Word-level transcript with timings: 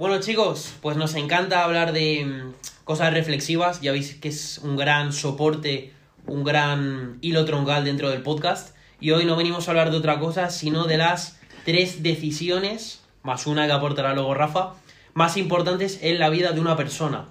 Bueno 0.00 0.18
chicos, 0.18 0.72
pues 0.80 0.96
nos 0.96 1.14
encanta 1.14 1.62
hablar 1.62 1.92
de 1.92 2.24
mm, 2.24 2.84
cosas 2.84 3.12
reflexivas, 3.12 3.82
ya 3.82 3.92
veis 3.92 4.14
que 4.14 4.28
es 4.28 4.56
un 4.56 4.74
gran 4.74 5.12
soporte, 5.12 5.92
un 6.26 6.42
gran 6.42 7.18
hilo 7.20 7.44
troncal 7.44 7.84
dentro 7.84 8.08
del 8.08 8.22
podcast 8.22 8.74
y 8.98 9.10
hoy 9.10 9.26
no 9.26 9.36
venimos 9.36 9.68
a 9.68 9.72
hablar 9.72 9.90
de 9.90 9.98
otra 9.98 10.18
cosa, 10.18 10.48
sino 10.48 10.84
de 10.84 10.96
las 10.96 11.38
tres 11.66 12.02
decisiones, 12.02 13.02
más 13.22 13.46
una 13.46 13.66
que 13.66 13.72
aportará 13.72 14.14
luego 14.14 14.32
Rafa, 14.32 14.72
más 15.12 15.36
importantes 15.36 15.98
en 16.00 16.18
la 16.18 16.30
vida 16.30 16.52
de 16.52 16.60
una 16.62 16.78
persona. 16.78 17.28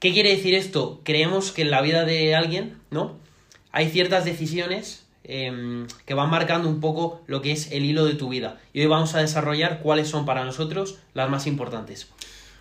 ¿Qué 0.00 0.12
quiere 0.12 0.30
decir 0.30 0.54
esto? 0.54 1.00
Creemos 1.04 1.52
que 1.52 1.62
en 1.62 1.70
la 1.70 1.80
vida 1.80 2.04
de 2.04 2.34
alguien, 2.34 2.76
¿no? 2.90 3.20
Hay 3.70 3.88
ciertas 3.88 4.24
decisiones 4.24 5.03
Em, 5.26 5.86
que 6.04 6.12
van 6.12 6.28
marcando 6.28 6.68
un 6.68 6.80
poco 6.80 7.22
lo 7.26 7.40
que 7.40 7.50
es 7.50 7.72
el 7.72 7.86
hilo 7.86 8.04
de 8.04 8.12
tu 8.12 8.28
vida. 8.28 8.58
Y 8.74 8.82
hoy 8.82 8.86
vamos 8.88 9.14
a 9.14 9.20
desarrollar 9.20 9.80
cuáles 9.80 10.08
son 10.08 10.26
para 10.26 10.44
nosotros 10.44 10.98
las 11.14 11.30
más 11.30 11.46
importantes. 11.46 12.10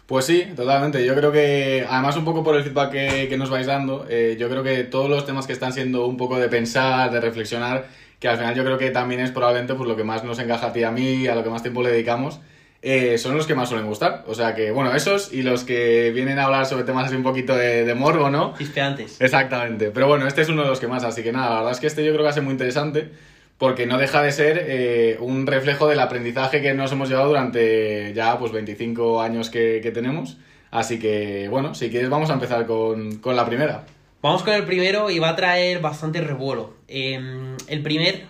Pues 0.05 0.25
sí, 0.25 0.45
totalmente. 0.55 1.05
Yo 1.05 1.13
creo 1.13 1.33
que, 1.33 1.85
además 1.89 2.15
un 2.15 2.23
poco 2.23 2.41
por 2.41 2.55
el 2.55 2.63
feedback 2.63 2.91
que, 2.91 3.35
nos 3.37 3.49
vais 3.49 3.67
dando, 3.67 4.05
eh, 4.09 4.37
yo 4.39 4.49
creo 4.49 4.63
que 4.63 4.85
todos 4.85 5.09
los 5.09 5.25
temas 5.25 5.45
que 5.45 5.51
están 5.51 5.73
siendo 5.73 6.05
un 6.05 6.15
poco 6.15 6.37
de 6.37 6.47
pensar, 6.47 7.11
de 7.11 7.19
reflexionar, 7.19 7.85
que 8.19 8.29
al 8.29 8.37
final 8.37 8.55
yo 8.55 8.63
creo 8.63 8.77
que 8.77 8.91
también 8.91 9.19
es 9.19 9.31
probablemente 9.31 9.73
pues, 9.73 9.89
lo 9.89 9.97
que 9.97 10.05
más 10.05 10.23
nos 10.23 10.39
encaja 10.39 10.67
a 10.67 10.73
ti 10.73 10.79
y 10.79 10.83
a 10.83 10.91
mí, 10.91 11.27
a 11.27 11.35
lo 11.35 11.43
que 11.43 11.49
más 11.49 11.63
tiempo 11.63 11.83
le 11.83 11.91
dedicamos, 11.91 12.39
eh, 12.85 13.17
son 13.17 13.37
los 13.37 13.47
que 13.47 13.55
más 13.55 13.69
suelen 13.69 13.87
gustar. 13.87 14.25
O 14.27 14.35
sea 14.35 14.53
que, 14.53 14.71
bueno, 14.71 14.93
esos 14.93 15.31
y 15.31 15.41
los 15.41 15.63
que 15.63 16.11
vienen 16.11 16.37
a 16.37 16.43
hablar 16.43 16.65
sobre 16.65 16.83
temas 16.83 17.07
así 17.07 17.15
un 17.15 17.23
poquito 17.23 17.55
de, 17.55 17.91
morbo, 17.95 18.29
¿no? 18.29 18.53
Chispeantes. 18.57 19.21
Exactamente. 19.21 19.89
Pero 19.91 20.07
bueno, 20.07 20.27
este 20.27 20.41
es 20.41 20.49
uno 20.49 20.63
de 20.63 20.67
los 20.67 20.81
que 20.81 20.87
más, 20.87 21.05
así 21.05 21.23
que 21.23 21.31
nada, 21.31 21.49
la 21.49 21.55
verdad 21.55 21.71
es 21.71 21.79
que 21.79 21.87
este 21.87 22.03
yo 22.03 22.11
creo 22.11 22.19
que 22.19 22.23
va 22.25 22.29
a 22.31 22.33
ser 22.33 22.43
muy 22.43 22.51
interesante 22.51 23.09
porque 23.57 23.85
no 23.85 23.97
deja 23.97 24.21
de 24.21 24.33
ser 24.33 24.65
eh, 24.67 25.17
un 25.21 25.47
reflejo 25.47 25.87
del 25.87 26.01
aprendizaje 26.01 26.61
que 26.61 26.73
nos 26.73 26.91
hemos 26.91 27.07
llevado 27.07 27.29
durante 27.29 28.13
ya 28.13 28.37
pues 28.37 28.51
25 28.51 29.21
años 29.21 29.49
que, 29.49 29.79
tenemos. 29.93 30.35
Así 30.69 30.99
que, 30.99 31.47
bueno, 31.49 31.75
si 31.75 31.89
quieres 31.89 32.09
vamos 32.09 32.31
a 32.31 32.33
empezar 32.33 32.65
con, 32.65 33.21
la 33.23 33.45
primera. 33.45 33.85
Vamos 34.21 34.43
con 34.43 34.53
el 34.53 34.65
primero 34.65 35.09
y 35.09 35.19
va 35.19 35.29
a 35.29 35.35
traer 35.37 35.79
bastante 35.79 36.19
revuelo. 36.19 36.73
Em, 36.89 37.55
el 37.67 37.81
primer 37.81 38.23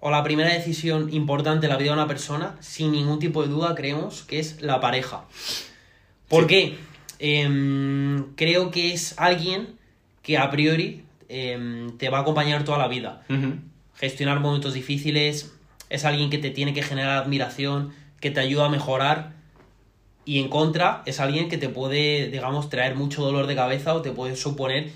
o 0.00 0.10
la 0.10 0.22
primera 0.22 0.52
decisión 0.52 1.12
importante 1.12 1.66
en 1.66 1.70
la 1.70 1.78
vida 1.78 1.90
de 1.90 1.96
una 1.96 2.06
persona, 2.06 2.56
sin 2.60 2.92
ningún 2.92 3.18
tipo 3.18 3.42
de 3.42 3.48
duda, 3.48 3.74
creemos 3.74 4.22
que 4.22 4.38
es 4.38 4.62
la 4.62 4.80
pareja. 4.80 5.24
¿Por 6.28 6.46
qué? 6.46 6.78
Em, 7.18 8.34
creo 8.36 8.70
que 8.70 8.92
es 8.92 9.14
alguien 9.18 9.78
que 10.22 10.38
a 10.38 10.50
priori 10.50 11.04
em, 11.28 11.96
te 11.98 12.08
va 12.10 12.18
a 12.18 12.20
acompañar 12.22 12.64
toda 12.64 12.78
la 12.78 12.88
vida. 12.88 13.22
Gestionar 13.96 14.40
momentos 14.40 14.72
difíciles, 14.74 15.52
es 15.90 16.04
alguien 16.04 16.30
que 16.30 16.38
te 16.38 16.50
tiene 16.50 16.72
que 16.72 16.82
generar 16.82 17.22
admiración, 17.22 17.92
que 18.20 18.30
te 18.30 18.40
ayuda 18.40 18.66
a 18.66 18.68
mejorar. 18.68 19.32
Y 20.24 20.38
en 20.38 20.48
contra, 20.48 21.02
es 21.06 21.20
alguien 21.20 21.48
que 21.48 21.58
te 21.58 21.68
puede, 21.68 22.28
digamos, 22.28 22.68
traer 22.68 22.94
mucho 22.94 23.22
dolor 23.22 23.46
de 23.46 23.56
cabeza 23.56 23.94
o 23.94 24.02
te 24.02 24.12
puede 24.12 24.36
suponer 24.36 24.90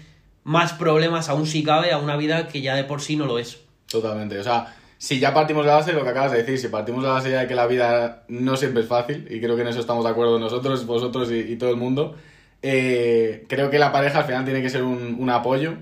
más 0.45 0.73
problemas, 0.75 1.29
aún 1.29 1.47
si 1.47 1.63
cabe, 1.63 1.93
a 1.93 1.99
una 1.99 2.17
vida 2.17 2.49
que 2.49 2.61
ya 2.61 2.75
de 2.75 2.85
por 2.85 3.01
sí 3.01 3.17
no 3.17 3.27
lo 3.27 3.39
es. 3.39 3.61
Totalmente. 3.87 4.39
O 4.39 4.45
sea, 4.45 4.75
si 5.03 5.19
ya 5.19 5.35
partimos 5.35 5.65
de 5.65 5.69
la 5.69 5.79
base 5.79 5.91
de 5.91 5.99
lo 5.99 6.05
que 6.05 6.11
acabas 6.11 6.31
de 6.31 6.39
decir, 6.39 6.57
si 6.61 6.69
partimos 6.69 7.03
de 7.03 7.09
la 7.09 7.15
base 7.15 7.29
de 7.31 7.47
que 7.49 7.57
la 7.57 7.67
vida 7.67 8.23
no 8.29 8.57
siempre 8.57 8.85
es 8.85 8.89
fácil, 8.89 9.27
y 9.29 9.41
creo 9.41 9.57
que 9.57 9.63
en 9.63 9.67
eso 9.67 9.81
estamos 9.81 10.05
de 10.05 10.11
acuerdo 10.11 10.39
nosotros, 10.39 10.87
vosotros 10.87 11.29
y, 11.33 11.57
todo 11.57 11.71
el 11.71 11.77
mundo, 11.77 12.15
eh, 12.63 13.45
creo 13.49 13.69
que 13.69 13.81
la 13.81 13.91
pareja 13.91 14.21
al 14.21 14.27
final 14.27 14.45
tiene 14.45 14.63
que 14.63 14.71
ser 14.71 14.85
un, 14.85 15.29
apoyo. 15.29 15.75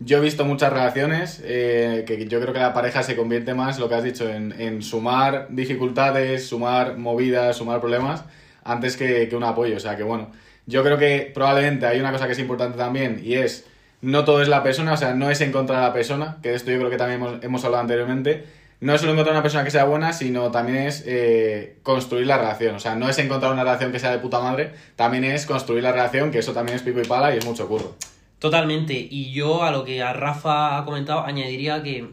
Yo 0.00 0.18
he 0.18 0.20
visto 0.20 0.44
muchas 0.44 0.74
relaciones 0.74 1.40
eh, 1.42 2.04
que 2.06 2.26
yo 2.26 2.38
creo 2.38 2.52
que 2.52 2.58
la 2.58 2.74
pareja 2.74 3.02
se 3.02 3.16
convierte 3.16 3.54
más, 3.54 3.78
lo 3.78 3.88
que 3.88 3.94
has 3.94 4.04
dicho, 4.04 4.28
en, 4.28 4.82
sumar 4.82 5.46
dificultades, 5.48 6.46
sumar 6.46 6.98
movidas, 6.98 7.56
sumar 7.56 7.80
problemas, 7.80 8.24
antes 8.62 8.98
que, 8.98 9.26
que 9.26 9.36
un 9.36 9.44
apoyo. 9.44 9.78
O 9.78 9.80
sea 9.80 9.96
que 9.96 10.02
bueno, 10.02 10.32
yo 10.66 10.82
creo 10.84 10.98
que 10.98 11.30
probablemente 11.32 11.86
hay 11.86 11.98
una 11.98 12.12
cosa 12.12 12.26
que 12.26 12.32
es 12.32 12.38
importante 12.38 12.76
también 12.76 13.22
y 13.24 13.36
es 13.36 13.64
no 14.02 14.26
todo 14.26 14.42
es 14.42 14.48
la 14.48 14.62
persona, 14.62 14.92
o 14.92 14.96
sea, 14.98 15.14
no 15.14 15.30
es 15.30 15.40
encontrar 15.40 15.78
a 15.78 15.86
la 15.88 15.92
persona, 15.94 16.36
que 16.42 16.50
de 16.50 16.56
esto 16.56 16.70
yo 16.70 16.76
creo 16.76 16.90
que 16.90 16.98
también 16.98 17.22
hemos, 17.22 17.42
hemos 17.42 17.64
hablado 17.64 17.80
anteriormente, 17.80 18.44
no 18.80 18.94
es 18.94 19.00
solo 19.00 19.12
encontrar 19.12 19.34
una 19.34 19.42
persona 19.42 19.64
que 19.64 19.70
sea 19.70 19.84
buena, 19.84 20.12
sino 20.12 20.50
también 20.50 20.78
es 20.78 21.02
eh, 21.06 21.78
construir 21.82 22.26
la 22.26 22.36
relación. 22.36 22.74
O 22.74 22.80
sea, 22.80 22.94
no 22.94 23.08
es 23.08 23.18
encontrar 23.18 23.52
una 23.52 23.64
relación 23.64 23.92
que 23.92 23.98
sea 23.98 24.10
de 24.10 24.18
puta 24.18 24.40
madre, 24.40 24.74
también 24.96 25.24
es 25.24 25.46
construir 25.46 25.82
la 25.82 25.92
relación, 25.92 26.30
que 26.30 26.38
eso 26.38 26.52
también 26.52 26.76
es 26.76 26.82
pico 26.82 27.00
y 27.00 27.04
pala 27.04 27.34
y 27.34 27.38
es 27.38 27.44
mucho 27.46 27.66
curro. 27.68 27.96
Totalmente. 28.38 28.94
Y 28.94 29.32
yo 29.32 29.62
a 29.62 29.70
lo 29.70 29.84
que 29.84 30.02
a 30.02 30.12
Rafa 30.12 30.76
ha 30.76 30.84
comentado 30.84 31.24
añadiría 31.24 31.82
que 31.82 32.10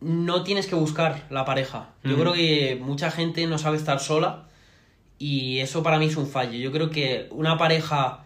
no 0.00 0.42
tienes 0.44 0.66
que 0.66 0.74
buscar 0.74 1.26
la 1.28 1.44
pareja. 1.44 1.90
Yo 2.02 2.16
creo 2.16 2.32
que 2.32 2.78
mucha 2.80 3.10
gente 3.10 3.46
no 3.46 3.58
sabe 3.58 3.76
estar 3.76 4.00
sola 4.00 4.48
y 5.18 5.58
eso 5.58 5.82
para 5.82 5.98
mí 5.98 6.06
es 6.06 6.16
un 6.16 6.26
fallo. 6.26 6.58
Yo 6.58 6.72
creo 6.72 6.88
que 6.88 7.28
una 7.32 7.58
pareja 7.58 8.20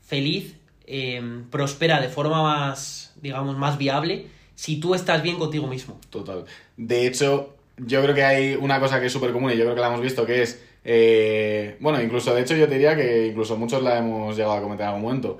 feliz 0.00 0.56
eh, 0.86 1.42
prospera 1.50 2.00
de 2.00 2.08
forma 2.08 2.42
más, 2.42 3.12
digamos, 3.20 3.58
más 3.58 3.76
viable 3.76 4.28
si 4.58 4.80
tú 4.80 4.96
estás 4.96 5.22
bien 5.22 5.38
contigo 5.38 5.68
mismo. 5.68 6.00
Total. 6.10 6.44
De 6.76 7.06
hecho, 7.06 7.54
yo 7.76 8.02
creo 8.02 8.12
que 8.12 8.24
hay 8.24 8.54
una 8.56 8.80
cosa 8.80 8.98
que 8.98 9.06
es 9.06 9.12
súper 9.12 9.30
común 9.30 9.52
y 9.52 9.56
yo 9.56 9.62
creo 9.62 9.76
que 9.76 9.80
la 9.80 9.86
hemos 9.86 10.00
visto, 10.00 10.26
que 10.26 10.42
es, 10.42 10.60
eh, 10.84 11.76
bueno, 11.78 12.02
incluso, 12.02 12.34
de 12.34 12.40
hecho 12.40 12.56
yo 12.56 12.66
te 12.66 12.74
diría 12.74 12.96
que 12.96 13.28
incluso 13.28 13.56
muchos 13.56 13.84
la 13.84 13.98
hemos 13.98 14.36
llegado 14.36 14.54
a 14.54 14.60
comentar 14.60 14.88
en 14.88 14.94
algún 14.94 15.02
momento, 15.02 15.38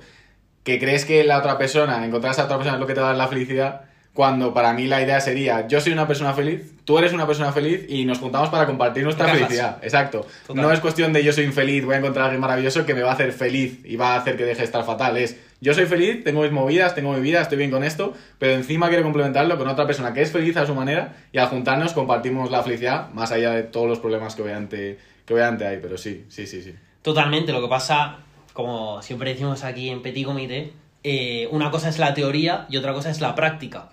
que 0.63 0.79
crees 0.79 1.03
que 1.03 1.25
la 1.25 1.37
otra 1.37 1.57
persona, 1.57 2.05
encontrar 2.05 2.29
a 2.29 2.31
esa 2.31 2.45
otra 2.45 2.55
persona 2.55 2.77
es 2.77 2.79
lo 2.79 2.87
que 2.87 2.93
te 2.93 3.01
va 3.01 3.07
a 3.07 3.09
dar 3.09 3.17
la 3.17 3.27
felicidad, 3.27 3.88
cuando 4.19 4.53
para 4.53 4.73
mí 4.73 4.85
la 4.85 5.01
idea 5.01 5.21
sería, 5.21 5.65
yo 5.69 5.79
soy 5.79 5.93
una 5.93 6.05
persona 6.05 6.33
feliz, 6.33 6.73
tú 6.83 6.97
eres 6.97 7.13
una 7.13 7.25
persona 7.25 7.53
feliz 7.53 7.85
y 7.87 8.03
nos 8.03 8.19
juntamos 8.19 8.49
para 8.49 8.65
compartir 8.65 9.01
nuestra 9.01 9.29
felicidad. 9.29 9.77
Exacto. 9.81 10.27
No 10.53 10.73
es 10.73 10.81
cuestión 10.81 11.13
de 11.13 11.23
yo 11.23 11.31
soy 11.31 11.45
infeliz, 11.45 11.85
voy 11.85 11.95
a 11.95 11.99
encontrar 11.99 12.23
a 12.23 12.25
alguien 12.25 12.41
maravilloso 12.41 12.85
que 12.85 12.93
me 12.93 13.01
va 13.01 13.11
a 13.11 13.13
hacer 13.13 13.31
feliz 13.31 13.79
y 13.85 13.95
va 13.95 14.15
a 14.15 14.17
hacer 14.17 14.35
que 14.35 14.43
deje 14.43 14.57
de 14.57 14.65
estar 14.65 14.83
fatal. 14.83 15.15
Es 15.15 15.39
yo 15.61 15.73
soy 15.73 15.85
feliz, 15.85 16.21
tengo 16.25 16.41
mis 16.41 16.51
movidas, 16.51 16.95
tengo 16.95 17.13
mi 17.13 17.21
vida, 17.21 17.41
estoy 17.41 17.59
bien 17.59 17.71
con 17.71 17.81
esto, 17.81 18.13
pero 18.39 18.55
encima 18.55 18.89
quiero 18.89 19.03
complementarlo 19.03 19.57
con 19.57 19.69
otra 19.69 19.87
persona 19.87 20.13
que 20.13 20.21
es 20.21 20.33
feliz 20.33 20.57
a 20.57 20.65
su 20.65 20.75
manera 20.75 21.15
y 21.31 21.37
al 21.37 21.47
juntarnos 21.47 21.93
compartimos 21.93 22.51
la 22.51 22.61
felicidad, 22.61 23.11
más 23.13 23.31
allá 23.31 23.51
de 23.51 23.63
todos 23.63 23.87
los 23.87 23.99
problemas 23.99 24.35
que 24.35 24.41
obviamente, 24.41 24.99
que 25.25 25.33
obviamente 25.33 25.65
hay, 25.65 25.77
pero 25.81 25.97
sí, 25.97 26.25
sí, 26.27 26.45
sí, 26.45 26.61
sí. 26.61 26.75
Totalmente, 27.03 27.53
lo 27.53 27.61
que 27.61 27.69
pasa, 27.69 28.17
como 28.51 29.01
siempre 29.01 29.29
decimos 29.29 29.63
aquí 29.63 29.87
en 29.87 30.01
Petit 30.01 30.25
Comité, 30.25 30.73
eh, 31.03 31.47
una 31.51 31.71
cosa 31.71 31.89
es 31.89 31.99
la 31.99 32.13
teoría 32.13 32.65
y 32.69 32.77
otra 32.77 32.93
cosa 32.93 33.09
es 33.09 33.21
la 33.21 33.35
práctica. 33.35 33.89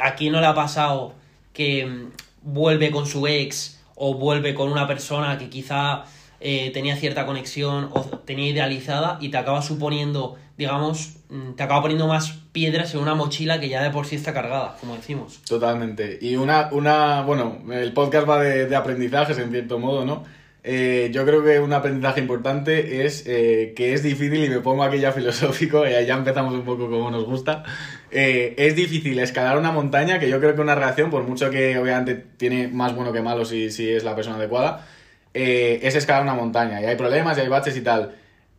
¿A 0.00 0.14
quién 0.14 0.32
no 0.32 0.40
le 0.40 0.46
ha 0.46 0.54
pasado 0.54 1.14
que 1.52 1.86
mm, 1.86 2.10
vuelve 2.42 2.90
con 2.90 3.06
su 3.06 3.26
ex 3.26 3.80
o 3.94 4.14
vuelve 4.14 4.54
con 4.54 4.70
una 4.70 4.86
persona 4.86 5.38
que 5.38 5.48
quizá 5.48 6.04
eh, 6.40 6.70
tenía 6.72 6.96
cierta 6.96 7.24
conexión 7.24 7.90
o 7.92 8.02
tenía 8.02 8.48
idealizada 8.48 9.18
y 9.20 9.30
te 9.30 9.38
acaba 9.38 9.62
suponiendo 9.62 10.36
digamos, 10.56 11.16
mm, 11.28 11.52
te 11.52 11.62
acaba 11.62 11.82
poniendo 11.82 12.06
más 12.06 12.32
piedras 12.52 12.94
en 12.94 13.00
una 13.00 13.14
mochila 13.14 13.60
que 13.60 13.68
ya 13.68 13.82
de 13.82 13.90
por 13.90 14.06
sí 14.06 14.16
está 14.16 14.32
cargada, 14.32 14.76
como 14.80 14.96
decimos. 14.96 15.40
Totalmente. 15.46 16.18
Y 16.20 16.36
una, 16.36 16.70
una 16.72 17.22
bueno, 17.22 17.58
el 17.70 17.92
podcast 17.92 18.28
va 18.28 18.40
de, 18.40 18.66
de 18.66 18.76
aprendizajes 18.76 19.38
en 19.38 19.50
cierto 19.50 19.78
modo, 19.78 20.04
¿no? 20.04 20.24
Eh, 20.68 21.10
yo 21.12 21.24
creo 21.24 21.44
que 21.44 21.60
un 21.60 21.72
aprendizaje 21.72 22.20
importante 22.20 23.06
es 23.06 23.24
eh, 23.26 23.72
que 23.76 23.94
es 23.94 24.02
difícil, 24.02 24.42
y 24.44 24.48
me 24.48 24.58
pongo 24.58 24.82
aquí 24.82 24.98
ya 24.98 25.12
filosófico, 25.12 25.86
y 25.86 25.90
ya 25.90 26.14
empezamos 26.14 26.54
un 26.54 26.64
poco 26.64 26.90
como 26.90 27.08
nos 27.08 27.24
gusta, 27.24 27.62
eh, 28.10 28.52
es 28.58 28.74
difícil 28.74 29.16
escalar 29.20 29.58
una 29.58 29.70
montaña, 29.70 30.18
que 30.18 30.28
yo 30.28 30.40
creo 30.40 30.56
que 30.56 30.60
una 30.60 30.74
relación, 30.74 31.08
por 31.08 31.22
mucho 31.22 31.50
que 31.50 31.78
obviamente 31.78 32.16
tiene 32.36 32.66
más 32.66 32.96
bueno 32.96 33.12
que 33.12 33.22
malo 33.22 33.44
si, 33.44 33.70
si 33.70 33.88
es 33.90 34.02
la 34.02 34.16
persona 34.16 34.36
adecuada, 34.36 34.84
es 35.32 35.94
escalar 35.94 36.22
una 36.22 36.34
montaña, 36.34 36.80
y 36.80 36.86
hay 36.86 36.96
problemas 36.96 37.38
y 37.38 37.42
hay 37.42 37.48
baches 37.48 37.76
y 37.76 37.82
tal 37.82 38.14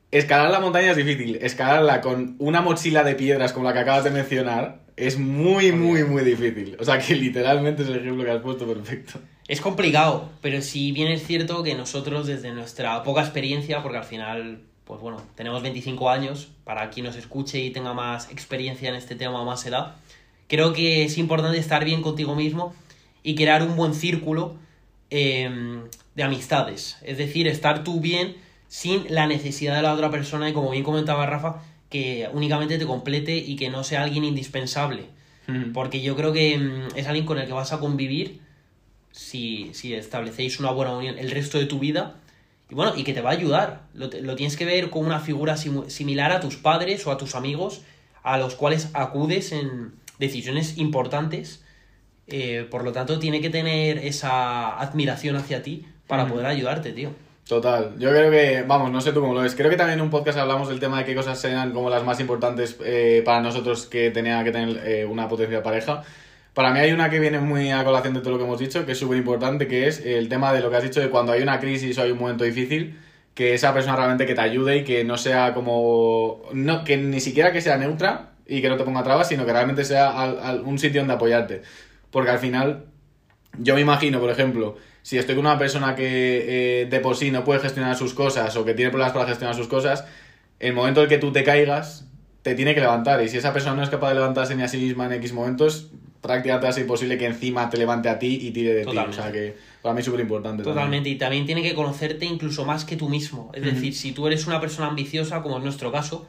Escalar 0.10 0.50
la 0.50 0.62
montaña 0.62 0.92
es 0.92 0.98
difícil. 0.98 1.38
Escalarla 1.42 2.00
con 2.00 2.38
una 2.40 2.62
mochila 2.62 3.04
de 3.04 3.16
piedras 3.16 3.52
como 3.52 3.68
la 3.68 3.74
que 3.74 3.80
acabas 3.80 4.06
de 4.06 4.12
mencionar 4.12 4.80
es 4.96 5.20
muy, 5.20 5.74
muy, 5.74 6.06
muy 6.06 6.24
difícil. 6.24 6.78
O 6.80 6.86
sea 6.86 6.98
que 6.98 7.14
literalmente 7.16 7.84
es 7.84 7.90
el 7.90 7.98
ejemplo 7.98 8.24
que 8.24 8.32
has 8.32 8.42
puesto 8.42 8.66
perfecto. 8.66 9.20
Es 9.48 9.62
complicado, 9.62 10.30
pero 10.42 10.62
si 10.62 10.92
bien 10.92 11.08
es 11.08 11.26
cierto 11.26 11.64
que 11.64 11.74
nosotros 11.74 12.28
desde 12.28 12.52
nuestra 12.52 13.02
poca 13.04 13.22
experiencia, 13.22 13.82
porque 13.82 13.98
al 13.98 14.04
final, 14.04 14.60
pues 14.84 15.00
bueno, 15.00 15.22
tenemos 15.36 15.64
25 15.64 16.10
años, 16.10 16.50
para 16.66 16.90
quien 16.90 17.06
nos 17.06 17.16
escuche 17.16 17.60
y 17.60 17.70
tenga 17.70 17.94
más 17.94 18.30
experiencia 18.30 18.90
en 18.90 18.96
este 18.96 19.16
tema 19.16 19.42
o 19.42 19.46
más 19.46 19.66
edad, 19.66 19.96
creo 20.50 20.74
que 20.74 21.06
es 21.06 21.18
importante 21.18 21.58
estar 21.60 21.86
bien 21.86 22.02
contigo 22.02 22.36
mismo 22.36 22.76
y 23.24 23.36
crear 23.36 23.64
un 23.64 23.78
buen 23.78 23.94
círculo 23.94 24.58
em, 25.10 25.84
de 26.16 26.24
amistades. 26.24 26.98
Es 27.04 27.18
decir, 27.18 27.48
estar 27.48 27.86
tú 27.86 28.02
bien 28.02 28.36
sin 28.68 29.06
la 29.08 29.28
necesidad 29.28 29.78
de 29.78 29.82
la 29.82 29.94
otra 29.94 30.12
persona 30.12 30.50
y 30.50 30.54
como 30.54 30.72
bien 30.72 30.84
comentaba 30.84 31.26
Rafa, 31.26 31.64
que 31.90 32.28
únicamente 32.34 32.78
te 32.78 32.86
complete 32.86 33.38
y 33.38 33.56
que 33.56 33.70
no 33.70 33.86
sea 33.86 34.04
alguien 34.04 34.26
indispensable. 34.26 35.06
Porque 35.74 36.02
yo 36.02 36.18
creo 36.18 36.34
que 36.34 36.58
mm, 36.58 36.98
es 36.98 37.08
alguien 37.08 37.26
con 37.26 37.38
el 37.38 37.48
que 37.48 37.54
vas 37.54 37.72
a 37.72 37.80
convivir 37.80 38.42
si, 39.18 39.72
si 39.74 39.94
establecéis 39.96 40.60
una 40.60 40.72
buena 40.72 40.96
unión 40.96 41.18
el 41.18 41.32
resto 41.32 41.58
de 41.58 41.66
tu 41.66 41.80
vida. 41.80 42.16
Y 42.70 42.76
bueno, 42.76 42.94
y 42.96 43.04
que 43.04 43.14
te 43.14 43.22
va 43.22 43.32
a 43.32 43.34
ayudar. 43.34 43.84
Lo, 43.94 44.10
tienes 44.10 44.56
que 44.56 44.66
ver 44.66 44.90
como 44.90 45.08
una 45.08 45.20
figura 45.20 45.58
similar 45.58 46.32
a 46.32 46.40
tus 46.40 46.58
padres 46.58 47.06
o 47.08 47.12
a 47.12 47.18
tus 47.18 47.36
amigos 47.36 47.82
a 48.24 48.38
los 48.38 48.56
cuales 48.56 48.90
acudes 48.94 49.52
en 49.52 49.94
decisiones 50.20 50.78
importantes. 50.78 51.64
Eh, 52.28 52.68
por 52.70 52.84
lo 52.84 52.92
tanto, 52.92 53.20
tiene 53.20 53.40
que 53.42 53.50
tener 53.50 54.00
esa 54.00 54.78
admiración 54.78 55.38
hacia 55.38 55.64
ti 55.64 55.86
para 56.08 56.28
poder 56.28 56.46
ayudarte, 56.46 56.92
tío. 56.92 57.12
Total, 57.48 57.96
yo 57.98 58.10
creo 58.10 58.30
que, 58.30 58.64
vamos, 58.68 58.92
no 58.92 59.00
sé 59.00 59.14
tú 59.14 59.22
cómo 59.22 59.34
lo 59.34 59.40
ves, 59.40 59.56
creo 59.56 59.70
que 59.70 59.78
también 59.78 60.00
en 60.00 60.04
un 60.04 60.10
podcast 60.10 60.38
hablamos 60.38 60.68
del 60.68 60.82
tema 60.82 60.98
de 60.98 61.06
qué 61.06 61.16
cosas 61.16 61.40
sean 61.40 61.72
como 61.72 61.90
las 61.90 62.04
más 62.04 62.20
importantes 62.20 62.76
eh, 62.84 63.22
para 63.24 63.40
nosotros 63.40 63.86
que 63.86 64.12
tenía 64.12 64.44
que 64.44 64.52
tener 64.52 64.86
eh, 64.86 65.06
una 65.06 65.30
potencial 65.30 65.62
pareja. 65.62 66.04
Para 66.58 66.72
mí 66.72 66.80
hay 66.80 66.92
una 66.92 67.12
que 67.12 67.20
viene 67.20 67.40
muy 67.40 67.70
a 67.70 67.84
colación 67.84 68.16
de 68.16 68.22
todo 68.22 68.32
lo 68.32 68.40
que 68.40 68.46
hemos 68.46 68.58
dicho, 68.58 68.84
que 68.84 68.94
es 68.94 68.98
súper 68.98 69.20
importante, 69.20 69.68
que 69.68 69.88
es 69.88 70.04
el 70.04 70.28
tema 70.28 70.52
de 70.54 70.60
lo 70.60 70.72
que 70.72 70.78
has 70.78 70.82
dicho 70.82 71.00
de 71.00 71.12
cuando 71.12 71.32
hay 71.32 71.44
una 71.44 71.60
crisis 71.60 71.96
o 72.00 72.02
hay 72.02 72.10
un 72.10 72.18
momento 72.18 72.46
difícil, 72.46 73.00
que 73.36 73.54
esa 73.54 73.76
persona 73.76 73.96
realmente 73.96 74.26
que 74.26 74.34
te 74.34 74.42
ayude 74.42 74.78
y 74.78 74.84
que 74.84 75.04
no 75.04 75.20
sea 75.20 75.54
como, 75.54 76.42
no, 76.54 76.84
que 76.84 76.98
ni 76.98 77.20
siquiera 77.20 77.52
que 77.52 77.62
sea 77.62 77.78
neutra 77.78 78.32
y 78.48 78.60
que 78.64 78.70
no 78.70 78.78
te 78.78 78.86
ponga 78.86 79.04
trabas, 79.04 79.28
sino 79.28 79.46
que 79.46 79.54
realmente 79.54 79.86
sea 79.86 80.16
un 80.66 80.80
sitio 80.80 81.02
donde 81.02 81.14
apoyarte. 81.14 81.62
Porque 82.10 82.32
al 82.32 82.40
final, 82.40 82.86
yo 83.60 83.76
me 83.76 83.82
imagino, 83.82 84.20
por 84.20 84.32
ejemplo, 84.32 84.78
si 85.04 85.20
estoy 85.20 85.36
con 85.36 85.46
una 85.46 85.60
persona 85.60 85.94
que 85.94 86.82
eh, 86.82 86.86
de 86.88 87.00
por 87.02 87.18
sí 87.18 87.30
no 87.30 87.44
puede 87.44 87.60
gestionar 87.60 87.96
sus 87.96 88.16
cosas 88.16 88.56
o 88.56 88.66
que 88.66 88.74
tiene 88.74 88.90
problemas 88.90 89.14
para 89.14 89.28
gestionar 89.28 89.54
sus 89.54 89.68
cosas, 89.68 90.06
el 90.60 90.74
momento 90.74 91.04
en 91.04 91.10
que 91.10 91.20
tú 91.20 91.32
te 91.32 91.44
caigas, 91.44 92.08
te 92.42 92.56
tiene 92.56 92.74
que 92.74 92.82
levantar. 92.82 93.22
Y 93.22 93.30
si 93.30 93.38
esa 93.38 93.54
persona 93.54 93.76
no 93.76 93.84
es 93.84 93.92
capaz 93.92 94.10
de 94.10 94.16
levantarse 94.16 94.56
ni 94.56 94.64
a 94.64 94.68
sí 94.68 94.80
misma 94.80 95.06
en 95.06 95.14
X 95.14 95.34
momentos, 95.34 95.92
prácticamente 96.28 96.66
va 96.66 96.70
a 96.70 96.74
ser 96.74 96.84
imposible 96.84 97.18
que 97.18 97.26
encima 97.26 97.70
te 97.70 97.78
levante 97.78 98.10
a 98.10 98.20
ti 98.20 98.40
y 98.42 98.52
tire 98.52 98.74
de 98.74 98.84
Totalmente. 98.84 99.16
ti. 99.16 99.20
O 99.20 99.24
sea 99.24 99.32
que 99.32 99.58
para 99.82 99.94
mí 99.94 100.00
es 100.00 100.06
súper 100.06 100.22
importante. 100.22 100.64
Totalmente, 100.64 101.10
y 101.10 101.16
también 101.16 101.46
tiene 101.46 101.64
que 101.64 101.74
conocerte 101.74 102.26
incluso 102.26 102.66
más 102.66 102.86
que 102.86 102.96
tú 102.96 103.10
mismo. 103.10 103.52
Es 103.54 103.64
decir, 103.64 103.96
si 103.96 104.12
tú 104.12 104.28
eres 104.28 104.46
una 104.46 104.60
persona 104.60 104.88
ambiciosa, 104.88 105.42
como 105.42 105.58
es 105.58 105.64
nuestro 105.64 105.92
caso, 105.92 106.28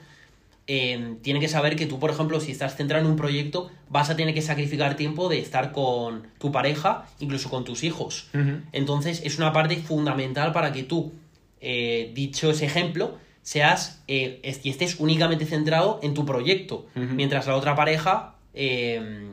eh, 0.67 1.17
tiene 1.23 1.41
que 1.41 1.49
saber 1.49 1.77
que 1.77 1.87
tú, 1.87 1.99
por 1.99 2.11
ejemplo, 2.11 2.41
si 2.41 2.53
estás 2.53 2.77
centrado 2.77 3.05
en 3.05 3.11
un 3.11 3.17
proyecto, 3.17 3.71
vas 3.89 4.11
a 4.11 4.17
tener 4.17 4.35
que 4.35 4.43
sacrificar 4.43 4.97
tiempo 4.97 5.29
de 5.29 5.39
estar 5.39 5.73
con 5.73 6.29
tu 6.39 6.53
pareja, 6.53 7.07
incluso 7.21 7.51
con 7.51 7.65
tus 7.65 7.85
hijos. 7.85 8.29
Entonces, 8.73 9.23
es 9.25 9.39
una 9.39 9.53
parte 9.53 9.77
fundamental 9.77 10.53
para 10.53 10.73
que 10.73 10.83
tú, 10.85 11.13
eh, 11.61 12.13
dicho 12.15 12.51
ese 12.51 12.67
ejemplo, 12.67 13.17
seas 13.43 14.03
eh, 14.09 14.41
y 14.63 14.69
estés 14.69 15.01
únicamente 15.01 15.47
centrado 15.47 16.01
en 16.03 16.13
tu 16.13 16.27
proyecto, 16.27 16.87
mientras 16.95 17.47
la 17.47 17.57
otra 17.57 17.75
pareja 17.75 18.35
eh, 18.53 19.31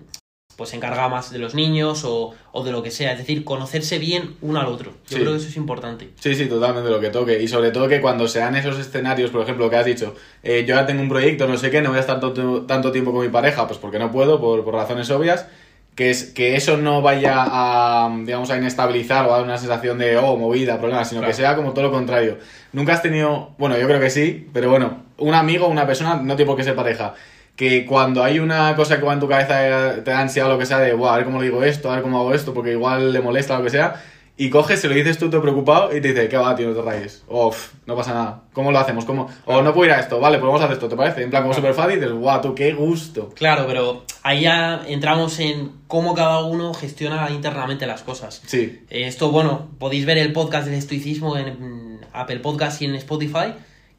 pues 0.58 0.70
se 0.70 0.78
encarga 0.78 1.10
más 1.10 1.32
de 1.32 1.38
los 1.40 1.54
niños 1.56 2.04
o, 2.06 2.34
o 2.52 2.64
de 2.64 2.72
lo 2.72 2.82
que 2.82 2.92
sea. 2.92 3.12
Es 3.12 3.18
decir, 3.18 3.44
conocerse 3.44 4.00
bien 4.00 4.36
uno 4.42 4.60
al 4.60 4.68
otro. 4.68 4.92
Yo 5.08 5.18
Sí. 5.18 5.22
creo 5.22 5.32
que 5.32 5.38
eso 5.38 5.48
es 5.50 5.58
importante. 5.58 6.10
Sí, 6.20 6.34
sí, 6.36 6.46
totalmente 6.48 6.90
lo 6.90 7.00
que 7.00 7.10
toque. 7.10 7.42
Y 7.42 7.48
sobre 7.48 7.72
todo 7.72 7.88
que 7.88 8.00
cuando 8.02 8.28
sean 8.28 8.56
esos 8.56 8.80
escenarios, 8.80 9.32
por 9.32 9.42
ejemplo, 9.42 9.70
que 9.70 9.76
has 9.76 9.86
dicho, 9.86 10.16
eh, 10.44 10.64
yo 10.68 10.76
ya 10.76 10.86
tengo 10.86 11.02
un 11.02 11.10
proyecto, 11.10 11.48
no 11.48 11.58
sé 11.58 11.70
qué, 11.72 11.82
no 11.82 11.90
voy 11.90 11.98
a 11.98 12.02
estar 12.02 12.20
tanto, 12.20 12.62
tanto 12.64 12.92
tiempo 12.92 13.12
con 13.12 13.22
mi 13.22 13.30
pareja, 13.30 13.68
pues 13.68 13.80
porque 13.80 14.00
no 14.00 14.12
puedo, 14.12 14.40
por, 14.40 14.64
por 14.64 14.74
razones 14.74 15.10
obvias, 15.12 15.48
que, 15.96 16.10
es, 16.10 16.26
que 16.26 16.56
eso 16.56 16.76
no 16.78 17.02
vaya 17.02 17.36
a, 17.38 18.14
digamos, 18.26 18.50
a 18.52 18.58
inestabilizar 18.58 19.26
o 19.26 19.34
a 19.34 19.38
dar 19.38 19.46
una 19.46 19.58
sensación 19.58 19.98
de, 19.98 20.18
oh, 20.18 20.36
movida, 20.38 20.78
problemas, 20.80 21.08
sino 21.10 21.22
Claro. 21.22 21.32
que 21.32 21.38
sea 21.38 21.56
como 21.56 21.72
todo 21.74 21.86
lo 21.86 21.92
contrario. 21.92 22.38
Nunca 22.74 22.94
has 22.94 23.02
tenido, 23.02 23.52
bueno, 23.58 23.78
yo 23.78 23.88
creo 23.88 24.00
que 24.00 24.10
sí, 24.10 24.48
pero 24.54 24.70
bueno, 24.70 25.04
un 25.18 25.34
amigo, 25.34 25.68
una 25.68 25.86
persona, 25.88 26.16
no 26.16 26.36
tiene 26.36 26.48
por 26.50 26.58
qué 26.58 26.64
ser 26.66 26.76
pareja. 26.76 27.14
Que 27.56 27.86
cuando 27.86 28.24
hay 28.24 28.40
una 28.40 28.76
cosa 28.76 28.98
que 29.00 29.06
va 29.06 29.14
en 29.14 29.20
tu 29.22 29.28
cabeza, 29.30 29.94
eh, 29.96 30.02
te 30.02 30.12
da 30.12 30.20
ansiedad 30.20 30.50
o 30.50 30.54
lo 30.54 30.60
que 30.60 30.66
sea, 30.66 30.80
de, 30.80 30.94
"Buah, 30.94 31.14
a 31.14 31.18
ver 31.18 31.26
cómo 31.26 31.40
le 31.40 31.46
digo 31.46 31.64
esto, 31.64 31.90
a 31.90 31.96
ver 31.96 32.04
cómo 32.04 32.20
hago 32.20 32.34
esto, 32.34 32.54
porque 32.54 32.72
igual 32.72 33.14
le 33.14 33.22
molesta 33.22 33.56
o 33.56 33.60
lo 33.60 33.64
que 33.64 33.70
sea, 33.70 34.04
y 34.38 34.50
coges, 34.50 34.82
se 34.82 34.90
lo 34.90 34.94
dices 34.96 35.18
tú 35.18 35.30
todo 35.30 35.42
preocupado 35.42 35.96
y 35.96 36.02
te 36.02 36.10
dice, 36.10 36.28
¿qué 36.28 36.36
va, 36.36 36.54
tío? 36.58 36.68
No 36.68 36.76
te 36.76 36.82
rayes. 36.82 37.24
O, 37.30 37.48
"Uf, 37.48 37.72
no 37.86 37.96
pasa 37.96 38.14
nada. 38.14 38.42
¿Cómo 38.52 38.74
lo 38.74 38.80
hacemos? 38.80 39.06
¿Cómo? 39.06 39.30
O 39.46 39.62
no 39.62 39.74
puedo 39.74 39.86
ir 39.90 39.96
a 39.96 40.02
esto. 40.02 40.20
Vale, 40.20 40.38
pues 40.40 40.48
vamos 40.48 40.60
a 40.60 40.66
hacer 40.66 40.74
esto, 40.76 40.90
¿te 40.90 40.98
parece? 40.98 41.24
En 41.24 41.30
plan, 41.30 41.44
como 41.44 41.54
súper 41.54 41.74
fácil 41.74 41.94
y 41.94 42.00
dices, 42.02 42.12
guau, 42.12 42.42
tú, 42.42 42.54
qué 42.54 42.74
gusto. 42.74 43.30
Claro, 43.36 43.64
pero 43.66 44.04
ahí 44.24 44.42
ya 44.42 44.82
entramos 44.86 45.40
en 45.40 45.72
cómo 45.88 46.14
cada 46.14 46.44
uno 46.44 46.74
gestiona 46.74 47.30
internamente 47.30 47.88
las 47.88 48.02
cosas. 48.04 48.42
Sí. 48.46 48.82
Eh, 48.90 49.08
Esto, 49.08 49.32
bueno, 49.32 49.70
podéis 49.80 50.06
ver 50.06 50.18
el 50.18 50.34
podcast 50.34 50.66
del 50.66 50.76
estoicismo 50.76 51.38
en 51.38 52.02
Apple 52.12 52.40
Podcast 52.40 52.82
y 52.82 52.86
en 52.86 52.96
Spotify, 52.96 53.54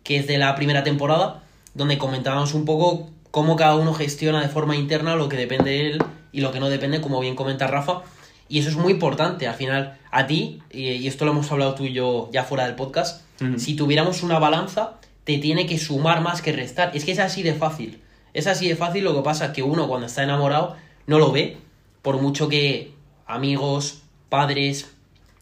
que 0.05 0.19
es 0.19 0.27
de 0.27 0.37
la 0.37 0.55
primera 0.55 0.85
temporada, 0.85 1.43
donde 1.73 1.97
comentábamos 1.97 2.53
un 2.53 2.67
poco 2.67 3.09
cómo 3.37 3.55
cada 3.57 3.75
uno 3.75 3.93
gestiona 3.93 4.41
de 4.41 4.49
forma 4.49 4.77
interna 4.77 5.15
lo 5.15 5.29
que 5.29 5.37
depende 5.37 5.71
de 5.71 5.91
él 5.91 6.03
y 6.33 6.41
lo 6.41 6.53
que 6.53 6.59
no 6.59 6.71
depende, 6.71 7.03
como 7.03 7.21
bien 7.21 7.37
comenta 7.37 7.67
Rafa. 7.67 8.01
Y 8.49 8.61
eso 8.61 8.71
es 8.71 8.77
muy 8.77 8.95
importante. 8.95 9.47
Al 9.47 9.55
final, 9.55 9.99
a 10.11 10.27
ti, 10.27 10.63
y, 10.71 11.07
esto 11.07 11.27
lo 11.27 11.33
hemos 11.33 11.53
hablado 11.53 11.75
tú 11.75 11.85
y 11.85 11.93
yo 11.93 12.31
ya 12.33 12.45
fuera 12.45 12.65
del 12.65 12.77
podcast, 12.77 13.21
si 13.59 13.77
tuviéramos 13.77 14.23
una 14.23 14.39
balanza, 14.39 14.95
te 15.25 15.37
tiene 15.37 15.67
que 15.67 15.77
sumar 15.77 16.23
más 16.23 16.41
que 16.41 16.51
restar. 16.53 16.97
Es 16.97 17.05
que 17.05 17.13
es 17.13 17.19
así 17.19 17.43
de 17.43 17.53
fácil. 17.53 18.01
Es 18.33 18.47
así 18.47 18.69
de 18.69 18.75
fácil, 18.75 19.05
lo 19.05 19.15
que 19.15 19.21
pasa 19.21 19.45
es 19.45 19.51
que 19.51 19.63
uno 19.63 19.87
cuando 19.87 20.07
está 20.07 20.23
enamorado 20.23 20.75
no 21.07 21.19
lo 21.19 21.31
ve, 21.31 21.59
por 22.01 22.19
mucho 22.19 22.49
que 22.49 22.95
amigos, 23.27 24.01
padres, 24.31 24.95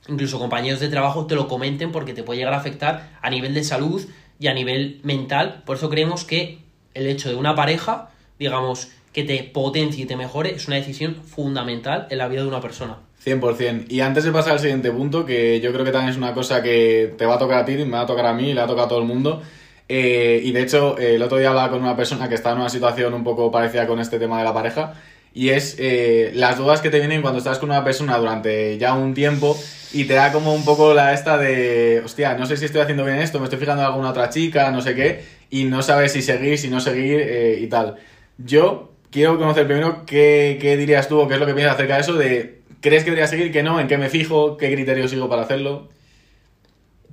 incluso 0.09 0.41
compañeros 0.41 0.81
de 0.81 0.89
trabajo 0.89 1.27
te 1.27 1.37
lo 1.37 1.47
comenten 1.47 1.93
porque 1.93 2.13
te 2.13 2.25
puede 2.25 2.41
llegar 2.41 2.55
a 2.55 2.59
afectar 2.59 3.17
a 3.23 3.31
nivel 3.31 3.55
de 3.55 3.63
salud 3.63 4.05
y 4.41 4.49
a 4.49 4.53
nivel 4.53 4.99
mental. 5.05 5.63
Por 5.65 5.77
eso 5.77 5.89
creemos 5.89 6.25
que 6.25 6.64
el 6.95 7.07
hecho 7.07 7.29
de 7.29 7.35
una 7.35 7.55
pareja, 7.55 8.11
digamos, 8.39 8.89
que 9.13 9.23
te 9.23 9.43
potencie 9.45 10.05
y 10.05 10.07
te 10.07 10.17
mejore, 10.17 10.55
es 10.55 10.67
una 10.67 10.77
decisión 10.77 11.17
fundamental 11.17 12.07
en 12.11 12.19
la 12.19 12.29
vida 12.29 12.43
de 12.43 12.49
una 12.49 12.61
persona. 12.61 12.99
100%. 13.25 13.87
Y 13.89 14.01
antes 14.01 14.25
de 14.25 14.33
pasar 14.33 14.53
al 14.53 14.61
siguiente 14.61 14.91
punto, 14.91 15.25
que 15.25 15.61
yo 15.61 15.73
creo 15.73 15.85
que 15.85 15.93
también 15.93 16.11
es 16.11 16.17
una 16.17 16.35
cosa 16.35 16.63
que 16.63 17.15
te 17.17 17.25
va 17.25 17.37
a 17.37 17.39
tocar 17.39 17.61
a 17.61 17.65
ti, 17.65 17.77
me 17.77 17.93
va 17.93 18.03
a 18.03 18.07
tocar 18.07 18.27
a 18.27 18.35
mí, 18.35 18.53
le 18.53 18.57
va 18.57 18.65
a 18.65 18.67
tocar 18.67 18.85
a 18.85 18.89
todo 18.89 18.99
el 18.99 19.07
mundo. 19.07 19.43
eh, 19.89 20.41
y 20.43 20.53
de 20.53 20.63
hecho, 20.63 20.99
eh, 20.99 21.17
el 21.17 21.23
otro 21.23 21.37
día 21.39 21.51
hablaba 21.51 21.71
con 21.71 21.83
una 21.83 21.95
persona 21.97 22.29
que 22.29 22.35
está 22.35 22.53
en 22.53 22.59
una 22.59 22.71
situación 22.71 23.13
un 23.13 23.23
poco 23.23 23.51
parecida 23.51 23.87
con 23.87 24.01
este 24.01 24.19
tema 24.19 24.39
de 24.39 24.45
la 24.45 24.55
pareja. 24.55 24.95
Y 25.35 25.51
es 25.51 25.77
eh, 25.79 26.31
las 26.35 26.59
dudas 26.59 26.81
que 26.81 26.91
te 26.91 27.01
vienen 27.01 27.21
cuando 27.21 27.39
estás 27.39 27.59
con 27.59 27.69
una 27.71 27.83
persona 27.83 28.17
durante 28.19 28.79
ya 28.79 28.95
un 28.95 29.15
tiempo 29.15 29.59
y 29.93 30.05
te 30.05 30.15
da 30.15 30.33
como 30.33 30.55
un 30.55 30.65
poco 30.65 30.95
la 30.95 31.13
esta 31.13 31.37
de, 31.39 32.03
hostia, 32.05 32.35
no 32.35 32.47
sé 32.47 32.57
si 32.57 32.65
estoy 32.65 32.81
haciendo 32.81 33.05
bien 33.05 33.19
esto, 33.19 33.39
me 33.39 33.45
estoy 33.45 33.59
fijando 33.59 33.83
en 33.83 33.89
alguna 33.89 34.11
otra 34.11 34.31
chica, 34.31 34.71
no 34.71 34.81
sé 34.81 34.95
qué, 34.95 35.25
y 35.51 35.65
no 35.65 35.83
sabes 35.83 36.13
si 36.13 36.23
seguir, 36.23 36.59
si 36.59 36.69
no 36.69 36.81
seguir 36.81 37.21
eh, 37.21 37.59
y 37.61 37.67
tal. 37.69 37.97
Yo 38.39 38.93
quiero 39.11 39.39
conocer 39.39 39.67
primero 39.67 40.05
qué, 40.07 40.59
qué 40.61 40.77
dirías 40.77 41.09
tú 41.09 41.21
o 41.21 41.29
qué 41.29 41.35
es 41.35 41.41
lo 41.41 41.47
que 41.47 41.55
piensas 41.55 41.75
acerca 41.75 41.95
de 41.95 42.01
eso, 42.01 42.15
de 42.15 42.63
¿crees 42.81 43.05
que 43.05 43.11
debería 43.11 43.27
seguir, 43.29 43.53
que 43.53 43.63
no? 43.63 43.79
¿En 43.81 43.87
qué 43.89 43.97
me 43.99 44.09
fijo? 44.09 44.57
¿Qué 44.57 44.73
criterios 44.73 45.11
sigo 45.11 45.29
para 45.29 45.43
hacerlo? 45.43 45.89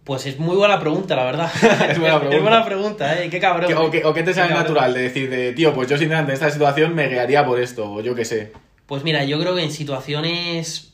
Pues 0.04 0.26
es 0.26 0.40
muy 0.40 0.56
buena 0.56 0.80
pregunta, 0.80 1.16
la 1.16 1.26
verdad. 1.26 1.52
Es 1.90 2.00
buena 2.00 2.18
pregunta. 2.20 2.36
es 2.36 2.42
buena 2.42 2.66
pregunta, 2.66 3.22
¿eh? 3.24 3.30
Qué 3.30 3.40
cabrón. 3.40 3.68
¿Qué- 3.68 3.76
o, 3.76 3.92
qué, 3.92 4.04
o 4.04 4.14
qué 4.14 4.24
te 4.24 4.34
sale 4.34 4.50
Qué 4.50 4.54
natural 4.56 4.94
de 4.94 5.02
decir, 5.04 5.30
de, 5.30 5.54
tío, 5.54 5.74
pues 5.74 5.88
yo 5.90 5.98
sinceramente 5.98 6.32
en 6.32 6.36
esta 6.36 6.50
situación 6.50 6.96
me 6.96 7.08
guiaría 7.08 7.46
por 7.46 7.60
esto, 7.60 7.92
o 7.94 8.02
yo 8.02 8.16
qué 8.16 8.26
sé? 8.26 8.52
Pues 8.88 9.04
mira, 9.04 9.24
yo 9.26 9.40
creo 9.40 9.56
que 9.56 9.64
en 9.64 9.72
situaciones 9.72 10.94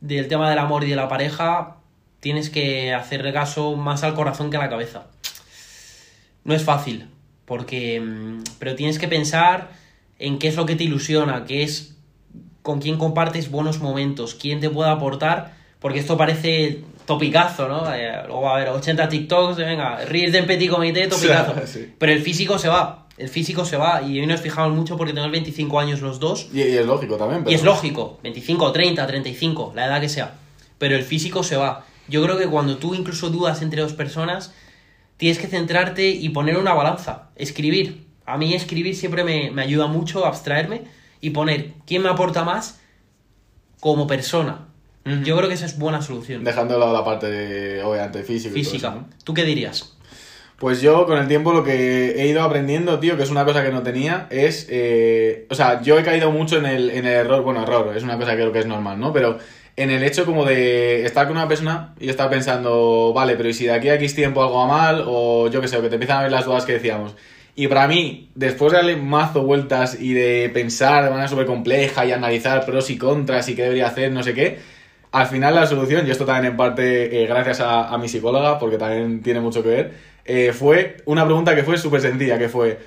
del 0.00 0.26
tema 0.28 0.48
del 0.50 0.58
amor 0.58 0.82
y 0.84 0.90
de 0.90 0.96
la 0.96 1.08
pareja 1.08 1.76
tienes 2.20 2.50
que 2.50 2.92
hacerle 2.94 3.32
caso 3.32 3.76
más 3.76 4.02
al 4.02 4.14
corazón 4.14 4.50
que 4.50 4.56
a 4.56 4.60
la 4.60 4.70
cabeza. 4.70 5.06
No 6.44 6.54
es 6.54 6.64
fácil, 6.64 7.08
porque 7.44 8.00
mm, 8.00 8.42
pero 8.58 8.74
tienes 8.74 8.98
que 8.98 9.08
pensar 9.08 9.70
en 10.18 10.38
qué 10.38 10.48
es 10.48 10.56
lo 10.56 10.66
que 10.66 10.76
te 10.76 10.84
ilusiona, 10.84 11.44
qué 11.44 11.62
es 11.62 11.96
con 12.62 12.80
quién 12.80 12.96
compartes 12.96 13.50
buenos 13.50 13.80
momentos, 13.80 14.34
quién 14.34 14.60
te 14.60 14.70
puede 14.70 14.90
aportar, 14.90 15.54
porque 15.80 15.98
esto 15.98 16.16
parece 16.16 16.84
topicazo, 17.06 17.68
¿no? 17.68 17.92
Eh, 17.92 18.12
luego 18.26 18.42
va 18.42 18.52
a 18.52 18.56
haber 18.56 18.68
80 18.68 19.08
TikToks 19.08 19.56
de 19.56 19.64
venga, 19.64 20.04
ríes 20.04 20.32
de 20.32 20.44
petit 20.44 20.70
comité, 20.70 21.08
topicazo. 21.08 21.54
Sí. 21.66 21.92
Pero 21.98 22.12
el 22.12 22.22
físico 22.22 22.58
se 22.58 22.68
va, 22.68 23.06
el 23.18 23.28
físico 23.28 23.64
se 23.64 23.76
va, 23.76 24.02
y 24.02 24.20
hoy 24.20 24.26
nos 24.26 24.40
fijamos 24.40 24.76
mucho 24.76 24.96
porque 24.96 25.12
tenemos 25.12 25.32
25 25.32 25.80
años 25.80 26.00
los 26.00 26.20
dos, 26.20 26.48
Y, 26.52 26.58
y 26.58 26.76
es 26.76 26.86
lógico 26.86 27.16
también, 27.16 27.42
pero... 27.42 27.50
y 27.50 27.54
es 27.54 27.64
lógico, 27.64 28.20
25, 28.22 28.70
30, 28.70 29.06
35, 29.06 29.72
la 29.74 29.86
edad 29.86 30.00
que 30.00 30.08
sea. 30.08 30.34
Pero 30.78 30.96
el 30.96 31.02
físico 31.02 31.42
se 31.42 31.56
va. 31.56 31.84
Yo 32.08 32.22
creo 32.22 32.38
que 32.38 32.46
cuando 32.46 32.76
tú 32.76 32.94
incluso 32.94 33.30
dudas 33.30 33.62
entre 33.62 33.82
dos 33.82 33.92
personas, 33.92 34.52
tienes 35.22 35.38
que 35.38 35.46
centrarte 35.46 36.08
y 36.08 36.30
poner 36.30 36.56
una 36.56 36.74
balanza. 36.74 37.28
Escribir. 37.36 38.08
A 38.26 38.36
mí 38.36 38.54
escribir 38.54 38.96
siempre 38.96 39.22
me, 39.22 39.52
me 39.52 39.62
ayuda 39.62 39.86
mucho 39.86 40.24
a 40.24 40.28
abstraerme 40.28 40.82
y 41.20 41.30
poner 41.30 41.74
quién 41.86 42.02
me 42.02 42.08
aporta 42.08 42.42
más 42.42 42.80
como 43.78 44.08
persona. 44.08 44.66
Yo 45.22 45.36
creo 45.36 45.46
que 45.48 45.54
esa 45.54 45.66
es 45.66 45.78
buena 45.78 46.02
solución. 46.02 46.42
Dejando 46.42 46.74
de 46.74 46.80
lado 46.80 46.92
la 46.92 47.04
parte, 47.04 47.30
de, 47.30 47.84
obviamente, 47.84 48.24
física. 48.24 48.48
y 48.58 48.62
todo 48.62 48.72
Física. 48.72 48.88
eso, 48.88 48.96
¿no? 48.96 49.08
¿Tú 49.22 49.32
qué 49.32 49.44
dirías? 49.44 49.96
Pues 50.58 50.80
yo 50.80 51.06
con 51.06 51.16
el 51.18 51.28
tiempo 51.28 51.52
lo 51.52 51.62
que 51.62 52.20
he 52.20 52.26
ido 52.26 52.42
aprendiendo, 52.42 52.98
tío, 52.98 53.16
que 53.16 53.22
es 53.22 53.30
una 53.30 53.44
cosa 53.44 53.62
que 53.62 53.70
no 53.70 53.84
tenía, 53.84 54.26
es... 54.28 54.66
eh, 54.70 55.46
o 55.50 55.54
sea, 55.54 55.82
yo 55.82 56.00
he 56.00 56.02
caído 56.02 56.32
mucho 56.32 56.58
en 56.58 56.66
el, 56.66 56.90
en 56.90 57.06
el 57.06 57.12
error, 57.12 57.42
bueno, 57.44 57.62
error, 57.62 57.96
es 57.96 58.02
una 58.02 58.18
cosa 58.18 58.32
que 58.32 58.38
creo 58.38 58.52
que 58.52 58.58
es 58.58 58.66
normal, 58.66 58.98
¿no? 58.98 59.12
Pero 59.12 59.38
en 59.82 59.90
el 59.90 60.02
hecho 60.02 60.24
como 60.24 60.44
de 60.44 61.04
estar 61.04 61.26
con 61.26 61.36
una 61.36 61.48
persona 61.48 61.94
y 61.98 62.08
estar 62.08 62.30
pensando, 62.30 63.12
vale, 63.14 63.36
pero 63.36 63.48
¿y 63.48 63.54
si 63.54 63.66
de 63.66 63.72
aquí 63.72 63.88
a 63.88 63.94
X 63.96 64.14
tiempo 64.14 64.42
algo 64.42 64.58
va 64.58 64.66
mal? 64.66 65.04
O 65.06 65.48
yo 65.48 65.60
qué 65.60 65.68
sé, 65.68 65.80
que 65.80 65.88
te 65.88 65.96
empiezan 65.96 66.18
a 66.18 66.22
ver 66.22 66.32
las 66.32 66.44
dudas 66.44 66.64
que 66.64 66.74
decíamos. 66.74 67.14
Y 67.54 67.66
para 67.68 67.86
mí, 67.86 68.30
después 68.34 68.72
de 68.72 68.78
darle 68.78 68.96
mazo 68.96 69.42
vueltas 69.42 70.00
y 70.00 70.14
de 70.14 70.50
pensar 70.54 71.04
de 71.04 71.10
manera 71.10 71.28
súper 71.28 71.46
compleja 71.46 72.06
y 72.06 72.12
analizar 72.12 72.64
pros 72.64 72.88
y 72.90 72.96
contras 72.96 73.48
y 73.48 73.54
qué 73.54 73.62
debería 73.62 73.88
hacer, 73.88 74.10
no 74.10 74.22
sé 74.22 74.32
qué, 74.32 74.58
al 75.10 75.26
final 75.26 75.54
la 75.54 75.66
solución, 75.66 76.06
y 76.06 76.10
esto 76.10 76.24
también 76.24 76.52
en 76.52 76.56
parte 76.56 77.22
eh, 77.22 77.26
gracias 77.26 77.60
a, 77.60 77.96
mi 77.98 78.08
psicóloga, 78.08 78.58
porque 78.58 78.78
también 78.78 79.22
tiene 79.22 79.40
mucho 79.40 79.62
que 79.62 79.68
ver, 79.68 79.92
eh, 80.24 80.52
fue 80.54 80.96
una 81.04 81.26
pregunta 81.26 81.54
que 81.54 81.62
fue 81.62 81.76
súper 81.76 82.00
sencilla, 82.00 82.38
que 82.38 82.48
fue, 82.48 82.78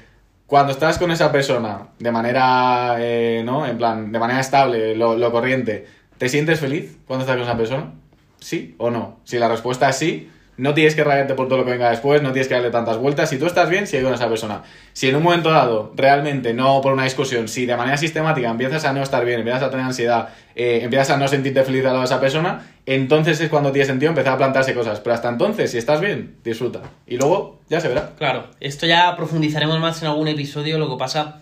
cuando 0.48 0.72
estás 0.72 0.98
con 0.98 1.12
esa 1.12 1.32
persona 1.32 1.90
de 2.00 2.12
manera, 2.12 2.96
eh, 3.00 3.44
¿no? 3.46 3.68
En 3.68 3.78
plan, 3.78 4.12
de 4.12 4.18
manera 4.20 4.40
estable, 4.40 4.96
lo 4.96 5.32
corriente, 5.32 5.86
¿te 6.18 6.30
sientes 6.30 6.60
feliz 6.60 6.98
cuando 7.08 7.24
estás 7.24 7.38
con 7.38 7.44
esa 7.44 7.58
persona? 7.58 7.94
¿Sí 8.40 8.76
o 8.78 8.90
no? 8.92 9.20
Si 9.24 9.38
la 9.38 9.48
respuesta 9.48 9.90
es 9.90 9.98
sí, 9.98 10.30
No 10.58 10.74
tienes 10.74 10.96
que 10.96 11.04
rayarte 11.04 11.34
por 11.34 11.50
todo 11.50 11.58
lo 11.58 11.66
que 11.66 11.72
venga 11.72 11.90
después, 11.90 12.22
no 12.22 12.32
tienes 12.32 12.48
que 12.48 12.54
darle 12.54 12.70
tantas 12.70 12.98
vueltas. 12.98 13.30
Si 13.30 13.38
tú 13.38 13.46
estás 13.46 13.70
bien, 13.70 13.88
sigue 13.88 14.04
con 14.04 14.14
esa 14.14 14.30
persona. 14.30 14.64
Si 14.94 15.10
en 15.10 15.18
un 15.18 15.24
momento 15.24 15.52
dado, 15.52 15.92
realmente, 15.98 16.54
no 16.54 16.80
por 16.80 16.94
una 16.94 17.04
discusión, 17.04 17.50
si 17.50 17.66
de 17.66 17.76
manera 17.76 17.98
sistemática 17.98 18.50
empiezas 18.50 18.86
a 18.86 18.94
no 18.94 19.04
estar 19.04 19.26
bien, 19.26 19.40
empiezas 19.40 19.64
a 19.64 19.70
tener 19.70 19.86
ansiedad, 19.86 20.30
eh, 20.56 20.80
empiezas 20.84 21.10
a 21.10 21.18
no 21.18 21.28
sentirte 21.28 21.62
feliz 21.64 21.82
al 21.82 21.88
lado 21.88 22.00
de 22.00 22.06
esa 22.06 22.22
persona, 22.22 22.66
entonces 22.86 23.42
es 23.42 23.50
cuando 23.50 23.74
tiene 23.74 23.86
sentido 23.86 24.12
empezar 24.12 24.36
a 24.36 24.38
plantarse 24.38 24.74
cosas. 24.74 25.02
Pero 25.02 25.14
hasta 25.14 25.28
entonces, 25.28 25.72
si 25.72 25.78
estás 25.78 26.00
bien, 26.00 26.38
disfruta. 26.42 26.84
Y 27.06 27.18
luego 27.18 27.60
ya 27.70 27.82
se 27.82 27.90
verá. 27.90 28.14
Claro, 28.18 28.48
esto 28.62 28.86
ya 28.86 29.14
profundizaremos 29.18 29.78
más 29.82 30.02
en 30.04 30.08
algún 30.08 30.30
episodio. 30.30 30.78
Lo 30.80 30.90
que 30.90 30.98
pasa 30.98 31.42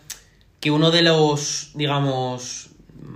que 0.60 0.72
uno 0.72 0.90
de 0.90 1.04
los, 1.04 1.70
digamos, 1.76 2.63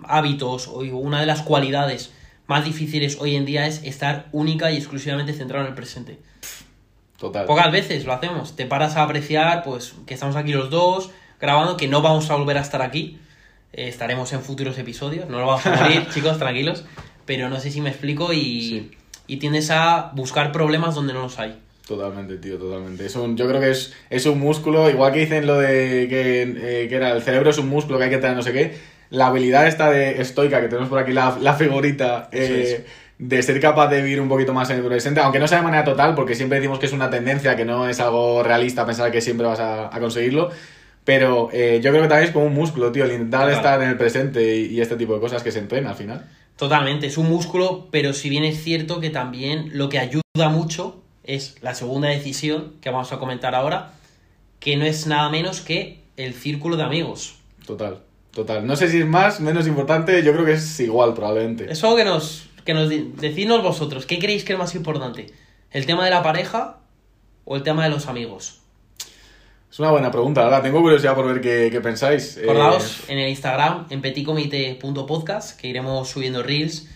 hábitos 0.06 0.68
o 0.68 0.80
una 0.80 1.20
de 1.20 1.26
las 1.26 1.42
cualidades 1.42 2.12
más 2.48 2.64
difíciles 2.64 3.18
hoy 3.20 3.36
en 3.36 3.46
día 3.46 3.68
es 3.68 3.84
estar 3.84 4.28
única 4.32 4.72
y 4.72 4.78
exclusivamente 4.78 5.34
centrado 5.34 5.66
en 5.66 5.70
el 5.72 5.76
presente. 5.76 6.20
Total. 7.18 7.46
Pocas 7.46 7.72
veces 7.72 8.06
lo 8.06 8.14
hacemos. 8.14 8.56
Te 8.56 8.66
paras 8.66 8.96
a 8.96 9.04
apreciar, 9.04 9.64
pues, 9.64 9.96
que 10.06 10.14
estamos 10.14 10.36
aquí 10.36 10.52
los 10.54 10.70
dos 10.70 11.10
grabando, 11.42 11.76
que 11.78 11.88
no 11.88 12.02
vamos 12.02 12.30
a 12.30 12.36
volver 12.36 12.58
a 12.58 12.62
estar 12.62 12.82
aquí. 12.82 13.20
Eh, 13.74 13.88
estaremos 13.88 14.32
en 14.34 14.42
futuros 14.42 14.78
episodios, 14.78 15.28
no 15.30 15.40
lo 15.40 15.48
vamos 15.48 15.66
a 15.66 15.76
morir, 15.76 16.08
chicos, 16.14 16.38
tranquilos. 16.38 16.86
Pero 17.26 17.50
no 17.50 17.60
sé 17.60 17.72
si 17.72 17.82
me 17.82 17.90
explico 17.90 18.32
y, 18.34 18.62
Sí. 18.62 18.92
y 19.28 19.38
tiendes 19.38 19.70
a 19.72 20.12
buscar 20.16 20.52
problemas 20.52 20.96
donde 20.96 21.14
no 21.14 21.22
los 21.24 21.40
hay. 21.40 21.58
Totalmente, 21.88 22.38
tío, 22.38 22.58
totalmente. 22.58 23.06
Es 23.06 23.16
un, 23.16 23.36
yo 23.36 23.48
creo 23.48 23.62
que 23.62 23.72
es, 23.72 23.94
es 24.10 24.26
un 24.26 24.40
músculo, 24.40 24.90
igual 24.90 25.12
que 25.14 25.20
dicen 25.20 25.48
lo 25.48 25.58
de 25.58 26.08
que, 26.10 26.42
eh, 26.84 26.88
que 26.88 26.96
era 26.96 27.12
el 27.12 27.22
cerebro 27.22 27.50
es 27.50 27.58
un 27.58 27.68
músculo 27.70 27.98
que 27.98 28.06
hay 28.06 28.10
que 28.10 28.18
tener 28.18 28.36
no 28.36 28.44
sé 28.44 28.54
qué. 28.54 28.78
La 29.10 29.28
habilidad 29.28 29.68
esta 29.68 29.90
de 29.90 30.22
estoica, 30.22 30.62
que 30.62 30.68
tenemos 30.68 30.90
por 30.90 31.00
aquí 31.00 31.14
la, 31.14 31.38
la 31.40 31.54
figurita, 31.54 32.30
eh, 32.32 32.86
de 33.18 33.42
ser 33.42 33.60
capaz 33.60 33.88
de 33.88 34.02
vivir 34.02 34.22
un 34.22 34.30
poquito 34.30 34.54
más 34.54 34.70
en 34.70 34.78
el 34.78 34.86
presente, 34.86 35.22
aunque 35.22 35.40
no 35.40 35.48
sea 35.48 35.60
de 35.60 35.64
manera 35.64 35.84
total, 35.84 36.14
porque 36.16 36.36
siempre 36.36 36.60
decimos 36.60 36.80
que 36.80 36.86
es 36.86 36.94
una 36.94 37.10
tendencia, 37.10 37.56
que 37.56 37.66
no 37.66 37.88
es 37.88 38.00
algo 38.00 38.44
realista 38.44 38.86
pensar 38.86 39.12
que 39.12 39.22
siempre 39.22 39.48
vas 39.48 39.60
a, 39.60 39.96
a 39.96 40.00
conseguirlo. 40.00 40.50
Pero 41.04 41.50
eh, 41.54 41.80
yo 41.82 41.92
creo 41.92 42.04
que 42.04 42.10
también 42.10 42.28
es 42.28 42.34
como 42.34 42.46
un 42.46 42.54
músculo, 42.54 42.92
tío, 42.92 43.06
el 43.06 43.12
intentar 43.14 43.50
estar 43.50 43.82
en 43.82 43.90
el 43.90 43.98
presente 43.98 44.58
y, 44.58 44.66
y 44.66 44.82
este 44.82 44.98
tipo 44.98 45.14
de 45.14 45.22
cosas 45.22 45.42
que 45.42 45.54
se 45.54 45.60
entrena 45.60 45.92
al 45.92 45.96
final. 45.96 46.26
Totalmente, 46.58 47.08
es 47.08 47.18
un 47.18 47.30
músculo, 47.30 47.88
pero 47.92 48.12
si 48.14 48.30
bien 48.30 48.44
es 48.44 48.62
cierto 48.62 49.00
que 49.00 49.10
también 49.10 49.70
lo 49.74 49.88
que 49.88 50.00
ayuda 50.00 50.50
mucho 50.50 51.02
es 51.24 51.56
la 51.62 51.76
segunda 51.76 52.10
decisión 52.10 52.74
que 52.82 52.90
vamos 52.90 53.14
a 53.14 53.20
comentar 53.20 53.56
ahora, 53.56 53.94
que 54.60 54.76
no 54.76 54.86
es 54.86 55.08
nada 55.08 55.30
menos 55.30 55.62
que 55.62 56.02
el 56.18 56.34
círculo 56.34 56.76
de 56.76 56.84
amigos. 56.84 57.36
Total, 57.66 58.00
total. 58.38 58.68
No 58.68 58.76
sé 58.76 58.88
si 58.88 59.00
es 59.00 59.06
más, 59.08 59.40
menos 59.40 59.68
importante, 59.68 60.22
yo 60.24 60.32
creo 60.32 60.46
que 60.46 60.54
es 60.54 60.80
igual 60.80 61.16
probablemente. 61.16 61.72
Eso 61.72 61.96
que 61.96 62.06
nos, 62.06 62.48
que 62.64 62.76
nos 62.76 62.88
decidnos 62.88 63.64
vosotros, 63.64 64.06
¿qué 64.06 64.20
creéis 64.20 64.44
que 64.44 64.54
es 64.54 64.60
más 64.60 64.76
importante? 64.76 65.34
¿El 65.72 65.88
tema 65.88 66.06
de 66.06 66.12
la 66.12 66.22
pareja 66.22 66.78
o 67.46 67.56
el 67.56 67.64
tema 67.64 67.84
de 67.84 67.90
los 67.90 68.06
amigos? 68.06 68.62
Es 69.72 69.80
una 69.80 69.90
buena 69.90 70.12
pregunta, 70.12 70.44
ahora 70.44 70.62
tengo 70.62 70.82
curiosidad 70.82 71.16
por 71.16 71.26
ver 71.26 71.42
qué, 71.42 71.70
qué 71.72 71.82
pensáis. 71.82 72.38
Eh, 72.38 72.44
Acordaos 72.44 73.10
en 73.10 73.18
el 73.18 73.30
Instagram, 73.30 73.88
en 73.90 74.02
petitcomité.podcast, 74.02 75.60
que 75.60 75.68
iremos 75.68 76.08
subiendo 76.08 76.44
reels, 76.44 76.88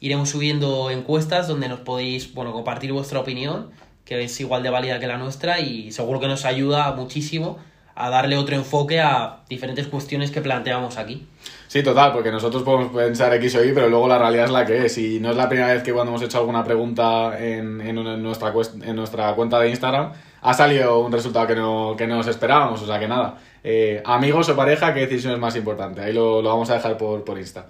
iremos 0.00 0.30
subiendo 0.30 0.90
encuestas 0.90 1.46
donde 1.46 1.68
nos 1.68 1.78
podéis 1.80 2.34
bueno, 2.34 2.52
compartir 2.52 2.92
vuestra 2.92 3.20
opinión, 3.20 3.70
que 4.04 4.24
es 4.24 4.40
igual 4.40 4.64
de 4.64 4.70
válida 4.70 4.98
que 4.98 5.06
la 5.06 5.16
nuestra 5.16 5.60
y 5.60 5.92
seguro 5.92 6.18
que 6.18 6.26
nos 6.26 6.44
ayuda 6.44 6.92
muchísimo 6.92 7.58
a 8.00 8.10
darle 8.10 8.36
otro 8.36 8.54
enfoque 8.54 9.00
a 9.00 9.38
diferentes 9.48 9.86
cuestiones 9.88 10.30
que 10.30 10.40
planteamos 10.40 10.96
aquí. 10.98 11.26
Sí, 11.66 11.82
total, 11.82 12.12
porque 12.12 12.30
nosotros 12.30 12.62
podemos 12.62 12.94
pensar 12.94 13.34
X 13.34 13.56
o 13.56 13.64
Y, 13.64 13.72
pero 13.72 13.88
luego 13.88 14.08
la 14.08 14.18
realidad 14.18 14.44
es 14.46 14.50
la 14.50 14.64
que 14.64 14.86
es. 14.86 14.96
Y 14.98 15.20
no 15.20 15.30
es 15.30 15.36
la 15.36 15.48
primera 15.48 15.72
vez 15.72 15.82
que 15.82 15.92
cuando 15.92 16.12
hemos 16.12 16.22
hecho 16.22 16.38
alguna 16.38 16.64
pregunta 16.64 17.36
en, 17.38 17.80
en, 17.80 17.98
en 17.98 18.22
nuestra, 18.22 18.52
en 18.84 18.96
nuestra 18.96 19.34
cuenta 19.34 19.58
de 19.60 19.68
Instagram 19.70 20.12
ha 20.40 20.54
salido 20.54 21.00
un 21.00 21.10
resultado 21.10 21.46
que 21.48 21.56
no, 21.56 21.94
que 21.98 22.06
no 22.06 22.16
nos 22.16 22.28
esperábamos. 22.28 22.80
O 22.80 22.86
sea 22.86 22.98
que 22.98 23.08
nada, 23.08 23.34
Eh, 23.64 24.00
amigos 24.06 24.48
o 24.48 24.54
pareja, 24.54 24.94
¿qué 24.94 25.00
decisión 25.00 25.34
es 25.34 25.40
más 25.40 25.56
importante? 25.56 26.00
Ahí 26.00 26.12
lo, 26.12 26.40
lo 26.40 26.48
vamos 26.48 26.70
a 26.70 26.74
dejar 26.74 26.96
por, 26.96 27.24
por 27.24 27.36
Insta. 27.38 27.66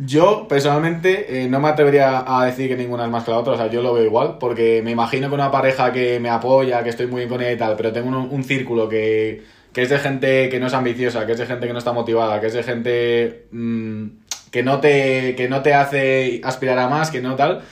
Yo, 0.00 0.46
personalmente, 0.48 1.42
eh, 1.42 1.48
no 1.48 1.58
me 1.58 1.68
atrevería 1.68 2.22
a 2.24 2.44
decir 2.46 2.68
que 2.68 2.76
ninguna 2.76 3.04
es 3.04 3.10
más 3.10 3.24
que 3.24 3.32
la 3.32 3.38
otra, 3.38 3.54
o 3.54 3.56
sea, 3.56 3.68
yo 3.68 3.82
lo 3.82 3.92
veo 3.94 4.04
igual, 4.04 4.38
porque 4.38 4.80
me 4.84 4.92
imagino 4.92 5.28
que 5.28 5.34
una 5.34 5.50
pareja 5.50 5.92
que 5.92 6.20
me 6.20 6.30
apoya, 6.30 6.84
que 6.84 6.90
estoy 6.90 7.08
muy 7.08 7.18
bien 7.22 7.28
con 7.28 7.40
ella 7.40 7.50
y 7.52 7.56
tal, 7.56 7.74
pero 7.76 7.92
tengo 7.92 8.08
un, 8.08 8.14
un 8.14 8.44
círculo 8.44 8.88
que, 8.88 9.42
que 9.72 9.82
es 9.82 9.88
de 9.88 9.98
gente 9.98 10.48
que 10.50 10.60
no 10.60 10.68
es 10.68 10.74
ambiciosa, 10.74 11.26
que 11.26 11.32
es 11.32 11.38
de 11.38 11.46
gente 11.46 11.66
que 11.66 11.72
no 11.72 11.80
está 11.80 11.92
motivada, 11.92 12.40
que 12.40 12.46
es 12.46 12.52
de 12.52 12.62
gente 12.62 13.46
mm, 13.50 14.04
que, 14.52 14.62
no 14.62 14.78
te, 14.80 15.34
que 15.34 15.48
no 15.48 15.62
te 15.62 15.74
hace 15.74 16.40
aspirar 16.44 16.78
a 16.78 16.88
más, 16.88 17.10
que 17.10 17.20
no 17.20 17.34
tal. 17.34 17.62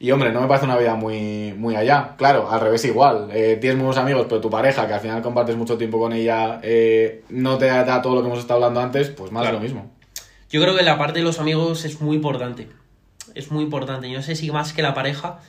Y 0.00 0.10
hombre, 0.10 0.32
no 0.32 0.40
me 0.40 0.48
parece 0.48 0.66
una 0.66 0.76
vida 0.76 0.96
muy, 0.96 1.54
muy 1.56 1.76
allá. 1.76 2.16
Claro, 2.18 2.50
al 2.50 2.60
revés 2.60 2.84
igual. 2.86 3.28
Eh, 3.32 3.56
tienes 3.60 3.78
buenos 3.78 3.98
amigos, 3.98 4.26
pero 4.28 4.40
tu 4.40 4.50
pareja, 4.50 4.88
que 4.88 4.94
al 4.94 5.00
final 5.00 5.22
compartes 5.22 5.54
mucho 5.54 5.78
tiempo 5.78 6.00
con 6.00 6.12
ella, 6.12 6.58
eh, 6.64 7.22
no 7.28 7.56
te 7.56 7.66
da 7.66 8.02
todo 8.02 8.16
lo 8.16 8.20
que 8.22 8.26
hemos 8.26 8.40
estado 8.40 8.56
hablando 8.56 8.80
antes, 8.80 9.10
pues 9.10 9.30
más 9.30 9.42
Claro. 9.42 9.58
de 9.58 9.62
lo 9.62 9.72
mismo. 9.74 10.01
Yo 10.52 10.60
creo 10.60 10.76
que 10.76 10.82
la 10.82 10.98
parte 10.98 11.20
de 11.20 11.24
los 11.24 11.38
amigos 11.38 11.86
es 11.86 12.02
muy 12.02 12.16
importante. 12.16 12.68
Es 13.34 13.50
muy 13.50 13.64
importante. 13.64 14.10
Yo 14.10 14.18
no 14.18 14.22
sé 14.22 14.36
si 14.36 14.50
más 14.50 14.74
que 14.74 14.82
la 14.82 14.92
pareja, 14.92 15.40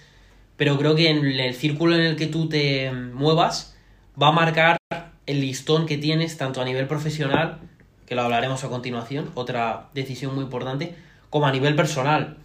pero 0.56 0.78
creo 0.78 0.96
que 0.96 1.10
en 1.10 1.26
el 1.26 1.54
círculo 1.56 1.96
en 1.96 2.04
el 2.04 2.16
que 2.16 2.28
tú 2.28 2.48
te 2.48 2.90
muevas 2.90 3.76
va 4.20 4.30
a 4.30 4.32
marcar 4.32 4.78
el 5.26 5.42
listón 5.42 5.88
que 5.88 5.98
tienes 5.98 6.38
tanto 6.38 6.62
a 6.62 6.66
nivel 6.66 6.88
profesional, 6.88 7.60
que 8.06 8.16
lo 8.16 8.22
hablaremos 8.22 8.64
a 8.64 8.70
continuación, 8.70 9.30
otra 9.36 9.90
decisión 9.94 10.36
muy 10.36 10.46
importante, 10.46 10.96
como 11.30 11.48
a 11.48 11.52
nivel 11.52 11.76
personal. 11.76 12.38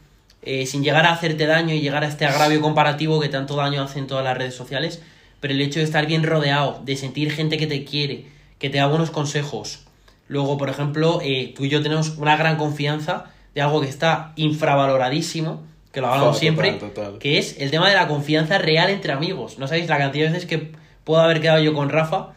Eh, 0.42 0.66
sin 0.66 0.82
llegar 0.82 1.06
a 1.06 1.12
hacerte 1.12 1.46
daño 1.46 1.76
y 1.76 1.80
llegar 1.80 2.02
a 2.02 2.08
este 2.08 2.26
agravio 2.26 2.60
comparativo 2.60 3.20
que 3.20 3.28
tanto 3.28 3.54
daño 3.54 3.84
hacen 3.84 4.08
todas 4.08 4.24
las 4.24 4.36
redes 4.36 4.56
sociales, 4.56 5.00
pero 5.38 5.54
el 5.54 5.60
hecho 5.60 5.78
de 5.78 5.84
estar 5.84 6.06
bien 6.06 6.24
rodeado, 6.24 6.82
de 6.84 6.96
sentir 6.96 7.30
gente 7.30 7.56
que 7.56 7.68
te 7.68 7.84
quiere, 7.84 8.26
que 8.58 8.68
te 8.68 8.78
da 8.78 8.88
buenos 8.88 9.12
consejos. 9.12 9.88
Luego, 10.28 10.58
por 10.58 10.68
ejemplo, 10.68 11.20
eh, 11.23 11.52
tú 11.56 11.64
y 11.64 11.70
yo 11.70 11.82
tenemos 11.82 12.11
una 12.18 12.37
gran 12.37 12.56
confianza 12.56 13.32
de 13.54 13.62
algo 13.62 13.80
que 13.80 13.88
está 13.88 14.32
infravaloradísimo, 14.37 15.64
que 15.90 16.00
lo 16.00 16.08
hablamos 16.08 16.38
siempre, 16.38 16.73
total. 16.75 17.18
que 17.18 17.38
es 17.38 17.56
el 17.58 17.70
tema 17.70 17.88
de 17.88 17.94
la 17.94 18.06
confianza 18.06 18.58
real 18.58 18.90
entre 18.90 19.12
amigos. 19.12 19.58
No 19.58 19.66
sabéis 19.66 19.88
la 19.88 19.99
cantidad 19.99 20.26
de 20.26 20.32
veces 20.32 20.47
que 20.47 20.73
puedo 21.04 21.20
haber 21.23 21.40
quedado 21.40 21.61
yo 21.61 21.73
con 21.73 21.88
Rafa 21.88 22.35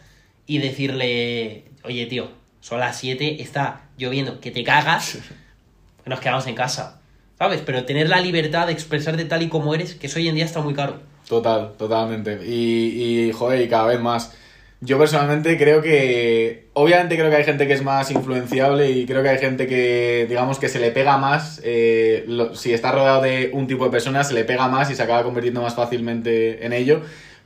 y 0.47 0.59
decirle, 0.59 1.65
oye 1.83 2.05
tío, 2.05 2.29
son 2.61 2.79
las 2.79 2.97
7, 2.97 3.41
está 3.41 3.81
lloviendo, 3.97 4.39
que 4.39 4.51
te 4.51 4.63
cagas, 4.63 5.17
nos 6.05 6.19
quedamos 6.19 6.47
en 6.47 6.55
casa. 6.55 7.01
¿Sabes? 7.37 7.61
Pero 7.65 7.85
tener 7.85 8.07
la 8.07 8.21
libertad 8.21 8.67
de 8.67 8.73
expresarte 8.73 9.25
tal 9.25 9.41
y 9.41 9.49
como 9.49 9.73
eres, 9.73 9.95
que 9.95 10.07
eso 10.07 10.19
hoy 10.19 10.27
en 10.29 10.35
día 10.35 10.45
está 10.45 10.61
muy 10.61 10.75
caro. 10.75 10.99
Total, 11.27 11.73
totalmente. 11.77 12.39
Y, 12.45 13.27
y, 13.27 13.31
joder, 13.31 13.61
y 13.61 13.67
cada 13.67 13.87
vez 13.87 13.99
más. 13.99 14.35
Yo 14.83 14.97
personalmente 14.97 15.57
creo 15.59 15.81
que. 15.81 16.69
Obviamente 16.73 17.15
creo 17.15 17.29
que 17.29 17.35
hay 17.35 17.43
gente 17.43 17.67
que 17.67 17.73
es 17.73 17.83
más 17.83 18.09
influenciable 18.09 18.89
y 18.89 19.05
creo 19.05 19.21
que 19.21 19.29
hay 19.29 19.37
gente 19.37 19.67
que, 19.67 20.25
digamos, 20.27 20.57
que 20.57 20.69
se 20.69 20.79
le 20.79 20.89
pega 20.89 21.17
más. 21.17 21.61
eh, 21.63 22.25
si 22.53 22.73
está 22.73 22.91
rodeado 22.91 23.21
de 23.21 23.51
un 23.53 23.67
tipo 23.67 23.85
de 23.85 23.91
personas, 23.91 24.29
se 24.29 24.33
le 24.33 24.43
pega 24.43 24.67
más 24.67 24.89
y 24.89 24.95
se 24.95 25.03
acaba 25.03 25.23
convirtiendo 25.23 25.61
más 25.61 25.75
fácilmente 25.75 26.65
en 26.65 26.73
ello. 26.73 27.01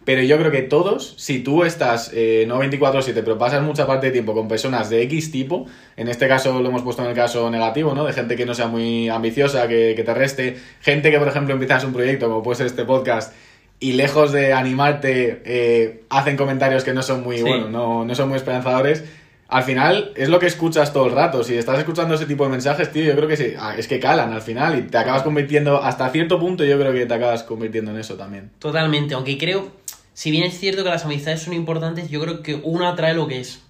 Pero 0.05 0.21
yo 0.21 0.37
creo 0.37 0.51
que 0.51 0.61
todos, 0.61 1.15
si 1.17 1.39
tú 1.39 1.63
estás, 1.63 2.11
eh, 2.13 2.45
no 2.47 2.59
24-7, 2.61 3.13
pero 3.15 3.37
pasas 3.39 3.63
mucha 3.63 3.87
parte 3.87 4.07
de 4.07 4.11
tiempo 4.13 4.33
con 4.35 4.47
personas 4.47 4.89
de 4.89 5.01
X 5.01 5.31
tipo, 5.31 5.65
en 5.97 6.07
este 6.07 6.27
caso 6.27 6.61
lo 6.61 6.69
hemos 6.69 6.83
puesto 6.83 7.01
en 7.03 7.09
el 7.09 7.15
caso 7.15 7.49
negativo, 7.49 7.95
¿no? 7.95 8.05
De 8.05 8.13
gente 8.13 8.35
que 8.35 8.45
no 8.45 8.53
sea 8.53 8.67
muy 8.67 9.09
ambiciosa, 9.09 9.67
que, 9.67 9.93
que 9.95 10.03
te 10.03 10.13
reste, 10.13 10.57
gente 10.79 11.09
que, 11.09 11.17
por 11.17 11.27
ejemplo, 11.27 11.53
empiezas 11.53 11.83
un 11.83 11.91
proyecto, 11.91 12.27
como 12.29 12.43
puede 12.43 12.57
ser 12.57 12.67
este 12.67 12.85
podcast, 12.85 13.33
y 13.79 13.93
lejos 13.93 14.31
de 14.31 14.53
animarte, 14.53 15.41
eh, 15.45 16.03
hacen 16.09 16.37
comentarios 16.37 16.83
que 16.83 16.93
no 16.93 17.03
son 17.03 17.23
muy, 17.23 17.37
Sí. 17.37 17.43
bueno, 17.43 17.69
no, 17.69 18.05
no 18.05 18.15
son 18.15 18.29
muy 18.29 18.37
esperanzadores. 18.37 19.03
Al 19.47 19.63
final 19.63 20.11
es 20.15 20.29
lo 20.29 20.39
que 20.39 20.47
escuchas 20.47 20.91
todo 20.91 21.05
el 21.05 21.11
rato. 21.11 21.43
Si 21.43 21.55
estás 21.55 21.77
escuchando 21.77 22.15
ese 22.15 22.25
tipo 22.25 22.45
de 22.45 22.49
mensajes, 22.49 22.91
tío, 22.91 23.03
yo 23.03 23.15
creo 23.15 23.27
que 23.27 23.37
sí, 23.37 23.53
ah, 23.59 23.75
es 23.77 23.87
que 23.87 23.99
calan 23.99 24.33
al 24.33 24.41
final 24.41 24.79
y 24.79 24.81
te 24.83 24.97
acabas 24.97 25.21
convirtiendo, 25.21 25.83
hasta 25.83 26.09
cierto 26.09 26.39
punto, 26.39 26.63
yo 26.63 26.79
creo 26.79 26.91
que 26.93 27.05
te 27.05 27.13
acabas 27.13 27.43
convirtiendo 27.43 27.91
en 27.91 27.97
eso 27.99 28.15
también. 28.15 28.49
Totalmente, 28.59 29.13
aunque 29.13 29.37
creo, 29.37 29.71
si 30.13 30.31
bien 30.31 30.45
es 30.45 30.57
cierto 30.57 30.83
que 30.83 30.89
las 30.89 31.05
amistades 31.05 31.41
son 31.43 31.53
importantes, 31.53 32.09
yo 32.09 32.21
creo 32.21 32.41
que 32.41 32.55
una 32.55 32.89
atrae 32.89 33.13
lo 33.13 33.27
que 33.27 33.39
es. 33.39 33.61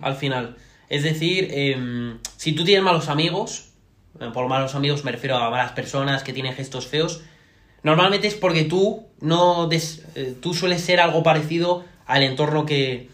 Al 0.00 0.16
final. 0.16 0.56
Es 0.88 1.04
decir, 1.04 1.48
em, 1.52 2.18
si 2.36 2.52
tú 2.52 2.64
tienes 2.64 2.82
malos 2.82 3.08
amigos, 3.08 3.68
eh, 4.20 4.30
por 4.34 4.48
malos 4.48 4.74
amigos 4.74 5.04
me 5.04 5.12
refiero 5.12 5.36
a 5.36 5.48
malas 5.50 5.72
personas 5.72 6.24
que 6.24 6.32
tienen 6.32 6.54
gestos 6.54 6.88
feos, 6.88 7.22
normalmente 7.82 8.26
es 8.28 8.34
porque 8.34 8.64
tú 8.64 9.04
no 9.20 9.66
des- 9.68 10.02
eh, 10.14 10.34
tú 10.40 10.54
sueles 10.54 10.80
ser 10.82 11.00
algo 11.00 11.22
parecido 11.22 11.84
al 12.06 12.22
entorno 12.22 12.66
que, 12.66 13.08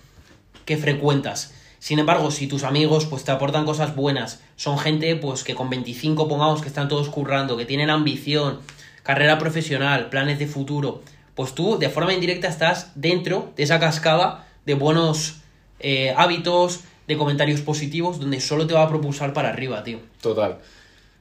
que 0.64 0.76
frecuentas. 0.76 1.52
Sin 1.78 1.98
embargo, 1.98 2.30
si 2.30 2.46
tus 2.46 2.64
amigos 2.64 3.06
pues 3.06 3.24
te 3.24 3.30
aportan 3.32 3.64
cosas 3.64 3.94
buenas, 3.94 4.40
son 4.56 4.78
gente 4.78 5.14
pues 5.16 5.44
que 5.44 5.54
con 5.54 5.70
25 5.70 6.26
pongamos 6.28 6.62
que 6.62 6.68
están 6.68 6.88
todos 6.88 7.08
currando, 7.08 7.56
que 7.56 7.64
tienen 7.66 7.90
ambición, 7.90 8.60
carrera 9.02 9.38
profesional, 9.38 10.08
planes 10.08 10.38
de 10.38 10.46
futuro, 10.46 11.02
pues 11.34 11.54
tú 11.54 11.78
de 11.78 11.90
forma 11.90 12.14
indirecta 12.14 12.48
estás 12.48 12.90
dentro 12.94 13.52
de 13.56 13.62
esa 13.62 13.78
cascada 13.78 14.48
de 14.64 14.74
buenos 14.74 15.36
eh, 15.78 16.12
hábitos, 16.16 16.80
de 17.06 17.16
comentarios 17.16 17.60
positivos, 17.60 18.18
donde 18.18 18.40
solo 18.40 18.66
te 18.66 18.74
va 18.74 18.82
a 18.82 18.88
propulsar 18.88 19.32
para 19.32 19.50
arriba, 19.50 19.84
tío. 19.84 20.00
Total. 20.20 20.58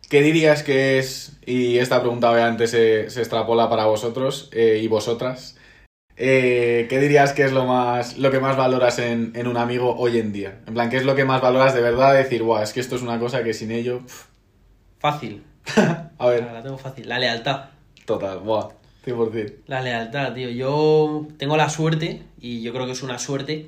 ¿Qué 0.10 0.22
dirías 0.22 0.64
que 0.64 1.00
es, 1.00 1.38
y 1.46 1.78
esta 1.80 2.02
pregunta 2.02 2.32
obviamente 2.32 2.68
se, 2.68 3.10
se 3.10 3.20
extrapola 3.20 3.70
para 3.70 3.86
vosotros 3.86 4.50
eh, 4.52 4.80
y 4.82 4.88
vosotras, 4.88 5.58
eh, 6.18 6.88
¿qué 6.90 7.00
dirías 7.00 7.34
que 7.34 7.44
es 7.44 7.52
lo, 7.52 7.66
más, 7.66 8.18
lo 8.18 8.32
que 8.32 8.40
más 8.40 8.56
valoras 8.56 9.00
en, 9.00 9.34
en, 9.36 9.48
un 9.48 9.58
amigo 9.58 9.96
hoy 9.98 10.18
en 10.18 10.32
día? 10.32 10.60
En 10.66 10.74
plan, 10.74 10.90
¿qué 10.90 10.98
es 10.98 11.04
lo 11.04 11.16
que 11.16 11.26
más 11.26 11.42
valoras 11.42 11.74
de 11.74 11.82
verdad? 11.82 12.14
Decir, 12.14 12.44
guau, 12.44 12.64
es 12.64 12.72
que 12.72 12.80
esto 12.80 12.96
es 12.96 13.02
una 13.02 13.20
cosa 13.20 13.44
que 13.44 13.54
sin 13.54 13.72
ello... 13.72 14.00
Pff. 14.00 14.26
Fácil. 15.00 15.44
A 16.18 16.28
ver. 16.28 16.44
La 16.44 16.64
tengo 16.64 16.78
fácil. 16.78 17.10
La 17.10 17.20
lealtad. 17.20 17.66
Total, 18.06 18.40
buah, 18.40 18.70
100%. 19.06 19.54
La 19.68 19.82
lealtad, 19.82 20.34
tío. 20.34 20.50
Yo 20.50 21.28
tengo 21.38 21.58
la 21.58 21.70
suerte, 21.70 22.22
y 22.40 22.62
yo 22.62 22.72
creo 22.72 22.86
que 22.86 22.94
es 22.94 23.04
una 23.04 23.20
suerte, 23.20 23.68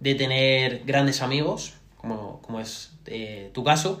de 0.00 0.14
tener 0.14 0.82
grandes 0.84 1.20
amigos, 1.20 1.74
como, 1.96 2.40
como 2.42 2.60
es 2.60 2.92
eh, 3.06 3.50
tu 3.52 3.64
caso, 3.64 4.00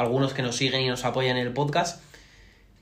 algunos 0.00 0.34
que 0.34 0.42
nos 0.42 0.56
siguen 0.56 0.82
y 0.82 0.88
nos 0.88 1.04
apoyan 1.04 1.36
en 1.36 1.46
el 1.46 1.52
podcast. 1.52 2.02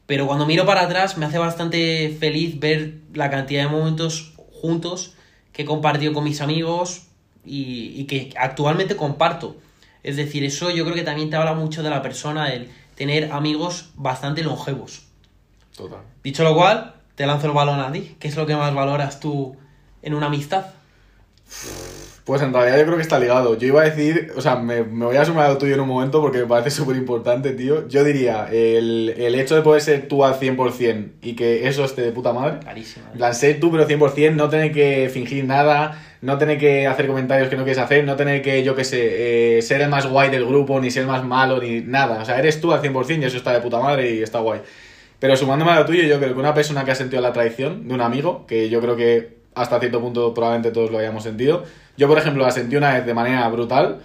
Pero 0.06 0.26
cuando 0.26 0.46
miro 0.46 0.64
para 0.64 0.82
atrás 0.82 1.18
me 1.18 1.26
hace 1.26 1.38
bastante 1.38 2.16
feliz 2.18 2.58
ver 2.58 2.94
la 3.12 3.30
cantidad 3.30 3.64
de 3.64 3.68
momentos 3.68 4.32
juntos 4.52 5.14
que 5.52 5.62
he 5.62 5.64
compartido 5.64 6.12
con 6.12 6.25
mis 6.25 6.40
amigos 6.40 7.02
y, 7.44 7.92
y, 8.00 8.04
que 8.04 8.32
actualmente 8.37 8.96
comparto. 8.96 9.56
Es 10.02 10.16
decir, 10.16 10.44
eso 10.44 10.70
yo 10.70 10.84
creo 10.84 10.94
que 10.94 11.02
también 11.02 11.28
te 11.28 11.37
habla 11.37 11.52
mucho 11.52 11.82
de 11.82 11.90
la 11.90 12.02
persona, 12.02 12.52
el 12.52 12.70
tener 12.94 13.32
amigos 13.32 13.90
bastante 13.96 14.42
longevos. 14.42 15.06
Total. 15.76 16.00
Dicho 16.22 16.42
lo 16.42 16.54
cual, 16.54 16.94
te 17.14 17.26
lanzo 17.26 17.46
el 17.46 17.52
balón 17.52 17.80
a 17.80 17.92
ti. 17.92 18.16
¿Qué 18.18 18.28
es 18.28 18.37
lo 18.37 18.46
que 18.46 18.56
más 18.56 18.75
valoras 18.75 19.20
tú 19.20 19.56
en 20.02 20.14
una 20.14 20.26
amistad? 20.26 20.66
Pues 22.28 22.42
en 22.42 22.52
realidad 22.52 22.76
yo 22.76 22.85
creo 22.85 22.97
que 22.97 23.02
está 23.02 23.18
ligado. 23.18 23.56
Yo 23.56 23.68
iba 23.68 23.80
a 23.80 23.85
decir, 23.85 24.35
o 24.37 24.42
sea, 24.42 24.56
me, 24.56 24.85
me 24.85 25.06
voy 25.06 25.16
a 25.16 25.25
sumar 25.25 25.47
a 25.47 25.49
lo 25.49 25.56
tuyo 25.56 25.73
en 25.73 25.80
un 25.80 25.88
momento 25.88 26.20
porque 26.20 26.40
me 26.40 26.44
parece 26.44 26.70
súper 26.70 26.94
importante, 26.97 27.52
tío. 27.52 27.88
Yo 27.88 28.04
diría, 28.04 28.50
el, 28.52 29.14
el, 29.16 29.35
hecho 29.35 29.54
de 29.54 29.62
poder 29.62 29.80
ser 29.80 30.08
tú 30.08 30.23
al 30.26 30.35
100% 30.35 31.12
y 31.23 31.35
que 31.35 31.66
eso 31.66 31.87
esté 31.87 32.02
de 32.02 32.12
puta 32.12 32.35
madre. 32.35 32.58
Clarísimo. 32.58 33.06
En 33.12 33.16
plan, 33.16 33.35
ser 33.35 33.58
tú 33.61 33.73
pero 33.73 33.88
100%, 33.88 34.35
no 34.35 34.50
tener 34.50 34.73
que 34.73 35.08
fingir 35.11 35.47
nada, 35.47 36.04
no 36.20 36.37
tener 36.37 36.58
que 36.58 36.87
hacer 36.87 37.06
comentarios 37.06 37.49
que 37.49 37.56
no 37.56 37.64
quieres 37.64 37.82
hacer, 37.82 38.04
no 38.04 38.14
tener 38.14 38.42
que, 38.42 38.62
yo 38.62 38.75
qué 38.75 38.85
sé, 38.85 39.56
eh, 39.56 39.62
ser 39.62 39.80
el 39.80 39.88
más 39.88 40.06
guay 40.06 40.28
del 40.28 40.44
grupo, 40.44 40.78
ni 40.82 40.90
ser 40.90 41.04
el 41.04 41.08
más 41.08 41.25
malo, 41.25 41.62
ni 41.62 41.80
nada. 41.80 42.20
O 42.20 42.26
sea, 42.26 42.38
eres 42.38 42.61
tú 42.61 42.75
al 42.75 42.82
100% 42.82 43.23
y 43.23 43.25
eso 43.25 43.38
está 43.38 43.54
de 43.54 43.62
puta 43.62 43.80
madre 43.80 44.16
y 44.16 44.23
está 44.23 44.40
guay. 44.40 44.61
Pero 45.18 45.35
sumándome 45.35 45.70
a 45.70 45.80
lo 45.80 45.87
tuyo, 45.87 46.02
yo 46.02 46.18
creo 46.18 46.35
que 46.35 46.40
una 46.40 46.52
persona 46.52 46.85
que 46.85 46.90
ha 46.90 46.94
sentido 46.94 47.23
la 47.23 47.32
traición 47.32 47.88
de 47.88 47.94
un 47.94 48.02
amigo, 48.02 48.47
que 48.47 48.68
yo 48.68 48.82
creo 48.82 48.97
que 48.97 49.38
hasta 49.58 49.80
cierto 49.80 50.00
punto 50.00 50.34
probablemente 50.34 50.70
todos 50.70 50.90
lo 50.90 50.98
hayamos 50.98 51.22
sentido. 51.22 51.64
Yo, 51.96 52.08
por 52.08 52.18
ejemplo, 52.18 52.44
la 52.44 52.50
sentí 52.50 52.76
una 52.76 52.94
vez 52.94 53.06
de 53.06 53.14
manera 53.14 53.48
brutal 53.48 54.00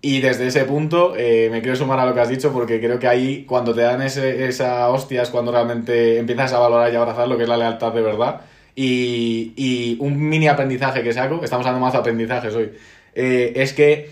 y 0.00 0.20
desde 0.20 0.46
ese 0.46 0.64
punto 0.64 1.14
eh, 1.16 1.48
me 1.50 1.60
quiero 1.60 1.76
sumar 1.76 1.98
a 1.98 2.06
lo 2.06 2.14
que 2.14 2.20
has 2.20 2.28
dicho 2.28 2.52
porque 2.52 2.80
creo 2.80 2.98
que 2.98 3.08
ahí 3.08 3.44
cuando 3.44 3.74
te 3.74 3.80
dan 3.82 4.00
ese, 4.00 4.46
esa 4.46 4.88
hostia 4.90 5.22
es 5.22 5.30
cuando 5.30 5.50
realmente 5.50 6.18
empiezas 6.18 6.52
a 6.52 6.58
valorar 6.60 6.92
y 6.92 6.96
abrazar 6.96 7.26
lo 7.28 7.36
que 7.36 7.42
es 7.42 7.48
la 7.48 7.56
lealtad 7.56 7.92
de 7.92 8.02
verdad. 8.02 8.42
Y, 8.76 9.54
y 9.56 9.96
un 10.00 10.20
mini 10.28 10.46
aprendizaje 10.46 11.02
que 11.02 11.12
saco, 11.12 11.40
estamos 11.42 11.66
hablando 11.66 11.84
más 11.84 11.92
de 11.94 11.98
aprendizajes 11.98 12.54
hoy, 12.54 12.70
eh, 13.14 13.52
es 13.56 13.72
que 13.72 14.10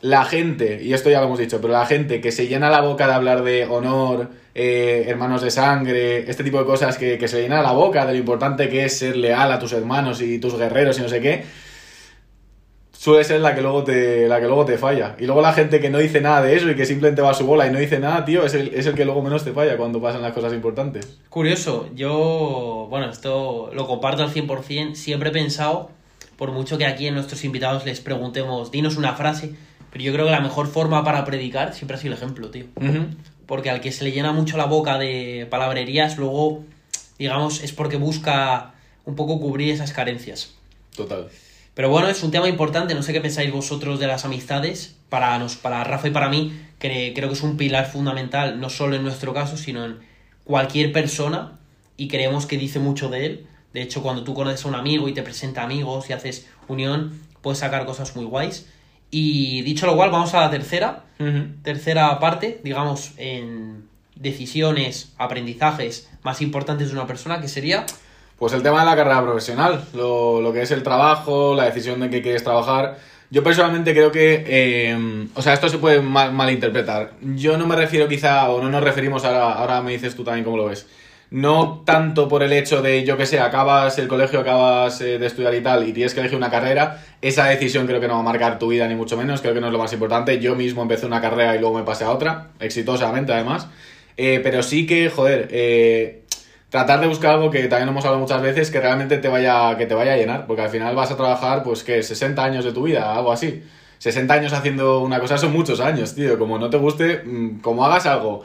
la 0.00 0.24
gente, 0.24 0.82
y 0.82 0.92
esto 0.92 1.10
ya 1.10 1.20
lo 1.20 1.26
hemos 1.26 1.38
dicho, 1.38 1.60
pero 1.60 1.72
la 1.72 1.86
gente 1.86 2.20
que 2.20 2.30
se 2.30 2.46
llena 2.46 2.70
la 2.70 2.80
boca 2.80 3.06
de 3.06 3.14
hablar 3.14 3.42
de 3.42 3.64
honor, 3.64 4.30
eh, 4.54 5.04
hermanos 5.08 5.42
de 5.42 5.50
sangre, 5.50 6.30
este 6.30 6.44
tipo 6.44 6.58
de 6.58 6.64
cosas 6.66 6.98
que, 6.98 7.18
que, 7.18 7.28
se 7.28 7.40
llena 7.42 7.62
la 7.62 7.72
boca 7.72 8.06
de 8.06 8.12
lo 8.12 8.18
importante 8.18 8.68
que 8.68 8.84
es 8.84 8.98
ser 8.98 9.16
leal 9.16 9.50
a 9.52 9.58
tus 9.58 9.72
hermanos 9.72 10.20
y 10.20 10.38
tus 10.38 10.56
guerreros 10.56 10.98
y 10.98 11.02
no 11.02 11.08
sé 11.08 11.20
qué, 11.20 11.44
suele 13.06 13.22
ser 13.22 13.40
la 13.40 13.54
que 13.54 13.62
luego 13.62 13.84
te, 13.84 14.26
la 14.26 14.40
que 14.40 14.46
luego 14.46 14.64
te 14.64 14.78
falla. 14.78 15.14
Y 15.18 15.26
luego 15.26 15.40
la 15.40 15.52
gente 15.52 15.80
que 15.80 15.90
no 15.90 15.98
dice 15.98 16.20
nada 16.20 16.42
de 16.42 16.56
eso 16.56 16.68
y 16.68 16.74
que 16.74 16.84
simplemente 16.84 17.22
va 17.22 17.30
a 17.30 17.34
su 17.34 17.46
bola 17.46 17.66
y 17.66 17.70
no 17.70 17.78
dice 17.78 18.00
nada, 18.00 18.24
tío, 18.24 18.44
es 18.44 18.54
el, 18.54 18.74
es 18.74 18.86
el 18.86 18.94
que 18.94 19.04
luego 19.04 19.22
menos 19.22 19.44
te 19.44 19.52
falla 19.52 19.76
cuando 19.76 20.00
pasan 20.00 20.22
las 20.22 20.32
cosas 20.32 20.52
importantes. 20.52 21.16
Curioso, 21.28 21.88
yo, 21.94 22.88
bueno, 22.90 23.08
esto 23.08 23.70
lo 23.72 23.86
comparto 23.86 24.24
al 24.24 24.32
100%, 24.32 24.94
siempre 24.94 25.28
he 25.28 25.32
pensado, 25.32 25.90
por 26.36 26.50
mucho 26.50 26.78
que 26.78 26.86
aquí 26.86 27.06
a 27.06 27.12
nuestros 27.12 27.44
invitados 27.44 27.84
les 27.84 28.00
preguntemos, 28.00 28.72
dinos 28.72 28.96
una 28.96 29.14
frase, 29.14 29.54
pero 29.96 30.04
yo 30.04 30.12
creo 30.12 30.26
que 30.26 30.30
la 30.30 30.40
mejor 30.40 30.66
forma 30.66 31.02
para 31.04 31.24
predicar 31.24 31.72
siempre 31.72 31.96
ha 31.96 31.98
sido 31.98 32.12
el 32.12 32.18
ejemplo, 32.18 32.50
tío. 32.50 32.66
Uh 32.74 32.82
-huh. 32.82 33.06
Porque 33.46 33.70
al 33.70 33.80
que 33.80 33.92
se 33.92 34.04
le 34.04 34.12
llena 34.12 34.30
mucho 34.30 34.58
la 34.58 34.66
boca 34.66 34.98
de 34.98 35.46
palabrerías, 35.48 36.18
luego, 36.18 36.64
digamos, 37.18 37.62
es 37.62 37.72
porque 37.72 37.96
busca 37.96 38.74
un 39.06 39.16
poco 39.16 39.40
cubrir 39.40 39.72
esas 39.72 39.94
carencias. 39.94 40.52
Total. 40.94 41.28
Pero 41.72 41.88
bueno, 41.88 42.08
es 42.08 42.22
un 42.22 42.30
tema 42.30 42.46
importante, 42.46 42.94
no 42.94 43.02
sé 43.02 43.14
qué 43.14 43.22
pensáis 43.22 43.50
vosotros 43.50 43.98
de 43.98 44.06
las 44.06 44.26
amistades. 44.26 44.96
Para, 45.08 45.38
nos, 45.38 45.56
para 45.56 45.82
Rafa 45.82 46.08
y 46.08 46.10
para 46.10 46.28
mí, 46.28 46.52
que 46.78 47.14
creo 47.14 47.30
que 47.30 47.34
es 47.34 47.42
un 47.42 47.56
pilar 47.56 47.90
fundamental, 47.90 48.60
no 48.60 48.68
solo 48.68 48.96
en 48.96 49.02
nuestro 49.02 49.32
caso, 49.32 49.56
sino 49.56 49.82
en 49.86 49.96
cualquier 50.44 50.92
persona, 50.92 51.52
y 51.96 52.08
creemos 52.08 52.44
que 52.44 52.58
dice 52.58 52.80
mucho 52.80 53.08
de 53.08 53.24
él. 53.24 53.46
De 53.72 53.80
hecho, 53.80 54.02
cuando 54.02 54.24
tú 54.24 54.34
conoces 54.34 54.62
a 54.66 54.68
un 54.68 54.74
amigo 54.74 55.08
y 55.08 55.14
te 55.14 55.22
presenta 55.22 55.62
amigos 55.62 56.10
y 56.10 56.12
haces 56.12 56.46
unión, 56.68 57.18
puedes 57.40 57.60
sacar 57.60 57.86
cosas 57.86 58.14
muy 58.14 58.26
guays. 58.26 58.66
Y 59.10 59.62
dicho 59.62 59.86
lo 59.86 59.96
cual, 59.96 60.10
vamos 60.10 60.34
a 60.34 60.40
la 60.40 60.50
tercera, 60.50 61.02
Uh 61.18 61.24
-huh. 61.24 61.62
tercera 61.62 62.18
parte, 62.20 62.60
digamos, 62.62 63.12
en 63.16 63.88
decisiones, 64.16 65.12
aprendizajes 65.16 66.10
más 66.22 66.42
importantes 66.42 66.88
de 66.88 66.94
una 66.94 67.06
persona, 67.06 67.40
que 67.40 67.48
sería 67.48 67.86
Pues 68.38 68.52
el 68.52 68.62
tema 68.62 68.80
de 68.80 68.86
la 68.86 68.96
carrera 68.96 69.22
profesional, 69.22 69.82
lo, 69.94 70.42
lo 70.42 70.52
que 70.52 70.60
es 70.60 70.70
el 70.70 70.82
trabajo, 70.82 71.54
la 71.54 71.64
decisión 71.64 72.00
de 72.00 72.10
que 72.10 72.20
quieres 72.20 72.44
trabajar. 72.44 72.98
Yo 73.30 73.42
personalmente 73.42 73.92
creo 73.94 74.12
que, 74.12 74.44
eh, 74.46 75.26
o 75.34 75.40
sea, 75.40 75.54
esto 75.54 75.70
se 75.70 75.78
puede 75.78 76.02
mal, 76.02 76.32
malinterpretar. 76.34 77.12
Yo 77.34 77.56
no 77.56 77.66
me 77.66 77.76
refiero 77.76 78.06
quizá, 78.08 78.50
o 78.50 78.62
no 78.62 78.68
nos 78.68 78.82
referimos, 78.84 79.24
ahora, 79.24 79.52
ahora 79.54 79.80
me 79.80 79.92
dices 79.92 80.14
tú 80.14 80.22
también 80.22 80.44
cómo 80.44 80.58
lo 80.58 80.66
ves. 80.66 80.86
No 81.30 81.82
tanto 81.84 82.28
por 82.28 82.44
el 82.44 82.52
hecho 82.52 82.82
de, 82.82 83.04
yo 83.04 83.16
que 83.16 83.26
sé, 83.26 83.40
acabas 83.40 83.98
el 83.98 84.06
colegio, 84.06 84.40
acabas 84.40 85.00
eh, 85.00 85.18
de 85.18 85.26
estudiar 85.26 85.54
y 85.54 85.60
tal, 85.60 85.88
y 85.88 85.92
tienes 85.92 86.14
que 86.14 86.20
elegir 86.20 86.38
una 86.38 86.50
carrera, 86.50 87.02
esa 87.20 87.46
decisión 87.46 87.86
creo 87.86 88.00
que 88.00 88.06
no 88.06 88.14
va 88.14 88.20
a 88.20 88.22
marcar 88.22 88.60
tu 88.60 88.68
vida 88.68 88.86
ni 88.86 88.94
mucho 88.94 89.16
menos, 89.16 89.40
creo 89.40 89.52
que 89.52 89.60
no 89.60 89.66
es 89.66 89.72
lo 89.72 89.78
más 89.78 89.92
importante. 89.92 90.38
Yo 90.38 90.54
mismo 90.54 90.82
empecé 90.82 91.06
una 91.06 91.20
carrera 91.20 91.56
y 91.56 91.58
luego 91.58 91.76
me 91.76 91.84
pasé 91.84 92.04
a 92.04 92.10
otra, 92.10 92.50
exitosamente 92.60 93.32
además. 93.32 93.68
Eh, 94.16 94.40
pero 94.42 94.62
sí 94.62 94.86
que, 94.86 95.10
joder, 95.10 95.48
eh, 95.50 96.22
tratar 96.70 97.00
de 97.00 97.08
buscar 97.08 97.32
algo 97.32 97.50
que 97.50 97.66
también 97.66 97.88
hemos 97.88 98.04
hablado 98.04 98.20
muchas 98.20 98.40
veces 98.40 98.70
que 98.70 98.80
realmente 98.80 99.18
te 99.18 99.28
vaya, 99.28 99.76
que 99.76 99.86
te 99.86 99.94
vaya 99.94 100.12
a 100.14 100.16
llenar, 100.16 100.46
porque 100.46 100.62
al 100.62 100.70
final 100.70 100.94
vas 100.94 101.10
a 101.10 101.16
trabajar, 101.16 101.62
pues, 101.64 101.82
que 101.82 102.02
60 102.02 102.42
años 102.44 102.64
de 102.64 102.72
tu 102.72 102.84
vida, 102.84 103.14
algo 103.14 103.32
así. 103.32 103.64
60 103.98 104.32
años 104.34 104.52
haciendo 104.52 105.00
una 105.00 105.20
cosa 105.20 105.38
son 105.38 105.52
muchos 105.52 105.80
años, 105.80 106.14
tío. 106.14 106.38
Como 106.38 106.58
no 106.58 106.70
te 106.70 106.76
guste, 106.76 107.22
mm, 107.24 107.60
como 107.60 107.84
hagas 107.84 108.06
algo 108.06 108.44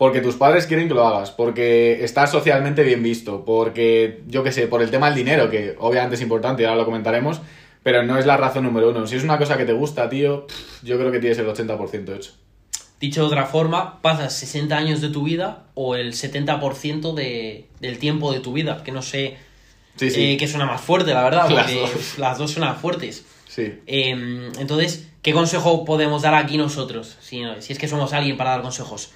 porque 0.00 0.22
tus 0.22 0.36
padres 0.36 0.66
quieren 0.66 0.88
que 0.88 0.94
lo 0.94 1.06
hagas, 1.06 1.30
porque 1.30 2.02
estás 2.02 2.30
socialmente 2.30 2.82
bien 2.84 3.02
visto, 3.02 3.44
porque, 3.44 4.22
yo 4.28 4.42
qué 4.42 4.50
sé, 4.50 4.66
por 4.66 4.80
el 4.80 4.90
tema 4.90 5.08
del 5.08 5.14
dinero, 5.14 5.50
que 5.50 5.76
obviamente 5.78 6.14
es 6.14 6.22
importante 6.22 6.62
y 6.62 6.64
ahora 6.64 6.78
lo 6.78 6.84
comentaremos, 6.86 7.42
pero 7.82 8.02
no 8.02 8.16
es 8.16 8.24
la 8.24 8.38
razón 8.38 8.64
número 8.64 8.88
uno. 8.88 9.06
Si 9.06 9.16
es 9.16 9.24
una 9.24 9.36
cosa 9.36 9.58
que 9.58 9.66
te 9.66 9.74
gusta, 9.74 10.08
tío, 10.08 10.46
yo 10.82 10.96
creo 10.96 11.12
que 11.12 11.18
tienes 11.18 11.36
el 11.36 11.46
80% 11.46 12.16
hecho. 12.16 12.32
Dicho 12.98 13.20
de 13.20 13.26
otra 13.26 13.44
forma, 13.44 14.00
pasas 14.00 14.32
60 14.38 14.74
años 14.74 15.02
de 15.02 15.10
tu 15.10 15.24
vida 15.24 15.64
o 15.74 15.94
el 15.96 16.14
70% 16.14 17.12
de, 17.12 17.66
del 17.80 17.98
tiempo 17.98 18.32
de 18.32 18.40
tu 18.40 18.54
vida, 18.54 18.82
que 18.82 18.92
no 18.92 19.02
sé 19.02 19.36
sí, 19.96 20.10
sí. 20.10 20.32
Eh, 20.32 20.36
qué 20.38 20.48
suena 20.48 20.64
más 20.64 20.80
fuerte, 20.80 21.12
la 21.12 21.24
verdad, 21.24 21.50
Las 21.50 21.64
porque 21.64 21.78
dos. 21.78 22.18
las 22.18 22.38
dos 22.38 22.50
suenan 22.52 22.76
fuertes. 22.76 23.26
Sí. 23.46 23.74
Eh, 23.86 24.50
entonces, 24.58 25.10
¿qué 25.20 25.34
consejo 25.34 25.84
podemos 25.84 26.22
dar 26.22 26.32
aquí 26.32 26.56
nosotros? 26.56 27.18
Si, 27.20 27.42
si 27.58 27.74
es 27.74 27.78
que 27.78 27.86
somos 27.86 28.14
alguien 28.14 28.38
para 28.38 28.52
dar 28.52 28.62
consejos. 28.62 29.12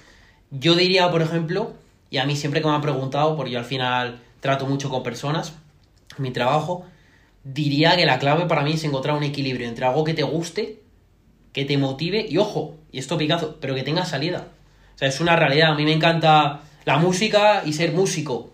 Yo 0.59 0.75
diría, 0.75 1.09
por 1.11 1.21
ejemplo, 1.21 1.73
y 2.09 2.17
a 2.17 2.25
mí 2.25 2.35
siempre 2.35 2.61
que 2.61 2.67
me 2.67 2.73
han 2.73 2.81
preguntado, 2.81 3.35
porque 3.35 3.51
yo 3.51 3.59
al 3.59 3.65
final 3.65 4.19
trato 4.39 4.65
mucho 4.67 4.89
con 4.89 5.03
personas, 5.03 5.53
mi 6.17 6.31
trabajo, 6.31 6.85
diría 7.43 7.95
que 7.95 8.05
la 8.05 8.19
clave 8.19 8.45
para 8.45 8.61
mí 8.63 8.73
es 8.73 8.83
encontrar 8.83 9.15
un 9.15 9.23
equilibrio 9.23 9.67
entre 9.67 9.85
algo 9.85 10.03
que 10.03 10.13
te 10.13 10.23
guste, 10.23 10.79
que 11.51 11.65
te 11.65 11.77
motive 11.77 12.25
y 12.27 12.37
ojo, 12.37 12.75
y 12.91 12.99
esto 12.99 13.17
picazo, 13.17 13.57
pero 13.59 13.75
que 13.75 13.83
tenga 13.83 14.05
salida. 14.05 14.47
O 14.95 14.97
sea, 14.97 15.07
es 15.07 15.19
una 15.19 15.35
realidad. 15.35 15.71
A 15.71 15.75
mí 15.75 15.83
me 15.83 15.93
encanta 15.93 16.61
la 16.85 16.97
música 16.97 17.63
y 17.65 17.73
ser 17.73 17.91
músico. 17.91 18.49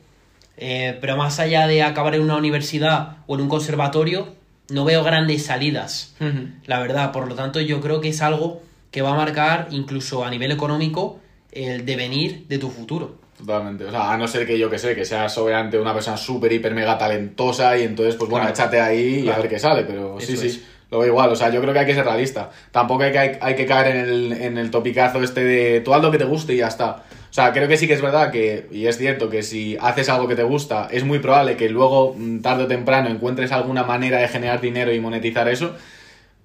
Eh, 0.58 0.98
pero 1.02 1.18
más 1.18 1.40
allá 1.40 1.68
de 1.68 1.82
acabar 1.84 2.16
en 2.16 2.22
una 2.22 2.36
universidad 2.38 3.18
o 3.28 3.36
en 3.36 3.42
un 3.42 3.50
conservatorio, 3.50 4.36
no 4.70 4.86
veo 4.86 5.04
grandes 5.04 5.46
salidas, 5.46 6.16
Uh 6.20 6.26
-huh. 6.26 6.54
la 6.66 6.80
verdad. 6.80 7.12
Por 7.12 7.28
lo 7.28 7.36
tanto, 7.36 7.60
yo 7.60 7.82
creo 7.82 8.02
que 8.02 8.10
es 8.10 8.22
algo 8.22 8.62
que 8.92 9.02
va 9.02 9.12
a 9.14 9.16
marcar, 9.16 9.68
incluso 9.72 10.24
a 10.24 10.30
nivel 10.30 10.52
económico, 10.52 11.20
el 11.52 11.86
devenir 11.86 12.48
de 12.48 12.58
tu 12.58 12.70
futuro. 12.70 13.16
Totalmente. 13.38 13.86
O 13.86 13.92
sea, 13.92 14.12
a 14.12 14.18
no 14.18 14.28
ser 14.28 14.46
que 14.46 14.58
yo 14.60 14.70
que 14.70 14.78
sé, 14.78 14.94
que 14.96 15.04
seas 15.06 15.36
obviamente 15.38 15.80
una 15.80 15.94
persona 15.94 16.16
súper, 16.18 16.52
hiper, 16.54 16.74
mega 16.76 16.98
talentosa 16.98 17.76
y 17.78 17.84
entonces, 17.84 18.16
pues 18.16 18.30
bueno, 18.30 18.46
Claro. 18.46 18.54
échate 18.54 18.80
ahí 18.80 19.24
y 19.26 19.30
a 19.30 19.38
ver 19.38 19.50
qué 19.50 19.58
sale. 19.60 19.84
Pero 19.84 20.18
sí, 20.20 20.34
Eso 20.34 20.42
sí, 20.44 20.48
es. 20.48 20.62
lo 20.92 21.00
veo 21.00 21.08
igual. 21.08 21.32
O 21.32 21.36
sea, 21.36 21.50
yo 21.50 21.60
creo 21.60 21.74
que 21.74 21.80
hay 21.80 21.86
que 21.88 21.96
ser 21.96 22.06
realista. 22.06 22.52
Tampoco 22.72 23.02
hay 23.04 23.12
que, 23.12 23.18
hay, 23.20 23.32
hay 23.42 23.56
que 23.56 23.66
caer 23.66 23.96
en 23.96 23.98
el, 24.10 24.32
en 24.34 24.58
el 24.60 24.70
topicazo 24.70 25.24
este 25.24 25.44
de 25.44 25.82
tú 25.82 25.94
haz 25.94 26.04
lo 26.04 26.12
que 26.12 26.20
te 26.20 26.26
guste 26.26 26.54
y 26.54 26.58
ya 26.58 26.68
está. 26.68 27.04
O 27.32 27.34
sea, 27.34 27.52
creo 27.54 27.68
que 27.68 27.78
sí 27.78 27.88
que 27.88 27.94
es 27.94 28.02
verdad 28.02 28.30
que, 28.30 28.68
y 28.72 28.86
es 28.88 28.98
cierto 28.98 29.30
que 29.30 29.42
si 29.42 29.76
haces 29.82 30.10
algo 30.10 30.28
que 30.28 30.36
te 30.36 30.44
gusta, 30.44 30.90
es 30.92 31.04
muy 31.06 31.18
probable 31.20 31.56
que 31.58 31.70
luego, 31.70 32.14
mm, 32.16 32.42
tarde 32.42 32.66
o 32.66 32.68
temprano, 32.68 33.10
encuentres 33.10 33.52
alguna 33.54 33.84
manera 33.86 34.20
de 34.20 34.28
generar 34.28 34.62
dinero 34.62 34.94
y 34.94 35.00
monetizar 35.00 35.48
eso. 35.48 35.74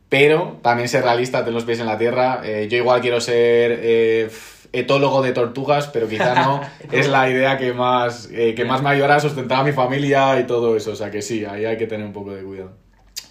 Pero 0.09 0.61
también 0.63 0.89
ser 0.89 1.03
realista, 1.03 1.45
ten 1.45 1.53
los 1.53 1.65
pies 1.65 1.81
en 1.81 1.87
la 1.87 1.99
tierra. 1.99 2.41
Eh, 2.45 2.69
yo 2.71 2.79
igual 2.79 3.01
quiero 3.01 3.21
ser 3.21 3.81
eh, 3.83 4.31
etólogo 4.79 5.23
de 5.23 5.33
tortugas, 5.33 5.89
pero 5.89 6.09
quizá 6.09 6.35
no 6.35 6.61
es 6.93 7.09
la 7.09 7.29
idea 7.29 7.57
que 7.59 7.73
más, 7.73 8.29
eh, 8.33 8.55
que 8.55 8.65
más 8.65 8.83
me 8.83 8.91
ayudará 8.91 9.17
a 9.17 9.21
sustentar 9.21 9.61
a 9.61 9.65
mi 9.65 9.73
familia 9.73 10.39
y 10.39 10.45
todo 10.45 10.77
eso. 10.77 10.93
O 10.93 10.97
sea 10.97 11.11
que 11.11 11.23
sí, 11.23 11.45
ahí 11.45 11.65
hay 11.65 11.77
que 11.77 11.87
tener 11.87 12.07
un 12.07 12.13
poco 12.13 12.33
de 12.33 12.43
cuidado. 12.43 12.73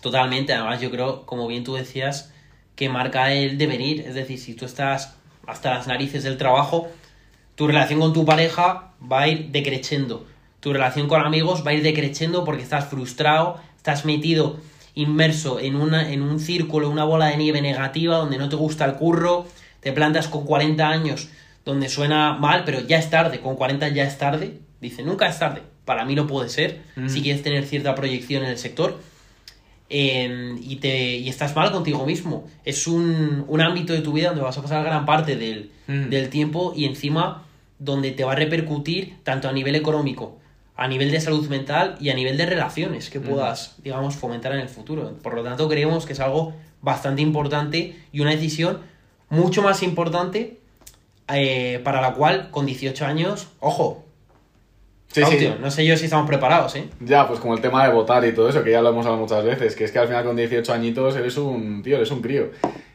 Totalmente, 0.01 0.53
además 0.53 0.81
yo 0.81 0.91
creo, 0.91 1.25
como 1.25 1.47
bien 1.47 1.63
tú 1.63 1.75
decías, 1.75 2.31
que 2.75 2.89
marca 2.89 3.31
el 3.31 3.57
devenir. 3.57 4.01
Es 4.01 4.15
decir, 4.15 4.39
si 4.39 4.53
tú 4.53 4.65
estás 4.65 5.15
hasta 5.47 5.73
las 5.73 5.87
narices 5.87 6.23
del 6.23 6.37
trabajo, 6.37 6.89
tu 7.55 7.67
relación 7.67 7.99
con 7.99 8.13
tu 8.13 8.25
pareja 8.25 8.91
va 9.11 9.21
a 9.21 9.27
ir 9.27 9.51
decreciendo. 9.51 10.25
Tu 10.59 10.73
relación 10.73 11.07
con 11.07 11.21
amigos 11.21 11.65
va 11.65 11.71
a 11.71 11.73
ir 11.73 11.83
decreciendo 11.83 12.43
porque 12.43 12.63
estás 12.63 12.85
frustrado, 12.85 13.59
estás 13.77 14.05
metido, 14.05 14.57
inmerso 14.93 15.59
en, 15.59 15.75
una, 15.75 16.11
en 16.11 16.21
un 16.21 16.39
círculo, 16.39 16.89
una 16.89 17.03
bola 17.03 17.27
de 17.27 17.37
nieve 17.37 17.61
negativa 17.61 18.17
donde 18.17 18.37
no 18.37 18.49
te 18.49 18.55
gusta 18.55 18.85
el 18.85 18.95
curro, 18.95 19.45
te 19.85 19.91
plantas 19.91 20.27
con 20.27 20.45
40 20.45 20.89
años 20.89 21.29
donde 21.63 21.89
suena 21.89 22.33
mal, 22.33 22.63
pero 22.65 22.79
ya 22.79 22.97
es 22.97 23.11
tarde, 23.11 23.39
con 23.39 23.55
40 23.55 23.89
ya 23.89 24.03
es 24.05 24.17
tarde. 24.17 24.57
Dice, 24.81 25.03
nunca 25.03 25.27
es 25.27 25.37
tarde. 25.37 25.61
Para 25.85 26.05
mí 26.05 26.15
lo 26.15 26.25
puede 26.25 26.49
ser, 26.49 26.81
si 27.05 27.21
quieres 27.21 27.43
tener 27.43 27.67
cierta 27.67 27.93
proyección 27.93 28.43
en 28.43 28.49
el 28.49 28.57
sector. 28.57 28.99
Em, 29.87 30.57
y, 30.59 30.77
te, 30.77 31.17
y 31.17 31.29
estás 31.29 31.55
mal 31.55 31.71
contigo 31.71 32.03
mismo. 32.03 32.47
Es 32.63 32.87
un, 32.87 33.45
un, 33.47 33.61
ámbito 33.61 33.93
de 33.93 34.01
tu 34.01 34.11
vida 34.11 34.29
donde 34.29 34.41
vas 34.41 34.57
a 34.57 34.63
pasar 34.63 34.83
gran 34.83 35.05
parte 35.05 35.35
del, 35.35 35.69
del 35.85 36.29
tiempo 36.29 36.73
y 36.75 36.85
encima 36.85 37.43
donde 37.77 38.09
te 38.09 38.23
va 38.23 38.31
a 38.31 38.35
repercutir 38.35 39.17
tanto 39.21 39.47
a 39.47 39.51
nivel 39.51 39.75
económico, 39.75 40.39
a 40.75 40.87
nivel 40.87 41.11
de 41.11 41.21
salud 41.21 41.47
mental 41.47 41.95
y 41.99 42.09
a 42.09 42.15
nivel 42.15 42.37
de 42.37 42.47
relaciones 42.47 43.11
que 43.11 43.19
puedas, 43.19 43.75
digamos, 43.83 44.15
fomentar 44.15 44.51
en 44.53 44.61
el 44.61 44.69
futuro. 44.69 45.15
Por 45.21 45.35
lo 45.35 45.43
tanto, 45.43 45.69
creemos 45.69 46.07
que 46.07 46.13
es 46.13 46.19
algo 46.19 46.55
bastante 46.81 47.21
importante 47.21 47.95
y 48.11 48.21
una 48.21 48.31
decisión 48.31 48.94
mucho 49.29 49.61
más 49.61 49.83
importante 49.83 50.57
eh, 51.27 51.81
para 51.83 52.01
la 52.01 52.13
cual 52.13 52.49
con 52.51 52.65
18 52.65 53.05
años, 53.05 53.47
ojo, 53.59 54.05
Sí, 55.15 55.23
sí. 55.39 55.53
No 55.61 55.71
sé 55.71 55.85
yo 55.85 55.95
si 55.95 56.05
estamos 56.05 56.27
preparados, 56.27 56.75
¿eh? 56.75 56.89
Ya, 56.99 57.25
pues 57.25 57.39
como 57.39 57.53
el 57.53 57.61
tema 57.61 57.87
de 57.87 57.93
votar 57.93 58.25
y 58.25 58.33
todo 58.33 58.49
eso, 58.49 58.63
que 58.63 58.71
ya 58.71 58.81
lo 58.81 58.89
hemos 58.89 59.05
hablado 59.05 59.21
muchas 59.21 59.45
veces, 59.45 59.73
que 59.75 59.85
es 59.85 59.91
que 59.93 59.99
al 59.99 60.07
final 60.07 60.25
con 60.25 60.35
18 60.35 60.73
añitos 60.73 61.15
eres 61.15 61.37
un 61.37 61.81
tío, 61.83 61.95
eres 61.95 62.11
un 62.11 62.21
crío. 62.21 62.49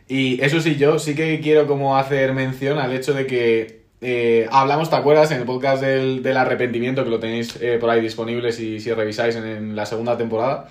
Y 0.06 0.42
eso 0.42 0.60
sí, 0.60 0.76
yo 0.76 0.98
sí 0.98 1.14
que 1.14 1.40
quiero 1.40 1.66
como 1.66 1.96
hacer 1.96 2.34
mención 2.34 2.78
al 2.78 2.92
hecho 2.92 3.14
de 3.14 3.26
que 3.26 3.84
eh, 4.02 4.46
hablamos, 4.50 4.90
¿te 4.90 4.96
acuerdas? 4.96 5.30
En 5.30 5.38
el 5.38 5.44
podcast 5.44 5.82
del, 5.82 6.22
del 6.22 6.36
arrepentimiento, 6.36 7.04
que 7.04 7.10
lo 7.10 7.20
tenéis 7.20 7.56
eh, 7.60 7.78
por 7.80 7.88
ahí 7.88 8.02
disponible 8.02 8.52
si, 8.52 8.80
si 8.80 8.92
revisáis 8.92 9.36
en, 9.36 9.46
en 9.46 9.76
la 9.76 9.86
segunda 9.86 10.18
temporada. 10.18 10.68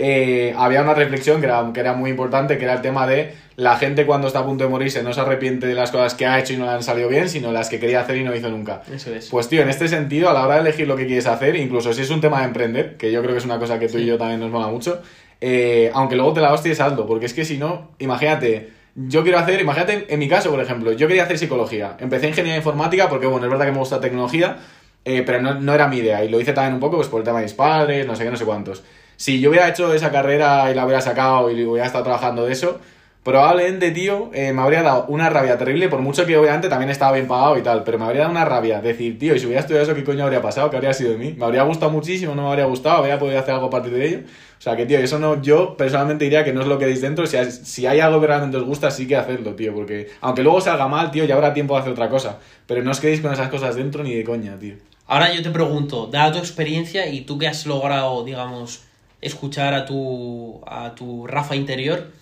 Eh, 0.00 0.54
había 0.56 0.82
una 0.82 0.94
reflexión 0.94 1.40
que 1.40 1.46
era, 1.46 1.70
que 1.74 1.80
era 1.80 1.92
muy 1.92 2.10
importante, 2.10 2.56
que 2.56 2.64
era 2.64 2.74
el 2.74 2.82
tema 2.82 3.06
de 3.06 3.34
la 3.56 3.76
gente 3.76 4.06
cuando 4.06 4.28
está 4.28 4.38
a 4.38 4.44
punto 4.44 4.62
de 4.62 4.70
morirse 4.70 5.02
no 5.02 5.12
se 5.12 5.20
arrepiente 5.20 5.66
de 5.66 5.74
las 5.74 5.90
cosas 5.90 6.14
que 6.14 6.24
ha 6.24 6.38
hecho 6.38 6.52
y 6.52 6.56
no 6.56 6.66
le 6.66 6.70
han 6.70 6.84
salido 6.84 7.08
bien, 7.08 7.28
sino 7.28 7.50
las 7.50 7.68
que 7.68 7.80
quería 7.80 8.02
hacer 8.02 8.16
y 8.16 8.22
no 8.22 8.32
hizo 8.32 8.48
nunca. 8.48 8.82
Eso 8.92 9.12
es. 9.12 9.28
Pues 9.28 9.48
tío, 9.48 9.62
en 9.62 9.68
este 9.68 9.88
sentido, 9.88 10.30
a 10.30 10.32
la 10.32 10.46
hora 10.46 10.54
de 10.54 10.60
elegir 10.60 10.86
lo 10.86 10.94
que 10.96 11.06
quieres 11.06 11.26
hacer, 11.26 11.56
incluso 11.56 11.92
si 11.92 12.02
es 12.02 12.10
un 12.10 12.20
tema 12.20 12.38
de 12.38 12.44
emprender, 12.44 12.96
que 12.96 13.10
yo 13.10 13.20
creo 13.20 13.32
que 13.32 13.38
es 13.38 13.44
una 13.44 13.58
cosa 13.58 13.80
que 13.80 13.88
tú 13.88 13.98
y 13.98 14.06
yo 14.06 14.16
también 14.16 14.38
nos 14.38 14.52
mola 14.52 14.68
mucho, 14.68 15.02
eh, 15.40 15.90
aunque 15.92 16.14
luego 16.14 16.32
te 16.32 16.40
la 16.40 16.52
hosties 16.52 16.78
alto, 16.78 17.04
porque 17.04 17.26
es 17.26 17.34
que 17.34 17.44
si 17.44 17.58
no, 17.58 17.90
imagínate, 17.98 18.70
yo 18.94 19.24
quiero 19.24 19.38
hacer, 19.40 19.60
imagínate 19.60 20.06
en 20.08 20.18
mi 20.20 20.28
caso, 20.28 20.50
por 20.50 20.60
ejemplo, 20.60 20.92
yo 20.92 21.08
quería 21.08 21.24
hacer 21.24 21.38
psicología, 21.38 21.96
empecé 21.98 22.28
ingeniería 22.28 22.58
informática 22.58 23.08
porque, 23.08 23.26
bueno, 23.26 23.44
es 23.46 23.50
verdad 23.50 23.66
que 23.66 23.72
me 23.72 23.78
gusta 23.78 24.00
tecnología, 24.00 24.58
eh, 25.04 25.24
pero 25.26 25.42
no, 25.42 25.54
no, 25.54 25.74
era 25.74 25.88
mi 25.88 25.96
idea 25.96 26.22
y 26.22 26.28
lo 26.28 26.40
hice 26.40 26.52
también 26.52 26.74
un 26.74 26.80
poco 26.80 26.96
pues 26.96 27.08
por 27.08 27.20
el 27.20 27.24
tema 27.24 27.38
de 27.38 27.44
mis 27.46 27.54
padres, 27.54 28.06
no 28.06 28.14
sé 28.14 28.22
qué, 28.22 28.30
no 28.30 28.36
sé 28.36 28.44
cuántos 28.44 28.84
si 29.18 29.40
yo 29.40 29.50
hubiera 29.50 29.68
hecho 29.68 29.92
esa 29.92 30.12
carrera 30.12 30.70
y 30.70 30.74
la 30.76 30.84
hubiera 30.84 31.00
sacado 31.00 31.50
y 31.50 31.64
hubiera 31.64 31.86
estado 31.86 32.04
trabajando 32.04 32.46
de 32.46 32.52
eso, 32.52 32.78
probablemente, 33.24 33.90
tío, 33.90 34.30
eh, 34.32 34.52
me 34.52 34.62
habría 34.62 34.84
dado 34.84 35.06
una 35.08 35.28
rabia 35.28 35.58
terrible, 35.58 35.88
por 35.88 36.00
mucho 36.00 36.24
que 36.24 36.36
obviamente 36.36 36.68
también 36.68 36.88
estaba 36.88 37.12
bien 37.12 37.26
pagado 37.26 37.58
y 37.58 37.62
tal, 37.62 37.82
pero 37.82 37.98
me 37.98 38.04
habría 38.04 38.20
dado 38.22 38.30
una 38.30 38.44
rabia 38.44 38.80
decir, 38.80 39.18
tío, 39.18 39.34
y 39.34 39.40
si 39.40 39.46
hubiera 39.46 39.60
estudiado 39.60 39.82
eso, 39.82 39.94
¿qué 39.96 40.04
coño 40.04 40.22
habría 40.22 40.40
pasado? 40.40 40.70
¿Qué 40.70 40.76
habría 40.76 40.94
sido 40.94 41.10
de 41.10 41.18
mí? 41.18 41.34
Me 41.36 41.44
habría 41.44 41.64
gustado 41.64 41.90
muchísimo, 41.90 42.36
no 42.36 42.42
me 42.42 42.48
habría 42.48 42.66
gustado, 42.66 42.98
habría 42.98 43.18
podido 43.18 43.40
hacer 43.40 43.54
algo 43.54 43.66
a 43.66 43.70
partir 43.70 43.92
de 43.92 44.06
ello. 44.06 44.18
O 44.56 44.62
sea, 44.62 44.76
que, 44.76 44.86
tío, 44.86 45.00
eso 45.00 45.18
no, 45.18 45.42
yo 45.42 45.76
personalmente 45.76 46.24
diría 46.24 46.44
que 46.44 46.52
no 46.52 46.60
es 46.60 46.68
lo 46.68 46.78
que 46.78 46.86
deis 46.86 47.00
dentro, 47.00 47.26
si 47.26 47.36
hay, 47.36 47.50
si 47.50 47.86
hay 47.86 47.98
algo 47.98 48.20
que 48.20 48.28
realmente 48.28 48.56
os 48.56 48.64
gusta, 48.64 48.92
sí 48.92 49.08
que 49.08 49.16
hacedlo, 49.16 49.56
tío, 49.56 49.74
porque 49.74 50.10
aunque 50.20 50.44
luego 50.44 50.60
salga 50.60 50.86
mal, 50.86 51.10
tío, 51.10 51.24
ya 51.24 51.34
habrá 51.34 51.52
tiempo 51.52 51.74
de 51.74 51.80
hacer 51.80 51.92
otra 51.92 52.08
cosa, 52.08 52.38
pero 52.68 52.84
no 52.84 52.92
os 52.92 53.00
quedéis 53.00 53.20
con 53.20 53.32
esas 53.32 53.48
cosas 53.48 53.74
dentro 53.74 54.04
ni 54.04 54.14
de 54.14 54.22
coña, 54.22 54.56
tío. 54.60 54.76
Ahora 55.08 55.34
yo 55.34 55.42
te 55.42 55.50
pregunto, 55.50 56.06
dada 56.06 56.32
tu 56.32 56.38
experiencia 56.38 57.08
y 57.08 57.22
tú 57.22 57.36
que 57.36 57.48
has 57.48 57.66
logrado, 57.66 58.24
digamos, 58.24 58.87
escuchar 59.20 59.74
a 59.74 59.84
tu, 59.84 60.60
a 60.66 60.94
tu 60.94 61.26
Rafa 61.26 61.56
interior, 61.56 62.12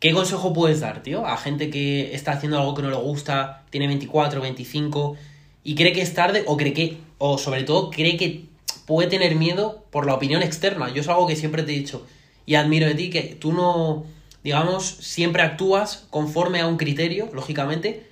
¿qué 0.00 0.12
consejo 0.12 0.52
puedes 0.52 0.80
dar, 0.80 1.02
tío? 1.02 1.26
A 1.26 1.36
gente 1.36 1.70
que 1.70 2.14
está 2.14 2.32
haciendo 2.32 2.58
algo 2.58 2.74
que 2.74 2.82
no 2.82 2.90
le 2.90 2.96
gusta, 2.96 3.64
tiene 3.70 3.86
24, 3.86 4.40
25 4.40 5.16
y 5.62 5.74
cree 5.74 5.92
que 5.92 6.02
es 6.02 6.14
tarde 6.14 6.44
o 6.46 6.56
cree 6.56 6.72
que, 6.72 6.98
o 7.18 7.38
sobre 7.38 7.62
todo 7.62 7.90
cree 7.90 8.16
que 8.16 8.44
puede 8.86 9.08
tener 9.08 9.34
miedo 9.36 9.84
por 9.90 10.06
la 10.06 10.14
opinión 10.14 10.42
externa. 10.42 10.92
Yo 10.92 11.00
es 11.00 11.08
algo 11.08 11.26
que 11.26 11.36
siempre 11.36 11.62
te 11.62 11.72
he 11.72 11.78
dicho 11.78 12.06
y 12.46 12.56
admiro 12.56 12.86
de 12.86 12.94
ti, 12.94 13.10
que 13.10 13.22
tú 13.22 13.52
no, 13.52 14.04
digamos, 14.42 14.84
siempre 14.86 15.42
actúas 15.42 16.06
conforme 16.10 16.60
a 16.60 16.66
un 16.66 16.76
criterio, 16.76 17.30
lógicamente, 17.32 18.06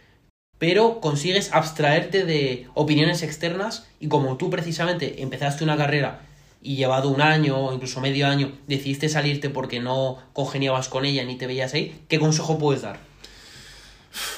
pero 0.58 1.00
consigues 1.00 1.52
abstraerte 1.52 2.24
de 2.24 2.66
opiniones 2.74 3.22
externas 3.22 3.86
y 4.00 4.08
como 4.08 4.36
tú 4.36 4.48
precisamente 4.48 5.22
empezaste 5.22 5.64
una 5.64 5.76
carrera 5.76 6.20
y 6.62 6.76
llevado 6.76 7.08
un 7.08 7.20
año 7.20 7.58
o 7.58 7.72
incluso 7.72 8.00
medio 8.00 8.26
año 8.26 8.52
decidiste 8.66 9.08
salirte 9.08 9.50
porque 9.50 9.80
no 9.80 10.18
congeniabas 10.32 10.88
con 10.88 11.04
ella 11.04 11.24
ni 11.24 11.36
te 11.36 11.46
veías 11.46 11.74
ahí, 11.74 12.02
¿qué 12.08 12.18
consejo 12.18 12.58
puedes 12.58 12.82
dar? 12.82 12.98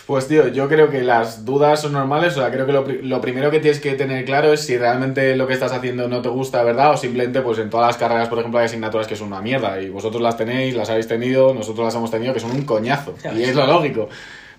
Pues 0.06 0.28
tío, 0.28 0.48
yo 0.48 0.68
creo 0.68 0.88
que 0.88 1.02
las 1.02 1.44
dudas 1.44 1.80
son 1.80 1.92
normales, 1.92 2.36
o 2.36 2.40
sea, 2.40 2.52
creo 2.52 2.66
que 2.66 2.72
lo, 2.72 2.86
lo, 2.86 3.20
primero 3.20 3.50
que 3.50 3.58
tienes 3.58 3.80
que 3.80 3.94
tener 3.94 4.24
claro 4.24 4.52
es 4.52 4.60
si 4.60 4.78
realmente 4.78 5.34
lo 5.34 5.48
que 5.48 5.54
estás 5.54 5.72
haciendo 5.72 6.08
no 6.08 6.22
te 6.22 6.28
gusta, 6.28 6.62
¿verdad? 6.62 6.92
O 6.92 6.96
simplemente, 6.96 7.40
pues 7.40 7.58
en 7.58 7.70
todas 7.70 7.88
las 7.88 7.96
carreras, 7.96 8.28
por 8.28 8.38
ejemplo, 8.38 8.60
hay 8.60 8.66
asignaturas 8.66 9.08
que 9.08 9.16
son 9.16 9.28
una 9.28 9.40
mierda 9.40 9.80
y 9.80 9.90
vosotros 9.90 10.22
las 10.22 10.36
tenéis, 10.36 10.76
las 10.76 10.90
habéis 10.90 11.08
tenido, 11.08 11.54
nosotros 11.54 11.86
las 11.86 11.94
hemos 11.96 12.10
tenido, 12.10 12.32
que 12.32 12.40
son 12.40 12.52
un 12.52 12.62
coñazo. 12.62 13.16
Y 13.34 13.42
es 13.42 13.56
lo 13.56 13.66
lógico. 13.66 14.08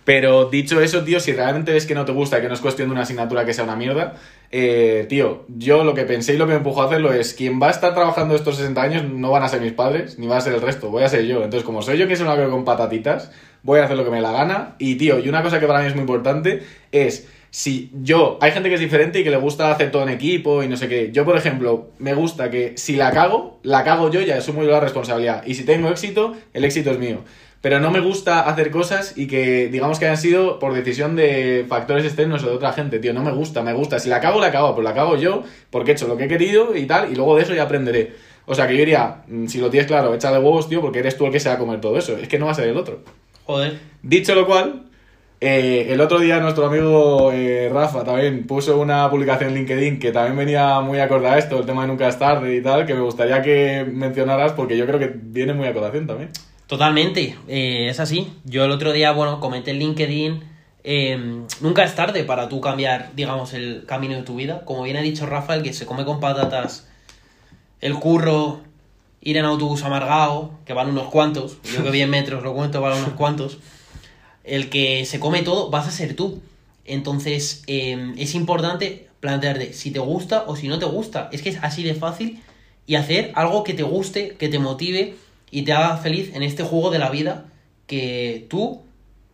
Pero 0.06 0.46
dicho 0.46 0.80
eso, 0.82 1.04
tío, 1.04 1.20
si 1.20 1.34
realmente 1.34 1.74
ves 1.74 1.88
que 1.88 1.96
no 1.96 2.06
te 2.06 2.12
gusta 2.12 2.40
que 2.40 2.48
no 2.48 2.54
es 2.54 2.62
cuestión 2.62 2.88
de 2.90 2.94
una 2.94 3.02
asignatura 3.02 3.44
que 3.44 3.54
sea 3.54 3.64
una 3.64 3.76
mierda, 3.76 4.14
eh, 4.52 5.08
tío, 5.10 5.46
yo 5.50 5.84
lo 5.84 5.96
que 5.96 6.04
pensé 6.04 6.36
y 6.36 6.38
lo 6.38 6.46
que 6.46 6.52
me 6.52 6.58
empujó 6.58 6.84
a 6.84 6.86
hacerlo 6.86 7.12
es, 7.12 7.34
quien 7.34 7.60
va 7.60 7.68
a 7.68 7.72
estar 7.72 7.96
trabajando 7.96 8.36
estos 8.36 8.58
60 8.58 8.82
años 8.82 9.04
no 9.04 9.32
van 9.32 9.42
a 9.42 9.50
ser 9.50 9.62
mis 9.62 9.74
padres, 9.74 10.20
ni 10.20 10.28
va 10.28 10.38
a 10.38 10.42
ser 10.42 10.54
el 10.54 10.62
resto, 10.62 10.92
voy 10.92 11.04
a 11.04 11.10
ser 11.10 11.26
yo. 11.26 11.38
Entonces, 11.44 11.64
como 11.64 11.82
soy 11.82 11.98
yo 11.98 12.08
que 12.08 12.16
se 12.16 12.24
lo 12.24 12.52
con 12.52 12.64
patatitas, 12.64 13.32
voy 13.64 13.80
a 13.80 13.86
hacer 13.86 13.98
lo 13.98 14.06
que 14.06 14.12
me 14.12 14.22
la 14.22 14.32
gana. 14.32 14.76
Y, 14.78 14.96
tío, 14.96 15.18
y 15.18 15.28
una 15.28 15.42
cosa 15.42 15.60
que 15.60 15.66
para 15.66 15.82
mí 15.82 15.88
es 15.88 15.96
muy 15.96 16.02
importante 16.02 16.62
es, 16.92 17.28
si 17.50 17.90
yo, 18.04 18.38
hay 18.42 18.52
gente 18.52 18.70
que 18.70 18.76
es 18.76 18.82
diferente 18.82 19.22
y 19.22 19.24
que 19.24 19.32
le 19.32 19.38
gusta 19.38 19.72
hacer 19.72 19.90
todo 19.90 20.04
en 20.04 20.10
equipo 20.10 20.62
y 20.62 20.68
no 20.68 20.78
sé 20.78 20.88
qué. 20.88 21.10
Yo, 21.12 21.26
por 21.26 21.36
ejemplo, 21.36 21.90
me 21.98 22.14
gusta 22.14 22.52
que 22.52 22.78
si 22.78 22.96
la 22.96 23.12
cago, 23.12 23.60
la 23.64 23.84
cago 23.84 24.12
yo 24.12 24.22
y 24.22 24.30
asumo 24.30 24.62
yo 24.62 24.70
la 24.70 24.82
responsabilidad. 24.82 25.44
Y 25.48 25.56
si 25.56 25.64
tengo 25.64 25.90
éxito, 25.90 26.36
el 26.54 26.64
éxito 26.64 26.92
es 26.92 27.00
mío 27.00 27.24
pero 27.66 27.80
no 27.80 27.90
me 27.90 28.00
gusta 28.00 28.42
hacer 28.42 28.70
cosas 28.70 29.18
y 29.18 29.26
que 29.26 29.70
digamos 29.70 29.98
que 29.98 30.06
hayan 30.06 30.20
sido 30.20 30.60
por 30.60 30.76
decisión 30.76 31.16
de 31.16 31.66
factores 31.68 32.06
externos 32.06 32.44
o 32.44 32.50
de 32.50 32.54
otra 32.54 32.74
gente, 32.74 33.00
tío, 33.00 33.12
no 33.12 33.24
me 33.24 33.32
gusta, 33.32 33.64
me 33.64 33.74
gusta, 33.74 33.98
si 33.98 34.08
la 34.08 34.20
cago, 34.20 34.40
la 34.40 34.52
cago, 34.52 34.76
pues 34.76 34.86
la 34.86 34.94
cago 34.94 35.18
yo 35.18 35.42
porque 35.72 35.90
he 35.90 35.94
hecho 35.96 36.08
lo 36.08 36.16
que 36.16 36.26
he 36.26 36.28
querido 36.28 36.76
y 36.76 36.86
tal, 36.86 37.12
y 37.12 37.16
luego 37.16 37.36
de 37.36 37.42
eso 37.42 37.56
ya 37.56 37.64
aprenderé. 37.64 38.14
O 38.46 38.54
sea 38.54 38.68
que 38.68 38.74
yo 38.74 38.82
diría, 38.82 39.24
mm, 39.28 39.48
si 39.48 39.58
lo 39.58 39.72
tienes 39.72 39.88
claro, 39.88 40.14
echa 40.14 40.32
de 40.32 40.38
huevos, 40.38 40.70
tío, 40.70 40.80
porque 40.80 41.00
eres 41.00 41.18
tú 41.18 41.26
el 41.26 41.32
que 41.32 41.40
se 41.40 41.50
va 41.50 41.56
a 41.56 41.58
comer 41.58 41.82
todo 41.82 41.98
eso, 41.98 42.16
es 42.16 42.28
que 42.28 42.38
no 42.38 42.46
va 42.46 42.52
a 42.52 42.54
ser 42.54 42.68
el 42.68 42.78
otro. 42.78 43.00
Joder. 43.46 43.80
Dicho 44.04 44.36
lo 44.36 44.46
cual, 44.46 44.84
eh, 45.42 45.88
el 45.90 46.00
otro 46.02 46.20
día 46.20 46.40
nuestro 46.40 46.68
amigo 46.68 47.32
eh, 47.32 47.68
Rafa 47.74 48.04
también 48.04 48.46
puso 48.46 48.80
una 48.80 49.10
publicación 49.10 49.50
en 49.50 49.56
LinkedIn 49.56 49.98
que 49.98 50.12
también 50.12 50.38
venía 50.38 50.82
muy 50.82 51.00
acorde 51.00 51.30
a 51.30 51.40
esto, 51.40 51.58
el 51.58 51.66
tema 51.66 51.82
de 51.82 51.88
nunca 51.88 52.08
es 52.08 52.20
tarde 52.20 52.56
y 52.56 52.62
tal, 52.62 52.86
que 52.86 52.94
me 52.94 53.02
gustaría 53.02 53.42
que 53.42 53.88
mencionaras 53.92 54.54
porque 54.54 54.78
yo 54.78 54.86
creo 54.86 55.00
que 55.00 55.12
viene 55.12 55.56
muy 55.56 55.66
a 55.66 55.74
colación 55.74 56.06
también. 56.06 56.30
Totalmente, 56.68 57.38
eh, 57.48 57.88
es 57.90 58.00
así. 58.00 58.34
Yo 58.44 58.66
el 58.66 58.72
otro 58.72 58.92
día, 58.92 59.12
bueno, 59.12 59.40
comenté 59.40 59.72
en 59.72 59.80
LinkedIn, 59.80 60.44
em, 60.84 61.48
nunca 61.62 61.84
es 61.84 61.94
tarde 61.94 62.24
para 62.24 62.50
tú 62.50 62.60
cambiar, 62.60 63.12
digamos, 63.16 63.54
el 63.54 63.86
camino 63.86 64.16
de 64.16 64.24
tu 64.24 64.36
vida. 64.36 64.66
Como 64.66 64.84
bien 64.84 64.98
ha 64.98 65.02
dicho 65.02 65.26
Rafa, 65.28 65.56
el 65.56 65.64
que 65.64 65.74
se 65.74 65.86
come 65.86 66.06
con 66.06 66.20
patatas 66.20 66.88
el 67.82 67.94
curro, 68.00 68.62
ir 69.22 69.38
en 69.38 69.46
autobús 69.46 69.84
amargado, 69.84 70.54
que 70.66 70.74
van 70.74 70.90
unos 70.90 71.10
cuantos, 71.10 71.58
yo 71.72 71.84
que 71.84 71.92
vi 71.92 72.02
en 72.02 72.10
metros 72.10 72.42
lo 72.42 72.54
cuento, 72.56 72.82
van 72.82 72.98
unos 72.98 73.14
cuantos, 73.14 73.60
el 74.44 74.70
que 74.70 75.06
se 75.06 75.20
come 75.20 75.44
todo, 75.44 75.70
vas 75.70 75.88
a 75.88 75.92
ser 75.92 76.16
tú. 76.16 76.42
Entonces, 76.86 77.64
em, 77.68 78.16
es 78.18 78.34
importante 78.34 79.08
plantearte 79.20 79.74
si 79.74 79.92
te 79.92 80.00
gusta 80.00 80.46
o 80.48 80.56
si 80.56 80.68
no 80.68 80.80
te 80.80 80.86
gusta. 80.86 81.30
Es 81.32 81.42
que 81.44 81.50
es 81.50 81.58
así 81.62 81.84
de 81.84 81.94
fácil 81.96 82.42
y 82.88 82.96
hacer 82.96 83.32
algo 83.36 83.64
que 83.64 83.74
te 83.74 83.84
guste, 83.84 84.36
que 84.38 84.50
te 84.50 84.60
motive 84.60 85.16
y 85.56 85.62
te 85.62 85.72
haga 85.72 85.96
feliz 85.96 86.36
en 86.36 86.44
este 86.44 86.64
juego 86.64 86.92
de 86.92 87.00
la 87.00 87.10
vida 87.10 87.46
que 87.88 88.46
tú 88.50 88.82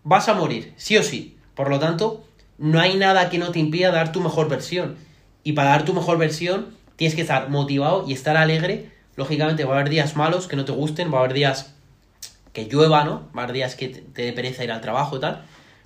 vas 0.04 0.30
a 0.30 0.36
morir, 0.36 0.72
sí 0.78 0.96
o 0.96 1.02
sí. 1.02 1.36
Por 1.56 1.72
lo 1.72 1.80
tanto, 1.80 2.24
no 2.60 2.80
hay 2.80 2.96
nada 2.96 3.32
que 3.32 3.40
no 3.40 3.50
te 3.50 3.58
impida 3.58 3.90
dar 3.90 4.12
tu 4.12 4.22
mejor 4.22 4.48
versión. 4.48 4.98
Y 5.44 5.54
para 5.54 5.72
dar 5.72 5.84
tu 5.84 5.96
mejor 5.96 6.20
versión, 6.20 6.68
tienes 6.96 7.16
que 7.16 7.22
estar 7.22 7.50
motivado 7.50 8.06
y 8.08 8.14
estar 8.14 8.38
alegre. 8.38 8.92
Lógicamente, 9.16 9.64
va 9.64 9.74
a 9.74 9.80
haber 9.80 9.90
días 9.90 10.16
malos 10.16 10.48
que 10.48 10.56
no 10.56 10.64
te 10.64 10.74
gusten, 10.74 11.12
va 11.12 11.18
a 11.18 11.22
haber 11.22 11.34
días 11.34 11.74
que 12.54 12.66
llueva, 12.66 13.04
¿no? 13.04 13.28
Va 13.36 13.42
a 13.42 13.44
haber 13.46 13.56
días 13.56 13.74
que 13.74 13.88
te 13.88 14.22
dé 14.22 14.32
pereza 14.32 14.64
ir 14.64 14.72
al 14.72 14.82
trabajo 14.82 15.18
y 15.18 15.22
tal. 15.22 15.44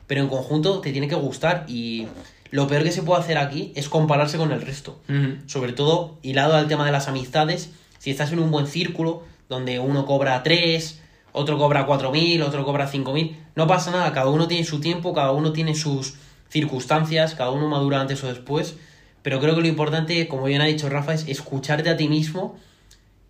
pero 0.07 0.19
en 0.19 0.27
conjunto 0.27 0.81
te 0.81 0.91
tiene 0.91 1.07
que 1.07 1.15
gustar 1.15 1.63
y 1.69 2.07
lo 2.51 2.67
peor 2.67 2.83
que 2.83 2.91
se 2.91 3.03
puede 3.03 3.21
hacer 3.21 3.37
aquí 3.37 3.71
es 3.75 3.87
compararse 3.87 4.37
con 4.37 4.51
el 4.51 4.61
resto. 4.61 4.99
Sobre 5.47 5.71
todo, 5.71 6.17
hilado 6.23 6.55
al 6.55 6.67
tema 6.67 6.85
de 6.85 6.91
las 6.91 7.07
amistades, 7.07 7.69
si 7.99 8.11
estás 8.11 8.33
en 8.33 8.39
un 8.39 8.51
buen 8.51 8.67
círculo, 8.67 9.23
donde 9.49 9.79
uno 9.79 10.05
cobra 10.05 10.41
3, 10.43 11.01
otro 11.31 11.57
cobra 11.57 11.85
4.000, 11.85 12.43
otro 12.43 12.63
cobra 12.63 12.89
5.000, 12.89 13.35
no 13.55 13.67
pasa 13.67 13.91
nada, 13.91 14.11
cada 14.13 14.29
uno 14.29 14.47
tiene 14.47 14.63
su 14.63 14.79
tiempo, 14.79 15.13
cada 15.13 15.31
uno 15.31 15.51
tiene 15.51 15.75
sus 15.75 16.15
circunstancias, 16.49 17.35
cada 17.35 17.51
uno 17.51 17.67
madura 17.67 17.99
antes 17.99 18.23
o 18.23 18.27
después, 18.27 18.75
pero 19.21 19.39
creo 19.39 19.55
que 19.55 19.61
lo 19.61 19.67
importante, 19.67 20.27
como 20.27 20.45
bien 20.45 20.61
ha 20.61 20.65
dicho 20.65 20.87
Rafa, 20.87 21.13
es 21.13 21.27
escucharte 21.27 21.89
a 21.89 21.97
ti 21.97 22.07
mismo 22.07 22.57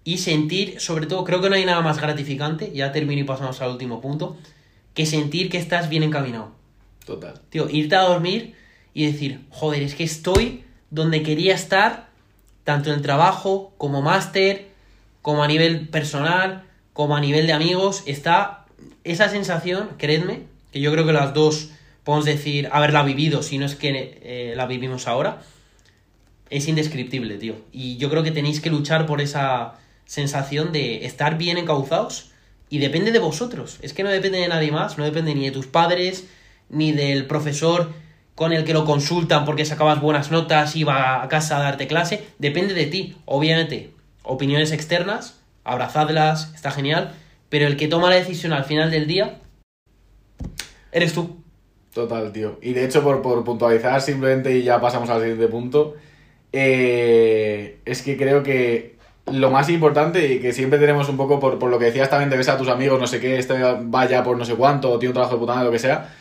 y 0.04 0.20
sentir, 0.20 0.80
sobre 0.80 1.08
todo, 1.08 1.24
creo 1.24 1.42
que 1.42 1.50
no 1.50 1.56
hay 1.56 1.66
nada 1.66 1.82
más 1.82 2.00
gratificante, 2.00 2.72
ya 2.74 2.92
termino 2.92 3.22
y 3.22 3.24
pasamos 3.24 3.62
al 3.62 3.72
último 3.72 4.02
punto, 4.02 4.38
que 4.94 5.06
sentir 5.06 5.50
que 5.50 5.58
estás 5.58 5.90
bien 5.90 6.04
encaminado. 6.04 6.52
Total. 7.06 7.42
Tío, 7.50 7.70
irte 7.70 7.96
a 7.96 8.02
dormir 8.02 8.56
y 8.94 9.06
decir, 9.06 9.46
joder, 9.50 9.82
es 9.82 9.96
que 9.96 10.04
estoy 10.04 10.64
donde 10.92 11.24
quería 11.24 11.56
estar, 11.56 12.10
tanto 12.64 12.90
en 12.90 12.98
el 12.98 13.02
trabajo, 13.02 13.74
como 13.78 14.02
máster, 14.02 14.75
como 15.26 15.44
a 15.44 15.48
nivel 15.48 15.90
personal, 15.90 16.66
como 16.94 17.16
a 17.16 17.20
nivel 17.20 17.48
de 17.48 17.54
amigos, 17.54 18.04
está 18.06 18.68
esa 19.04 19.28
sensación, 19.28 19.90
creedme, 19.98 20.44
que 20.72 20.80
yo 20.80 20.92
creo 20.92 21.04
que 21.04 21.14
las 21.14 21.34
dos 21.34 21.72
podemos 22.04 22.26
decir 22.26 22.70
haberla 22.72 23.02
vivido, 23.02 23.42
si 23.42 23.58
no 23.58 23.66
es 23.66 23.74
que 23.74 24.20
eh, 24.22 24.54
la 24.56 24.68
vivimos 24.68 25.08
ahora, 25.08 25.42
es 26.52 26.68
indescriptible, 26.68 27.40
tío. 27.40 27.56
Y 27.72 27.98
yo 27.98 28.12
creo 28.12 28.22
que 28.22 28.30
tenéis 28.30 28.62
que 28.62 28.70
luchar 28.70 29.08
por 29.08 29.20
esa 29.20 29.80
sensación 30.06 30.72
de 30.72 31.08
estar 31.08 31.40
bien 31.40 31.58
encauzados 31.58 32.30
y 32.70 32.78
depende 32.78 33.12
de 33.12 33.18
vosotros. 33.18 33.80
Es 33.82 33.94
que 33.94 34.04
no 34.04 34.12
depende 34.12 34.38
de 34.38 34.48
nadie 34.48 34.72
más, 34.72 35.00
no 35.00 35.06
depende 35.06 35.34
ni 35.34 35.46
de 35.46 35.52
tus 35.52 35.66
padres, 35.66 36.28
ni 36.70 36.92
del 36.92 37.26
profesor 37.26 37.94
con 38.36 38.54
el 38.54 38.64
que 38.64 38.74
lo 38.74 38.86
consultan 38.86 39.44
porque 39.44 39.66
sacabas 39.66 40.00
buenas 40.00 40.30
notas 40.30 40.76
va 40.88 41.24
a 41.24 41.30
casa 41.30 41.58
a 41.58 41.64
darte 41.64 41.88
clase. 41.88 42.28
Depende 42.38 42.76
de 42.76 42.86
ti, 42.86 43.18
obviamente. 43.26 43.95
Opiniones 44.26 44.72
externas, 44.72 45.40
abrazadlas, 45.64 46.52
está 46.56 46.72
genial, 46.72 47.14
pero 47.50 47.68
el 47.68 47.78
que 47.78 47.88
toma 47.88 48.10
la 48.10 48.16
decisión 48.16 48.54
al 48.54 48.66
final 48.66 48.92
del 48.92 49.08
día 49.08 49.40
eres 50.92 51.14
tú. 51.14 51.38
Total, 51.94 52.32
tío. 52.34 52.60
Y 52.62 52.74
de 52.74 52.86
hecho, 52.86 53.04
por, 53.04 53.22
por 53.22 53.44
puntualizar 53.44 54.02
simplemente 54.02 54.58
y 54.58 54.64
ya 54.64 54.82
pasamos 54.82 55.10
al 55.10 55.22
siguiente 55.22 55.48
punto, 55.48 55.96
eh, 56.52 57.80
es 57.86 58.02
que 58.02 58.18
creo 58.18 58.44
que 58.44 58.96
lo 59.32 59.50
más 59.50 59.70
importante 59.70 60.34
y 60.34 60.40
que 60.40 60.54
siempre 60.54 60.78
tenemos 60.78 61.10
un 61.10 61.18
poco 61.18 61.40
por, 61.40 61.58
por 61.58 61.70
lo 61.70 61.80
que 61.80 61.86
decías 61.86 62.10
también 62.10 62.30
de 62.30 62.38
ves 62.38 62.50
a 62.50 62.58
tus 62.58 62.68
amigos, 62.68 63.00
no 63.00 63.08
sé 63.08 63.20
qué, 63.20 63.38
este 63.38 63.54
vaya 63.82 64.24
por 64.24 64.38
no 64.38 64.46
sé 64.46 64.56
cuánto, 64.56 64.92
o 64.92 65.00
tiene 65.00 65.12
un 65.12 65.14
trabajo 65.16 65.36
de 65.36 65.40
puta 65.40 65.54
madre, 65.54 65.66
lo 65.66 65.72
que 65.72 65.80
sea, 65.80 66.14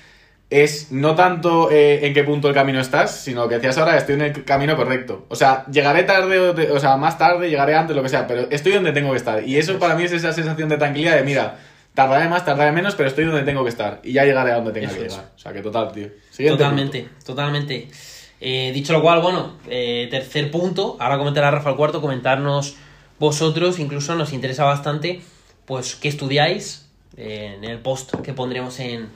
es 0.54 0.92
no 0.92 1.16
tanto 1.16 1.68
eh, 1.72 2.06
en 2.06 2.14
qué 2.14 2.22
punto 2.22 2.46
del 2.46 2.54
camino 2.54 2.78
estás, 2.78 3.22
sino 3.22 3.48
que 3.48 3.56
decías 3.56 3.76
ahora, 3.76 3.96
estoy 3.96 4.14
en 4.14 4.20
el 4.20 4.44
camino 4.44 4.76
correcto. 4.76 5.26
O 5.28 5.34
sea, 5.34 5.66
llegaré 5.66 6.04
tarde, 6.04 6.38
o, 6.38 6.76
o, 6.76 6.78
sea, 6.78 6.96
más 6.96 7.18
tarde, 7.18 7.50
llegaré 7.50 7.74
antes, 7.74 7.96
lo 7.96 8.04
que 8.04 8.08
sea, 8.08 8.28
pero 8.28 8.46
estoy 8.50 8.70
donde 8.72 8.92
tengo 8.92 9.10
que 9.10 9.16
estar. 9.16 9.42
Y 9.42 9.56
eso 9.56 9.80
para 9.80 9.96
mí 9.96 10.04
es 10.04 10.12
esa 10.12 10.32
sensación 10.32 10.68
de 10.68 10.76
tranquilidad 10.76 11.16
de, 11.16 11.24
mira, 11.24 11.58
tardaré 11.92 12.28
más, 12.28 12.44
tardaré 12.44 12.70
menos, 12.70 12.94
pero 12.94 13.08
estoy 13.08 13.24
donde 13.24 13.42
tengo 13.42 13.64
que 13.64 13.70
estar. 13.70 14.00
Y 14.04 14.12
ya 14.12 14.24
llegaré 14.24 14.52
a 14.52 14.56
donde 14.56 14.70
tenga 14.70 14.90
que 14.90 15.00
llegar. 15.00 15.32
O 15.34 15.38
sea, 15.38 15.52
que 15.52 15.60
total, 15.60 15.90
tío. 15.90 16.06
Siguiente 16.30 16.58
totalmente, 16.58 17.00
punto. 17.00 17.24
totalmente. 17.26 17.88
Eh, 18.40 18.70
dicho 18.72 18.92
lo 18.92 19.02
cual, 19.02 19.22
bueno, 19.22 19.54
eh, 19.68 20.06
tercer 20.08 20.52
punto, 20.52 20.96
ahora 21.00 21.18
comentará 21.18 21.50
Rafa 21.50 21.70
el 21.70 21.76
cuarto, 21.76 22.00
comentarnos 22.00 22.76
vosotros, 23.18 23.80
incluso 23.80 24.14
nos 24.14 24.32
interesa 24.32 24.62
bastante, 24.62 25.20
pues, 25.64 25.96
qué 25.96 26.06
estudiáis 26.06 26.88
en 27.16 27.64
el 27.64 27.78
post 27.78 28.14
que 28.22 28.32
pondremos 28.32 28.78
en, 28.78 29.08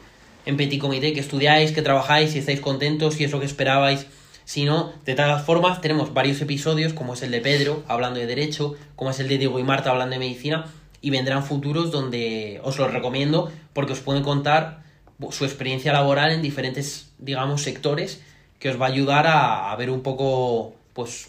en 0.46 0.56
Petit 0.56 0.80
Comité, 0.80 1.12
que 1.12 1.20
estudiáis, 1.20 1.72
que 1.72 1.82
trabajáis, 1.82 2.32
si 2.32 2.38
estáis 2.38 2.60
contentos, 2.60 3.14
si 3.14 3.24
es 3.24 3.32
lo 3.32 3.40
que 3.40 3.46
esperabais. 3.46 4.06
Si 4.44 4.64
no, 4.64 4.92
de 5.04 5.14
todas 5.14 5.44
formas, 5.44 5.80
tenemos 5.80 6.14
varios 6.14 6.40
episodios, 6.40 6.94
como 6.94 7.14
es 7.14 7.22
el 7.22 7.30
de 7.30 7.40
Pedro, 7.40 7.82
hablando 7.86 8.18
de 8.18 8.26
Derecho, 8.26 8.76
como 8.96 9.10
es 9.10 9.20
el 9.20 9.28
de 9.28 9.36
Diego 9.36 9.58
y 9.58 9.62
Marta, 9.62 9.90
hablando 9.90 10.14
de 10.14 10.20
Medicina, 10.20 10.66
y 11.02 11.10
vendrán 11.10 11.44
futuros 11.44 11.90
donde 11.90 12.60
os 12.64 12.78
los 12.78 12.92
recomiendo 12.92 13.52
porque 13.72 13.92
os 13.92 14.00
pueden 14.00 14.22
contar 14.22 14.82
su 15.30 15.44
experiencia 15.44 15.92
laboral 15.92 16.32
en 16.32 16.42
diferentes, 16.42 17.10
digamos, 17.18 17.62
sectores 17.62 18.22
que 18.58 18.70
os 18.70 18.80
va 18.80 18.86
a 18.86 18.88
ayudar 18.88 19.26
a, 19.26 19.70
a 19.70 19.76
ver 19.76 19.90
un 19.90 20.02
poco, 20.02 20.74
pues, 20.94 21.28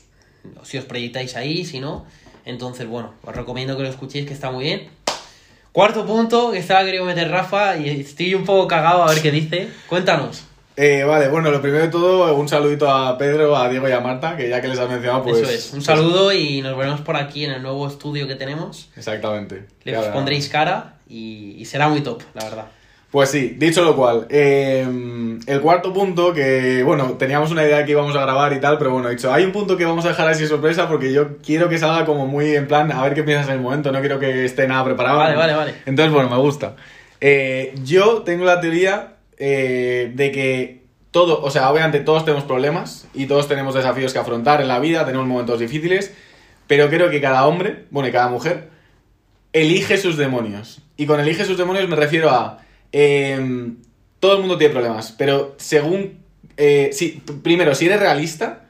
si 0.64 0.78
os 0.78 0.86
proyectáis 0.86 1.36
ahí, 1.36 1.66
si 1.66 1.80
no. 1.80 2.06
Entonces, 2.46 2.88
bueno, 2.88 3.14
os 3.24 3.36
recomiendo 3.36 3.78
que 3.78 3.84
lo 3.84 3.90
escuchéis, 3.90 4.26
que 4.26 4.34
está 4.34 4.50
muy 4.50 4.64
bien. 4.64 4.90
Cuarto 5.72 6.06
punto, 6.06 6.52
que 6.52 6.58
estaba 6.58 6.84
querido 6.84 7.06
meter 7.06 7.30
Rafa 7.30 7.78
y 7.78 8.02
estoy 8.02 8.34
un 8.34 8.44
poco 8.44 8.68
cagado 8.68 9.04
a 9.04 9.10
ver 9.14 9.22
qué 9.22 9.32
dice. 9.32 9.70
Cuéntanos. 9.88 10.46
Eh, 10.76 11.04
vale, 11.04 11.28
bueno, 11.28 11.52
lo 11.52 11.62
primero 11.62 11.84
de 11.84 11.90
todo, 11.90 12.34
un 12.36 12.48
saludito 12.48 12.90
a 12.90 13.18
Pedro, 13.18 13.56
a 13.56 13.68
Diego 13.68 13.88
y 13.90 13.92
a 13.92 14.00
Marta, 14.00 14.38
que 14.38 14.50
ya 14.50 14.62
que 14.62 14.70
les 14.70 14.80
has 14.80 14.90
mencionado, 14.90 15.24
pues... 15.24 15.40
Eso 15.40 15.52
es, 15.52 15.74
un 15.74 15.82
saludo 15.82 16.32
y 16.32 16.62
nos 16.62 16.78
veremos 16.78 17.02
por 17.02 17.18
aquí 17.18 17.44
en 17.44 17.52
el 17.52 17.62
nuevo 17.62 17.86
estudio 17.86 18.28
que 18.28 18.36
tenemos. 18.36 18.90
Exactamente. 18.96 19.66
Les 19.84 19.98
claro. 19.98 20.14
pondréis 20.14 20.48
cara 20.48 20.96
y, 21.08 21.56
y 21.58 21.66
será 21.66 21.90
muy 21.90 22.00
top, 22.02 22.22
la 22.34 22.46
verdad. 22.46 22.66
Pues 23.12 23.32
sí, 23.32 23.56
dicho 23.58 23.84
lo 23.84 23.96
cual, 23.96 24.28
eh, 24.30 24.86
el 25.48 25.62
cuarto 25.62 25.92
punto, 25.92 26.32
que 26.32 26.84
bueno, 26.84 27.14
teníamos 27.14 27.50
una 27.50 27.64
idea 27.64 27.84
que 27.84 27.92
íbamos 27.92 28.16
a 28.16 28.22
grabar 28.22 28.54
y 28.54 28.60
tal, 28.60 28.78
pero 28.78 28.92
bueno, 28.92 29.10
he 29.10 29.16
dicho, 29.16 29.34
hay 29.34 29.46
un 29.46 29.52
punto 29.52 29.78
que 29.78 29.86
vamos 29.86 30.06
a 30.06 30.10
dejar 30.10 30.28
así 30.28 30.46
sorpresa 30.46 30.88
porque 30.88 31.12
yo 31.12 31.38
quiero 31.38 31.70
que 31.70 31.80
salga 31.80 32.06
como 32.06 32.28
muy 32.28 32.56
en 32.56 32.68
plan, 32.68 32.92
a 32.92 33.02
ver 33.02 33.16
qué 33.16 33.24
piensas 33.24 33.48
en 33.48 33.56
el 33.56 33.62
momento, 33.62 33.92
no 33.92 34.00
quiero 34.00 34.20
que 34.20 34.46
esté 34.46 34.68
nada 34.68 34.86
preparado. 34.86 35.18
Vale, 35.18 35.36
vale, 35.36 35.54
vale. 35.54 35.74
Entonces, 35.88 36.14
bueno, 36.14 36.30
me 36.30 36.38
gusta. 36.38 36.76
Eh, 37.20 37.74
yo 37.84 38.22
tengo 38.22 38.46
la 38.46 38.62
teoría 38.62 39.16
eh, 39.38 40.12
de 40.14 40.32
que 40.32 40.84
todo, 41.10 41.42
o 41.42 41.50
sea, 41.50 41.72
obviamente 41.72 42.02
todos 42.02 42.26
tenemos 42.26 42.44
problemas 42.44 43.08
y 43.16 43.26
todos 43.26 43.48
tenemos 43.48 43.74
desafíos 43.74 44.14
que 44.14 44.20
afrontar 44.20 44.62
en 44.62 44.68
la 44.68 44.78
vida, 44.78 45.04
tenemos 45.08 45.26
momentos 45.26 45.60
difíciles, 45.60 46.14
pero 46.68 46.90
creo 46.90 47.10
que 47.10 47.20
cada 47.22 47.48
hombre, 47.48 47.86
bueno, 47.90 48.08
y 48.08 48.12
cada 48.12 48.28
mujer, 48.28 48.70
elige 49.52 49.98
sus 49.98 50.16
demonios. 50.16 50.84
Y 50.96 51.08
con 51.08 51.20
elige 51.20 51.46
sus 51.46 51.58
demonios 51.58 51.90
me 51.90 51.96
refiero 51.96 52.30
a 52.30 52.60
eh, 52.92 53.74
todo 54.20 54.34
el 54.34 54.40
mundo 54.40 54.58
tiene 54.58 54.74
problemas, 54.74 55.14
pero 55.18 55.56
según... 55.58 56.20
Eh, 56.58 56.92
primero, 57.42 57.74
si 57.74 57.86
eres 57.86 58.02
realista, 58.02 58.66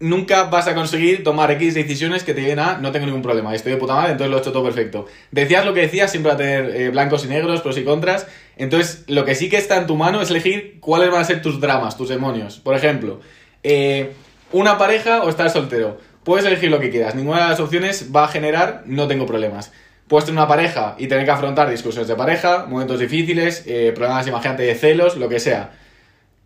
nunca 0.00 0.44
vas 0.44 0.66
a 0.66 0.74
conseguir 0.74 1.22
tomar 1.22 1.50
X 1.52 1.74
decisiones 1.74 2.24
que 2.24 2.32
te 2.34 2.40
lleven 2.40 2.58
a 2.58 2.78
no 2.78 2.90
tengo 2.90 3.06
ningún 3.06 3.22
problema, 3.22 3.54
estoy 3.54 3.72
de 3.72 3.78
puta 3.78 3.94
madre, 3.94 4.12
entonces 4.12 4.30
lo 4.30 4.38
he 4.38 4.40
hecho 4.40 4.52
todo 4.52 4.64
perfecto. 4.64 5.06
Decías 5.30 5.64
lo 5.66 5.74
que 5.74 5.82
decías, 5.82 6.10
siempre 6.10 6.30
va 6.30 6.34
a 6.34 6.38
tener 6.38 6.74
eh, 6.74 6.88
blancos 6.90 7.24
y 7.24 7.28
negros, 7.28 7.60
pros 7.60 7.76
y 7.76 7.84
contras. 7.84 8.26
Entonces, 8.56 9.04
lo 9.08 9.24
que 9.24 9.34
sí 9.34 9.48
que 9.50 9.58
está 9.58 9.76
en 9.76 9.86
tu 9.86 9.96
mano 9.96 10.22
es 10.22 10.30
elegir 10.30 10.78
cuáles 10.80 11.10
van 11.10 11.20
a 11.20 11.24
ser 11.24 11.42
tus 11.42 11.60
dramas, 11.60 11.96
tus 11.96 12.08
demonios. 12.08 12.58
Por 12.58 12.74
ejemplo, 12.74 13.20
eh, 13.62 14.12
una 14.50 14.78
pareja 14.78 15.22
o 15.22 15.28
estar 15.28 15.50
soltero. 15.50 15.98
Puedes 16.24 16.46
elegir 16.46 16.70
lo 16.70 16.80
que 16.80 16.90
quieras, 16.90 17.14
ninguna 17.14 17.42
de 17.42 17.48
las 17.50 17.60
opciones 17.60 18.10
va 18.14 18.24
a 18.24 18.28
generar 18.28 18.84
no 18.86 19.06
tengo 19.06 19.26
problemas 19.26 19.72
puedes 20.12 20.26
tener 20.26 20.38
una 20.38 20.46
pareja 20.46 20.94
y 20.98 21.06
tener 21.06 21.24
que 21.24 21.30
afrontar 21.30 21.70
discusiones 21.70 22.06
de 22.06 22.14
pareja, 22.16 22.66
momentos 22.68 23.00
difíciles, 23.00 23.64
eh, 23.66 23.92
problemas, 23.94 24.26
imagínate, 24.26 24.62
de 24.62 24.74
celos, 24.74 25.16
lo 25.16 25.26
que 25.26 25.40
sea. 25.40 25.70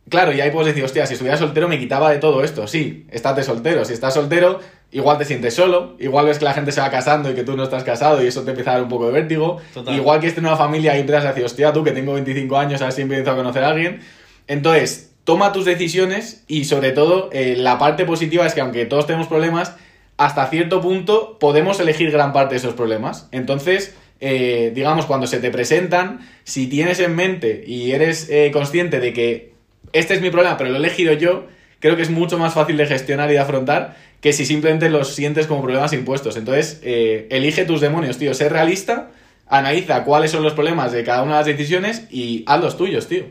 Claro, 0.08 0.32
y 0.32 0.40
ahí 0.40 0.52
puedes 0.52 0.68
decir, 0.68 0.84
hostia, 0.84 1.04
si 1.04 1.14
estuviera 1.14 1.36
soltero 1.36 1.66
me 1.66 1.76
quitaba 1.76 2.12
de 2.12 2.18
todo 2.18 2.44
esto. 2.44 2.68
Sí, 2.68 3.08
estate 3.10 3.42
soltero. 3.42 3.84
Si 3.84 3.92
estás 3.92 4.14
soltero, 4.14 4.60
igual 4.92 5.18
te 5.18 5.24
sientes 5.24 5.52
solo, 5.54 5.96
igual 5.98 6.26
ves 6.26 6.38
que 6.38 6.44
la 6.44 6.54
gente 6.54 6.70
se 6.70 6.80
va 6.80 6.92
casando 6.92 7.28
y 7.28 7.34
que 7.34 7.42
tú 7.42 7.56
no 7.56 7.64
estás 7.64 7.82
casado 7.82 8.22
y 8.22 8.28
eso 8.28 8.44
te 8.44 8.50
empieza 8.50 8.70
a 8.70 8.74
dar 8.74 8.84
un 8.84 8.88
poco 8.88 9.08
de 9.08 9.12
vértigo. 9.14 9.60
Total. 9.74 9.96
Igual 9.96 10.20
que 10.20 10.28
estés 10.28 10.38
en 10.38 10.46
una 10.46 10.56
familia 10.56 10.96
y 10.96 11.00
empiezas 11.00 11.24
a 11.24 11.28
decir, 11.30 11.44
hostia, 11.44 11.72
tú 11.72 11.82
que 11.82 11.90
tengo 11.90 12.12
25 12.12 12.56
años, 12.56 12.80
a 12.82 12.84
ver 12.84 12.92
si 12.92 13.02
empiezo 13.02 13.32
a 13.32 13.34
conocer 13.34 13.64
a 13.64 13.70
alguien. 13.70 13.98
Entonces, 14.46 15.10
toma 15.24 15.50
tus 15.50 15.64
decisiones 15.64 16.44
y 16.46 16.66
sobre 16.66 16.92
todo, 16.92 17.30
eh, 17.32 17.56
la 17.58 17.80
parte 17.80 18.04
positiva 18.04 18.46
es 18.46 18.54
que 18.54 18.60
aunque 18.60 18.86
todos 18.86 19.08
tenemos 19.08 19.26
problemas, 19.26 19.74
hasta 20.16 20.46
cierto 20.46 20.80
punto 20.80 21.38
podemos 21.38 21.78
elegir 21.80 22.10
gran 22.10 22.32
parte 22.32 22.54
de 22.54 22.58
esos 22.58 22.74
problemas. 22.74 23.28
Entonces, 23.32 23.94
eh, 24.20 24.72
digamos, 24.74 25.06
cuando 25.06 25.26
se 25.26 25.40
te 25.40 25.50
presentan, 25.50 26.20
si 26.44 26.68
tienes 26.68 27.00
en 27.00 27.14
mente 27.14 27.64
y 27.66 27.92
eres 27.92 28.28
eh, 28.30 28.50
consciente 28.52 29.00
de 29.00 29.12
que 29.12 29.52
este 29.92 30.14
es 30.14 30.22
mi 30.22 30.30
problema, 30.30 30.56
pero 30.56 30.70
lo 30.70 30.76
he 30.76 30.78
elegido 30.78 31.12
yo, 31.12 31.46
creo 31.80 31.96
que 31.96 32.02
es 32.02 32.10
mucho 32.10 32.38
más 32.38 32.54
fácil 32.54 32.76
de 32.76 32.86
gestionar 32.86 33.30
y 33.30 33.34
de 33.34 33.40
afrontar 33.40 33.96
que 34.20 34.32
si 34.32 34.46
simplemente 34.46 34.88
los 34.88 35.14
sientes 35.14 35.46
como 35.46 35.62
problemas 35.62 35.92
impuestos. 35.92 36.36
Entonces, 36.36 36.80
eh, 36.82 37.26
elige 37.30 37.64
tus 37.66 37.80
demonios, 37.80 38.16
tío. 38.16 38.32
Sé 38.32 38.48
realista, 38.48 39.10
analiza 39.46 40.04
cuáles 40.04 40.30
son 40.30 40.42
los 40.42 40.54
problemas 40.54 40.92
de 40.92 41.04
cada 41.04 41.22
una 41.22 41.32
de 41.32 41.38
las 41.40 41.46
decisiones 41.46 42.06
y 42.10 42.42
haz 42.46 42.60
los 42.60 42.76
tuyos, 42.78 43.06
tío. 43.06 43.24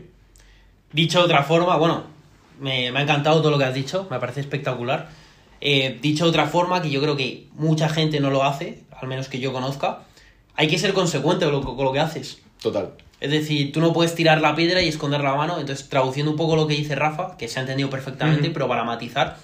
Dicho 0.92 1.18
de 1.18 1.24
otra 1.24 1.42
forma, 1.42 1.76
bueno, 1.76 2.04
me, 2.60 2.92
me 2.92 3.00
ha 3.00 3.02
encantado 3.02 3.40
todo 3.40 3.50
lo 3.50 3.58
que 3.58 3.64
has 3.64 3.74
dicho, 3.74 4.06
me 4.08 4.20
parece 4.20 4.40
espectacular. 4.40 5.08
Eh, 5.68 5.98
dicho 6.00 6.22
de 6.22 6.30
otra 6.30 6.46
forma, 6.46 6.80
que 6.80 6.90
yo 6.90 7.00
creo 7.02 7.16
que 7.16 7.48
mucha 7.56 7.88
gente 7.88 8.20
no 8.20 8.30
lo 8.30 8.44
hace, 8.44 8.84
al 8.92 9.08
menos 9.08 9.28
que 9.28 9.40
yo 9.40 9.52
conozca, 9.52 10.04
hay 10.54 10.68
que 10.68 10.78
ser 10.78 10.92
consecuente 10.92 11.44
con 11.44 11.54
lo, 11.54 11.60
con 11.60 11.84
lo 11.84 11.92
que 11.92 11.98
haces. 11.98 12.38
Total. 12.62 12.92
Es 13.20 13.32
decir, 13.32 13.72
tú 13.72 13.80
no 13.80 13.92
puedes 13.92 14.14
tirar 14.14 14.40
la 14.40 14.54
piedra 14.54 14.80
y 14.80 14.86
esconder 14.86 15.22
la 15.22 15.34
mano. 15.34 15.58
Entonces, 15.58 15.88
traduciendo 15.88 16.30
un 16.30 16.36
poco 16.36 16.54
lo 16.54 16.68
que 16.68 16.74
dice 16.74 16.94
Rafa, 16.94 17.36
que 17.36 17.48
se 17.48 17.58
ha 17.58 17.62
entendido 17.62 17.90
perfectamente, 17.90 18.50
pero 18.50 18.68
para 18.68 18.84
matizar, 18.84 19.38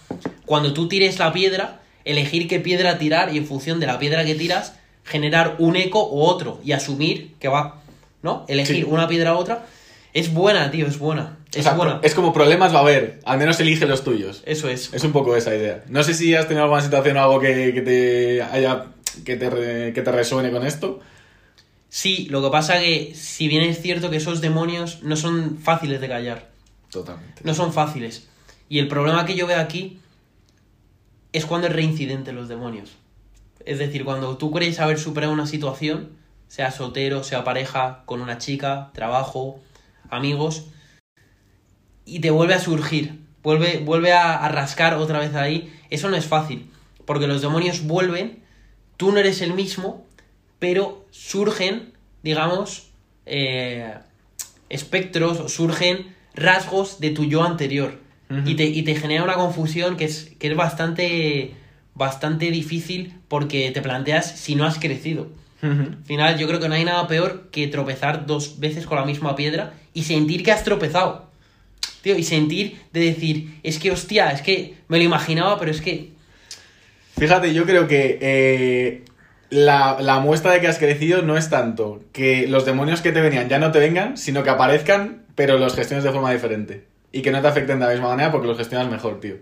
cuando 0.46 0.72
tú 0.72 0.86
tires 0.86 1.18
la 1.18 1.32
piedra, 1.32 1.80
elegir 2.04 2.46
qué 2.46 2.60
piedra 2.60 2.98
tirar 2.98 3.34
y 3.34 3.38
en 3.38 3.44
función 3.44 3.80
de 3.80 3.88
la 3.88 3.98
piedra 3.98 4.24
que 4.24 4.36
tiras, 4.36 4.76
generar 5.02 5.56
un 5.58 5.74
eco 5.74 6.08
u 6.08 6.22
otro 6.22 6.60
y 6.62 6.70
asumir 6.70 7.34
que 7.40 7.48
va, 7.48 7.82
¿no? 8.22 8.44
Elegir 8.46 8.76
sí. 8.76 8.84
una 8.84 9.08
piedra 9.08 9.34
u 9.34 9.38
otra. 9.38 9.66
Es 10.12 10.32
buena, 10.32 10.70
tío, 10.70 10.86
es 10.86 10.98
buena. 10.98 11.38
Es 11.52 11.60
O 11.60 11.62
sea, 11.62 11.74
buena. 11.74 12.00
es 12.02 12.14
como 12.14 12.32
problemas 12.32 12.72
va 12.74 12.78
a 12.78 12.82
haber, 12.82 13.20
al 13.24 13.38
menos 13.38 13.58
elige 13.60 13.86
los 13.86 14.04
tuyos. 14.04 14.42
Eso 14.46 14.68
es. 14.68 14.92
Es 14.92 15.04
un 15.04 15.12
poco 15.12 15.36
esa 15.36 15.54
idea. 15.54 15.82
No 15.88 16.02
sé 16.02 16.14
si 16.14 16.34
has 16.34 16.46
tenido 16.48 16.64
alguna 16.64 16.82
situación 16.82 17.16
o 17.16 17.22
algo 17.22 17.40
que, 17.40 17.72
que 17.74 17.80
te 17.82 18.42
haya 18.42 18.86
que 19.24 19.36
te, 19.36 19.92
que 19.92 20.02
te 20.02 20.12
resuene 20.12 20.50
con 20.50 20.66
esto. 20.66 21.00
Sí, 21.88 22.26
lo 22.30 22.42
que 22.42 22.50
pasa 22.50 22.78
que 22.80 23.12
si 23.14 23.48
bien 23.48 23.62
es 23.64 23.80
cierto 23.82 24.10
que 24.10 24.16
esos 24.16 24.40
demonios 24.40 25.02
no 25.02 25.16
son 25.16 25.58
fáciles 25.58 26.00
de 26.00 26.08
callar. 26.08 26.50
Totalmente. 26.90 27.42
No 27.44 27.54
son 27.54 27.72
fáciles. 27.72 28.28
Y 28.68 28.78
el 28.78 28.88
problema 28.88 29.26
que 29.26 29.34
yo 29.34 29.46
veo 29.46 29.58
aquí 29.60 30.00
es 31.32 31.44
cuando 31.46 31.66
es 31.66 31.72
reincidente 31.74 32.32
los 32.32 32.48
demonios. 32.48 32.92
Es 33.64 33.78
decir, 33.78 34.04
cuando 34.04 34.36
tú 34.38 34.50
crees 34.50 34.80
haber 34.80 34.98
superado 34.98 35.32
una 35.32 35.46
situación, 35.46 36.10
sea 36.48 36.70
soltero, 36.70 37.22
sea 37.24 37.44
pareja, 37.44 38.02
con 38.06 38.20
una 38.20 38.38
chica, 38.38 38.90
trabajo, 38.94 39.60
amigos, 40.12 40.68
y 42.04 42.20
te 42.20 42.30
vuelve 42.30 42.54
a 42.54 42.60
surgir, 42.60 43.18
vuelve, 43.42 43.78
vuelve 43.78 44.12
a, 44.12 44.36
a 44.36 44.48
rascar 44.48 44.94
otra 44.94 45.18
vez 45.18 45.34
ahí, 45.34 45.72
eso 45.90 46.08
no 46.08 46.16
es 46.16 46.26
fácil, 46.26 46.70
porque 47.04 47.26
los 47.26 47.42
demonios 47.42 47.86
vuelven, 47.86 48.42
tú 48.96 49.10
no 49.10 49.18
eres 49.18 49.40
el 49.40 49.54
mismo, 49.54 50.06
pero 50.58 51.04
surgen, 51.10 51.92
digamos, 52.22 52.92
eh, 53.26 53.94
espectros 54.68 55.40
o 55.40 55.48
surgen 55.48 56.14
rasgos 56.34 57.00
de 57.00 57.10
tu 57.10 57.24
yo 57.24 57.42
anterior. 57.42 58.00
Y, 58.46 58.54
te, 58.54 58.64
y 58.64 58.82
te 58.82 58.94
genera 58.94 59.24
una 59.24 59.34
confusión 59.34 59.98
que 59.98 60.06
es, 60.06 60.32
que 60.38 60.48
es 60.48 60.56
bastante, 60.56 61.52
bastante 61.94 62.50
difícil 62.50 63.14
porque 63.28 63.70
te 63.72 63.82
planteas 63.82 64.38
si 64.38 64.54
no 64.54 64.64
has 64.64 64.78
crecido. 64.78 65.28
Al 65.62 65.98
final, 66.04 66.38
yo 66.38 66.48
creo 66.48 66.58
que 66.58 66.68
no 66.68 66.74
hay 66.74 66.84
nada 66.84 67.06
peor 67.06 67.48
que 67.52 67.68
tropezar 67.68 68.26
dos 68.26 68.58
veces 68.58 68.84
con 68.84 68.98
la 68.98 69.04
misma 69.04 69.36
piedra 69.36 69.74
y 69.94 70.02
sentir 70.02 70.42
que 70.42 70.50
has 70.50 70.64
tropezado. 70.64 71.30
Tío, 72.02 72.18
y 72.18 72.24
sentir 72.24 72.80
de 72.92 73.00
decir, 73.00 73.60
es 73.62 73.78
que 73.78 73.92
hostia, 73.92 74.30
es 74.30 74.42
que 74.42 74.74
me 74.88 74.98
lo 74.98 75.04
imaginaba, 75.04 75.60
pero 75.60 75.70
es 75.70 75.80
que. 75.80 76.10
Fíjate, 77.16 77.54
yo 77.54 77.64
creo 77.64 77.86
que 77.86 78.18
eh, 78.20 79.04
la, 79.50 79.98
la 80.00 80.18
muestra 80.18 80.50
de 80.50 80.60
que 80.60 80.66
has 80.66 80.78
crecido 80.78 81.22
no 81.22 81.36
es 81.36 81.48
tanto 81.48 82.02
que 82.12 82.48
los 82.48 82.64
demonios 82.64 83.00
que 83.00 83.12
te 83.12 83.20
venían 83.20 83.48
ya 83.48 83.60
no 83.60 83.70
te 83.70 83.78
vengan, 83.78 84.16
sino 84.16 84.42
que 84.42 84.50
aparezcan, 84.50 85.22
pero 85.36 85.58
los 85.58 85.76
gestiones 85.76 86.02
de 86.02 86.10
forma 86.10 86.32
diferente. 86.32 86.84
Y 87.12 87.22
que 87.22 87.30
no 87.30 87.40
te 87.40 87.46
afecten 87.46 87.78
de 87.78 87.86
la 87.86 87.92
misma 87.92 88.08
manera 88.08 88.32
porque 88.32 88.48
los 88.48 88.58
gestionas 88.58 88.90
mejor, 88.90 89.20
tío. 89.20 89.36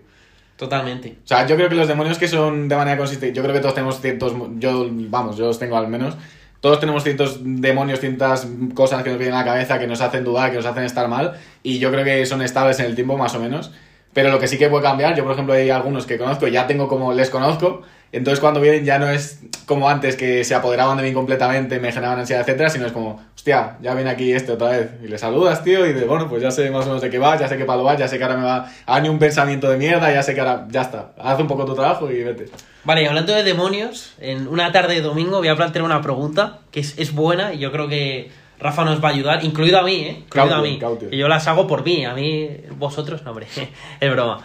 Totalmente. 0.61 1.15
O 1.23 1.27
sea, 1.27 1.47
yo 1.47 1.55
creo 1.55 1.69
que 1.69 1.73
los 1.73 1.87
demonios 1.87 2.19
que 2.19 2.27
son 2.27 2.69
de 2.69 2.75
manera 2.75 2.95
consistente, 2.95 3.35
yo 3.35 3.41
creo 3.41 3.51
que 3.51 3.61
todos 3.61 3.73
tenemos 3.73 3.99
ciertos, 3.99 4.35
yo, 4.59 4.87
vamos, 4.91 5.35
yo 5.35 5.47
los 5.47 5.57
tengo 5.57 5.75
al 5.75 5.87
menos, 5.87 6.15
todos 6.59 6.79
tenemos 6.79 7.01
ciertos 7.01 7.39
demonios, 7.41 7.99
ciertas 7.99 8.47
cosas 8.75 9.01
que 9.01 9.09
nos 9.09 9.17
vienen 9.17 9.33
a 9.33 9.39
la 9.39 9.45
cabeza, 9.45 9.79
que 9.79 9.87
nos 9.87 10.01
hacen 10.01 10.23
dudar, 10.23 10.51
que 10.51 10.57
nos 10.57 10.67
hacen 10.67 10.83
estar 10.83 11.07
mal, 11.07 11.33
y 11.63 11.79
yo 11.79 11.89
creo 11.89 12.05
que 12.05 12.27
son 12.27 12.43
estables 12.43 12.79
en 12.79 12.85
el 12.85 12.93
tiempo 12.93 13.17
más 13.17 13.33
o 13.33 13.39
menos. 13.39 13.71
Pero 14.13 14.29
lo 14.29 14.37
que 14.37 14.47
sí 14.47 14.59
que 14.59 14.69
puede 14.69 14.83
cambiar, 14.83 15.15
yo 15.15 15.23
por 15.23 15.33
ejemplo 15.33 15.55
hay 15.55 15.71
algunos 15.71 16.05
que 16.05 16.19
conozco, 16.19 16.47
ya 16.47 16.67
tengo 16.67 16.87
como 16.87 17.11
les 17.11 17.31
conozco, 17.31 17.81
entonces 18.11 18.39
cuando 18.39 18.61
vienen 18.61 18.85
ya 18.85 18.99
no 18.99 19.09
es 19.09 19.39
como 19.65 19.89
antes 19.89 20.15
que 20.15 20.43
se 20.43 20.53
apoderaban 20.53 20.95
de 20.95 21.01
mí 21.01 21.11
completamente, 21.11 21.79
me 21.79 21.91
generaban 21.91 22.19
ansiedad, 22.19 22.41
etcétera, 22.41 22.69
sino 22.69 22.85
es 22.85 22.91
como, 22.91 23.19
hostia, 23.41 23.75
ya 23.81 23.95
viene 23.95 24.11
aquí 24.11 24.31
este 24.31 24.51
otra 24.51 24.69
vez, 24.69 24.91
y 25.03 25.07
le 25.07 25.17
saludas, 25.17 25.63
tío, 25.63 25.83
y 25.87 25.93
de 25.93 26.05
bueno, 26.05 26.29
pues 26.29 26.43
ya 26.43 26.51
sé 26.51 26.69
más 26.69 26.83
o 26.85 26.89
menos 26.89 27.01
de 27.01 27.09
qué 27.09 27.17
vas, 27.17 27.39
ya 27.39 27.47
sé 27.47 27.57
qué 27.57 27.65
palo 27.65 27.83
vas, 27.83 27.97
ya 27.97 28.07
sé 28.07 28.19
que 28.19 28.23
ahora 28.23 28.37
me 28.37 28.43
va 28.43 28.71
a 28.85 28.99
ni 28.99 29.09
un 29.09 29.17
pensamiento 29.17 29.67
de 29.67 29.77
mierda, 29.77 30.13
ya 30.13 30.21
sé 30.21 30.35
que 30.35 30.41
ahora, 30.41 30.67
ya 30.69 30.81
está, 30.83 31.13
haz 31.17 31.39
un 31.39 31.47
poco 31.47 31.65
tu 31.65 31.73
trabajo 31.73 32.11
y 32.11 32.21
vete. 32.21 32.49
Vale, 32.83 33.01
y 33.01 33.05
hablando 33.07 33.33
de 33.33 33.41
demonios, 33.41 34.13
en 34.19 34.47
una 34.47 34.71
tarde 34.71 34.93
de 34.93 35.01
domingo 35.01 35.39
voy 35.39 35.47
a 35.47 35.55
plantear 35.55 35.83
una 35.83 36.03
pregunta 36.03 36.59
que 36.69 36.81
es, 36.81 36.93
es 36.99 37.13
buena 37.15 37.51
y 37.51 37.57
yo 37.57 37.71
creo 37.71 37.87
que 37.87 38.29
Rafa 38.59 38.85
nos 38.85 39.03
va 39.03 39.09
a 39.09 39.11
ayudar, 39.13 39.43
incluido 39.43 39.79
a 39.79 39.83
mí, 39.83 39.95
¿eh? 39.95 40.17
Incluido 40.19 40.53
a 40.53 40.57
Caution, 40.57 40.61
mí. 40.73 40.79
caution. 40.79 41.09
Que 41.09 41.17
yo 41.17 41.27
las 41.27 41.47
hago 41.47 41.65
por 41.65 41.83
mí, 41.83 42.05
a 42.05 42.13
mí, 42.13 42.47
vosotros, 42.77 43.23
no, 43.23 43.31
hombre, 43.31 43.47
es 43.99 44.11
broma. 44.11 44.43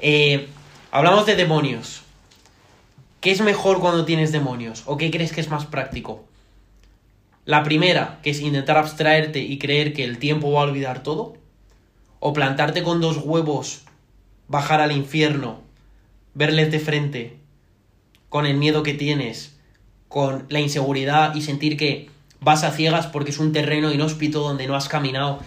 Eh, 0.00 0.48
hablamos 0.90 1.24
de 1.24 1.34
demonios. 1.34 2.02
¿Qué 3.22 3.30
es 3.30 3.40
mejor 3.40 3.80
cuando 3.80 4.04
tienes 4.04 4.32
demonios? 4.32 4.82
¿O 4.84 4.98
qué 4.98 5.10
crees 5.10 5.32
que 5.32 5.40
es 5.40 5.48
más 5.48 5.64
práctico? 5.64 6.24
La 7.46 7.62
primera, 7.62 8.20
que 8.22 8.30
es 8.30 8.40
intentar 8.40 8.78
abstraerte 8.78 9.40
y 9.40 9.58
creer 9.58 9.92
que 9.92 10.04
el 10.04 10.18
tiempo 10.18 10.50
va 10.52 10.60
a 10.60 10.64
olvidar 10.64 11.02
todo. 11.02 11.36
O 12.18 12.32
plantarte 12.32 12.82
con 12.82 13.02
dos 13.02 13.18
huevos, 13.18 13.82
bajar 14.48 14.80
al 14.80 14.92
infierno, 14.92 15.60
verles 16.32 16.70
de 16.70 16.80
frente, 16.80 17.36
con 18.30 18.46
el 18.46 18.56
miedo 18.56 18.82
que 18.82 18.94
tienes, 18.94 19.58
con 20.08 20.46
la 20.48 20.60
inseguridad 20.60 21.34
y 21.34 21.42
sentir 21.42 21.76
que 21.76 22.08
vas 22.40 22.64
a 22.64 22.70
ciegas 22.70 23.06
porque 23.06 23.30
es 23.30 23.38
un 23.38 23.52
terreno 23.52 23.92
inhóspito 23.92 24.40
donde 24.40 24.66
no 24.66 24.74
has 24.74 24.88
caminado, 24.88 25.40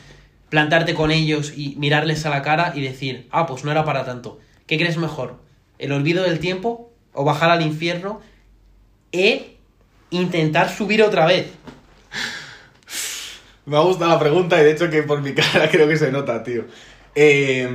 plantarte 0.50 0.94
con 0.94 1.10
ellos 1.10 1.54
y 1.58 1.76
mirarles 1.78 2.28
a 2.28 2.30
la 2.30 2.44
cara 2.44 2.74
y 2.76 2.82
decir, 2.82 3.28
ah, 3.32 3.48
pues 3.48 3.64
no 3.64 3.72
era 3.72 3.86
para 3.86 4.06
tanto. 4.06 4.40
¿Qué 4.68 4.78
crees 4.78 4.98
mejor? 4.98 5.40
¿El 5.80 5.92
olvido 5.92 6.24
del 6.24 6.40
tiempo 6.40 6.92
o 7.14 7.24
bajar 7.24 7.50
al 7.50 7.64
infierno 7.64 8.22
e 9.12 9.58
intentar 10.12 10.70
subir 10.70 11.02
otra 11.02 11.26
vez? 11.26 11.48
Me 13.68 13.76
ha 13.76 13.82
gustado 13.82 14.10
la 14.12 14.20
pregunta 14.20 14.60
y 14.62 14.64
de 14.64 14.72
hecho 14.72 14.90
que 14.90 15.04
por 15.04 15.22
mi 15.22 15.34
cara 15.36 15.70
creo 15.70 15.88
que 15.88 15.98
se 15.98 16.10
nota, 16.12 16.42
tío. 16.42 16.64
Eh, 17.14 17.68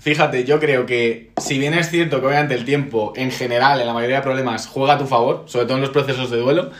fíjate, 0.00 0.44
yo 0.44 0.58
creo 0.58 0.86
que 0.86 1.32
si 1.36 1.58
bien 1.58 1.74
es 1.74 1.90
cierto 1.90 2.20
que 2.20 2.26
obviamente 2.26 2.54
el 2.54 2.64
tiempo 2.64 3.12
en 3.14 3.30
general, 3.30 3.78
en 3.80 3.86
la 3.86 3.92
mayoría 3.92 4.16
de 4.16 4.22
problemas, 4.22 4.66
juega 4.66 4.94
a 4.94 4.98
tu 4.98 5.06
favor, 5.06 5.44
sobre 5.46 5.66
todo 5.66 5.76
en 5.76 5.82
los 5.82 5.90
procesos 5.90 6.30
de 6.30 6.38
duelo, 6.38 6.70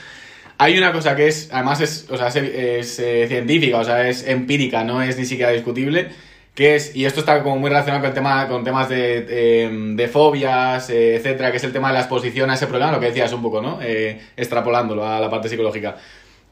hay 0.56 0.78
una 0.78 0.92
cosa 0.92 1.14
que 1.14 1.26
es, 1.26 1.50
además 1.52 1.80
es, 1.82 2.06
o 2.10 2.16
sea, 2.16 2.28
es, 2.28 2.36
es, 2.36 2.98
eh, 3.00 3.26
científica, 3.28 3.78
o 3.78 3.84
sea, 3.84 4.08
es 4.08 4.26
empírica, 4.26 4.82
no 4.82 5.02
es 5.02 5.18
ni 5.18 5.26
siquiera 5.26 5.50
discutible, 5.52 6.08
que 6.54 6.76
es, 6.76 6.94
y 6.96 7.04
esto 7.04 7.20
está 7.20 7.42
como 7.42 7.58
muy 7.58 7.68
relacionado 7.68 8.00
con, 8.00 8.08
el 8.08 8.14
tema, 8.14 8.48
con 8.48 8.64
temas 8.64 8.88
de, 8.88 9.26
eh, 9.28 9.70
de 9.94 10.08
fobias, 10.08 10.88
eh, 10.88 11.16
etcétera, 11.16 11.50
que 11.50 11.56
es 11.56 11.64
el 11.64 11.72
tema 11.72 11.88
de 11.88 11.94
la 11.94 12.00
exposición 12.00 12.48
a 12.48 12.54
ese 12.54 12.66
problema, 12.68 12.92
lo 12.92 13.00
que 13.00 13.06
decías 13.06 13.32
un 13.32 13.42
poco, 13.42 13.60
¿no? 13.60 13.80
Eh, 13.82 14.20
extrapolándolo 14.36 15.06
a 15.06 15.20
la 15.20 15.28
parte 15.28 15.48
psicológica. 15.48 15.96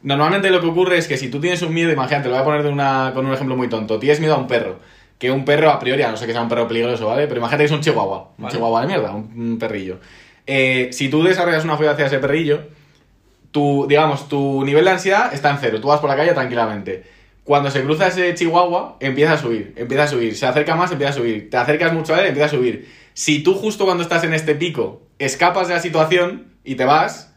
Normalmente 0.02 0.50
lo 0.50 0.60
que 0.60 0.66
ocurre 0.66 0.98
es 0.98 1.06
que 1.06 1.16
si 1.16 1.28
tú 1.30 1.40
tienes 1.40 1.62
un 1.62 1.72
miedo, 1.72 1.92
imagínate, 1.92 2.28
lo 2.28 2.34
voy 2.34 2.42
a 2.42 2.44
poner 2.44 2.62
de 2.62 2.68
una, 2.70 3.12
con 3.14 3.24
un 3.26 3.32
ejemplo 3.32 3.56
muy 3.56 3.68
tonto, 3.68 3.98
tienes 3.98 4.18
miedo 4.20 4.34
a 4.34 4.38
un 4.38 4.46
perro, 4.48 4.80
que 5.18 5.30
un 5.30 5.44
perro 5.44 5.70
a 5.70 5.78
priori, 5.78 6.02
a 6.02 6.10
no 6.10 6.16
sé 6.16 6.26
que 6.26 6.32
sea 6.32 6.42
un 6.42 6.48
perro 6.48 6.66
peligroso, 6.66 7.06
¿vale? 7.06 7.26
Pero 7.28 7.38
imagínate 7.38 7.62
que 7.62 7.66
es 7.66 7.72
un 7.72 7.80
chihuahua, 7.80 8.30
un 8.36 8.44
Vale. 8.44 8.54
chihuahua 8.54 8.80
de 8.80 8.86
mierda, 8.88 9.12
un, 9.12 9.32
un 9.36 9.58
perrillo. 9.58 9.98
Eh, 10.46 10.88
si 10.92 11.08
tú 11.08 11.22
desarrollas 11.22 11.64
una 11.64 11.76
fobia 11.76 11.92
hacia 11.92 12.06
ese 12.06 12.18
perrillo, 12.18 12.62
tu, 13.52 13.86
digamos, 13.88 14.28
tu 14.28 14.64
nivel 14.64 14.84
de 14.84 14.90
ansiedad 14.90 15.32
está 15.32 15.50
en 15.50 15.58
cero, 15.60 15.80
tú 15.80 15.88
vas 15.88 16.00
por 16.00 16.10
la 16.10 16.16
calle 16.16 16.32
tranquilamente. 16.32 17.04
Cuando 17.44 17.70
se 17.70 17.82
cruza 17.82 18.08
ese 18.08 18.34
chihuahua, 18.34 18.96
empieza 19.00 19.34
a 19.34 19.36
subir, 19.36 19.72
empieza 19.76 20.04
a 20.04 20.08
subir, 20.08 20.36
se 20.36 20.46
acerca 20.46 20.74
más, 20.74 20.90
empieza 20.92 21.12
a 21.12 21.16
subir, 21.16 21.50
te 21.50 21.56
acercas 21.56 21.92
mucho 21.92 22.14
a 22.14 22.20
él, 22.20 22.26
empieza 22.26 22.46
a 22.46 22.50
subir. 22.50 22.88
Si 23.14 23.42
tú 23.42 23.54
justo 23.54 23.84
cuando 23.84 24.02
estás 24.02 24.24
en 24.24 24.32
este 24.32 24.54
pico 24.54 25.02
escapas 25.18 25.68
de 25.68 25.74
la 25.74 25.80
situación 25.80 26.52
y 26.64 26.76
te 26.76 26.84
vas, 26.84 27.31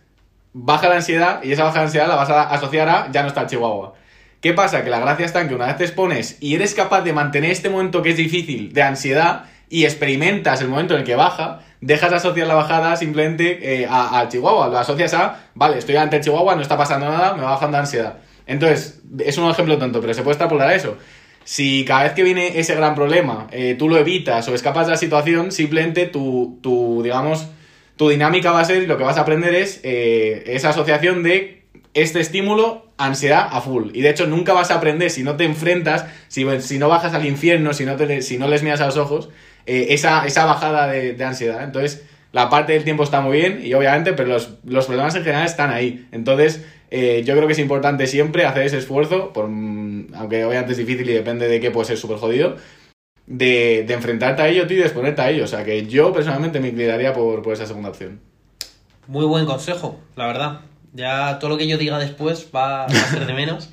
baja 0.57 0.87
la 0.87 0.95
ansiedad 0.95 1.43
y 1.43 1.51
esa 1.51 1.65
baja 1.65 1.79
de 1.79 1.85
ansiedad 1.85 2.07
la 2.07 2.15
vas 2.15 2.29
a 2.29 2.43
asociar 2.43 2.87
a 2.87 3.11
ya 3.11 3.21
no 3.21 3.27
está 3.27 3.41
el 3.41 3.47
chihuahua. 3.47 3.93
¿Qué 4.39 4.53
pasa? 4.53 4.83
Que 4.83 4.89
la 4.89 4.99
gracia 4.99 5.25
está 5.25 5.41
en 5.41 5.49
que 5.49 5.55
una 5.55 5.65
vez 5.65 5.75
te 5.77 5.83
expones 5.83 6.37
y 6.39 6.55
eres 6.55 6.73
capaz 6.73 7.01
de 7.01 7.11
mantener 7.13 7.51
este 7.51 7.69
momento 7.69 8.01
que 8.01 8.11
es 8.11 8.17
difícil 8.17 8.71
de 8.73 8.83
ansiedad 8.83 9.45
y 9.69 9.83
experimentas 9.83 10.61
el 10.61 10.69
momento 10.69 10.93
en 10.93 11.01
el 11.01 11.05
que 11.05 11.15
baja, 11.15 11.59
dejas 11.81 12.11
de 12.11 12.15
asociar 12.17 12.47
la 12.47 12.53
bajada 12.53 12.95
simplemente 12.95 13.81
eh, 13.81 13.87
a- 13.89 14.25
chihuahua. 14.29 14.69
Lo 14.69 14.77
asocias 14.77 15.13
a, 15.13 15.39
vale, 15.55 15.77
estoy 15.79 15.97
ante 15.97 16.21
chihuahua, 16.21 16.55
no 16.55 16.61
está 16.61 16.77
pasando 16.77 17.09
nada, 17.09 17.33
me 17.33 17.41
va 17.41 17.51
bajando 17.51 17.77
ansiedad. 17.77 18.19
Entonces, 18.45 19.01
es 19.19 19.37
un 19.37 19.49
ejemplo 19.49 19.77
tonto, 19.77 19.99
pero 19.99 20.13
se 20.13 20.21
puede 20.21 20.33
extrapolar 20.33 20.69
a 20.69 20.75
eso. 20.75 20.97
Si 21.43 21.83
cada 21.85 22.03
vez 22.03 22.13
que 22.13 22.23
viene 22.23 22.59
ese 22.59 22.75
gran 22.75 22.95
problema 22.95 23.47
eh, 23.51 23.75
tú 23.77 23.89
lo 23.89 23.97
evitas 23.97 24.47
o 24.47 24.55
escapas 24.55 24.87
de 24.87 24.91
la 24.91 24.97
situación, 24.97 25.51
simplemente 25.51 26.05
tu, 26.05 26.59
tu 26.61 27.01
digamos, 27.03 27.47
tu 27.95 28.09
dinámica 28.09 28.51
va 28.51 28.61
a 28.61 28.65
ser, 28.65 28.87
lo 28.87 28.97
que 28.97 29.03
vas 29.03 29.17
a 29.17 29.21
aprender 29.21 29.53
es 29.55 29.79
eh, 29.83 30.43
esa 30.47 30.69
asociación 30.69 31.23
de 31.23 31.63
este 31.93 32.19
estímulo, 32.19 32.85
ansiedad 32.97 33.47
a 33.51 33.61
full. 33.61 33.89
Y 33.93 34.01
de 34.01 34.09
hecho 34.09 34.27
nunca 34.27 34.53
vas 34.53 34.71
a 34.71 34.75
aprender 34.75 35.09
si 35.09 35.23
no 35.23 35.37
te 35.37 35.45
enfrentas, 35.45 36.05
si, 36.27 36.45
si 36.61 36.77
no 36.77 36.89
bajas 36.89 37.13
al 37.13 37.25
infierno, 37.25 37.73
si 37.73 37.85
no, 37.85 37.95
te, 37.95 38.21
si 38.21 38.37
no 38.37 38.47
les 38.47 38.63
miras 38.63 38.81
a 38.81 38.87
los 38.87 38.97
ojos, 38.97 39.29
eh, 39.65 39.87
esa, 39.89 40.25
esa 40.25 40.45
bajada 40.45 40.87
de, 40.87 41.13
de 41.13 41.23
ansiedad. 41.23 41.63
Entonces, 41.63 42.05
la 42.35 42.49
parte 42.49 42.73
del 42.73 42.83
tiempo 42.83 43.03
está 43.03 43.21
muy 43.21 43.37
bien, 43.37 43.61
y 43.63 43.73
obviamente, 43.73 44.11
pero 44.11 44.27
los, 44.27 44.55
los 44.65 44.87
problemas 44.87 45.15
en 45.15 45.23
general 45.23 45.45
están 45.45 45.71
ahí. 45.71 46.05
Entonces, 46.11 46.65
eh, 46.91 47.23
yo 47.25 47.33
creo 47.33 47.47
que 47.47 47.53
es 47.53 47.59
importante 47.59 48.07
siempre 48.07 48.45
hacer 48.45 48.63
ese 48.63 48.77
esfuerzo, 48.77 49.31
por, 49.31 49.47
mm, 49.47 50.13
aunque 50.15 50.43
obviamente 50.43 50.73
es 50.73 50.77
difícil 50.77 51.09
y 51.09 51.13
depende 51.13 51.47
de 51.47 51.61
qué 51.61 51.71
puede 51.71 51.87
ser 51.87 51.97
súper 51.97 52.17
jodido, 52.17 52.57
de, 53.27 53.83
de 53.87 53.93
enfrentarte 53.93 54.41
a 54.41 54.47
ello, 54.49 54.67
tío, 54.67 54.77
y 54.77 54.79
de 54.79 54.85
exponerte 54.85 55.21
a 55.21 55.29
ello. 55.31 55.43
O 55.43 55.47
sea, 55.47 55.63
que 55.63 55.85
yo 55.87 56.13
personalmente 56.13 56.59
me 56.59 56.69
inclinaría 56.69 57.13
por, 57.13 57.41
por 57.41 57.53
esa 57.53 57.65
segunda 57.65 57.89
opción. 57.89 58.19
Muy 59.07 59.25
buen 59.25 59.45
consejo, 59.45 59.99
la 60.15 60.27
verdad. 60.27 60.61
Ya 60.93 61.39
todo 61.39 61.49
lo 61.51 61.57
que 61.57 61.67
yo 61.67 61.77
diga 61.77 61.99
después 61.99 62.47
va, 62.55 62.85
va 62.85 62.85
a 62.85 63.09
ser 63.11 63.25
de 63.25 63.33
menos. 63.33 63.69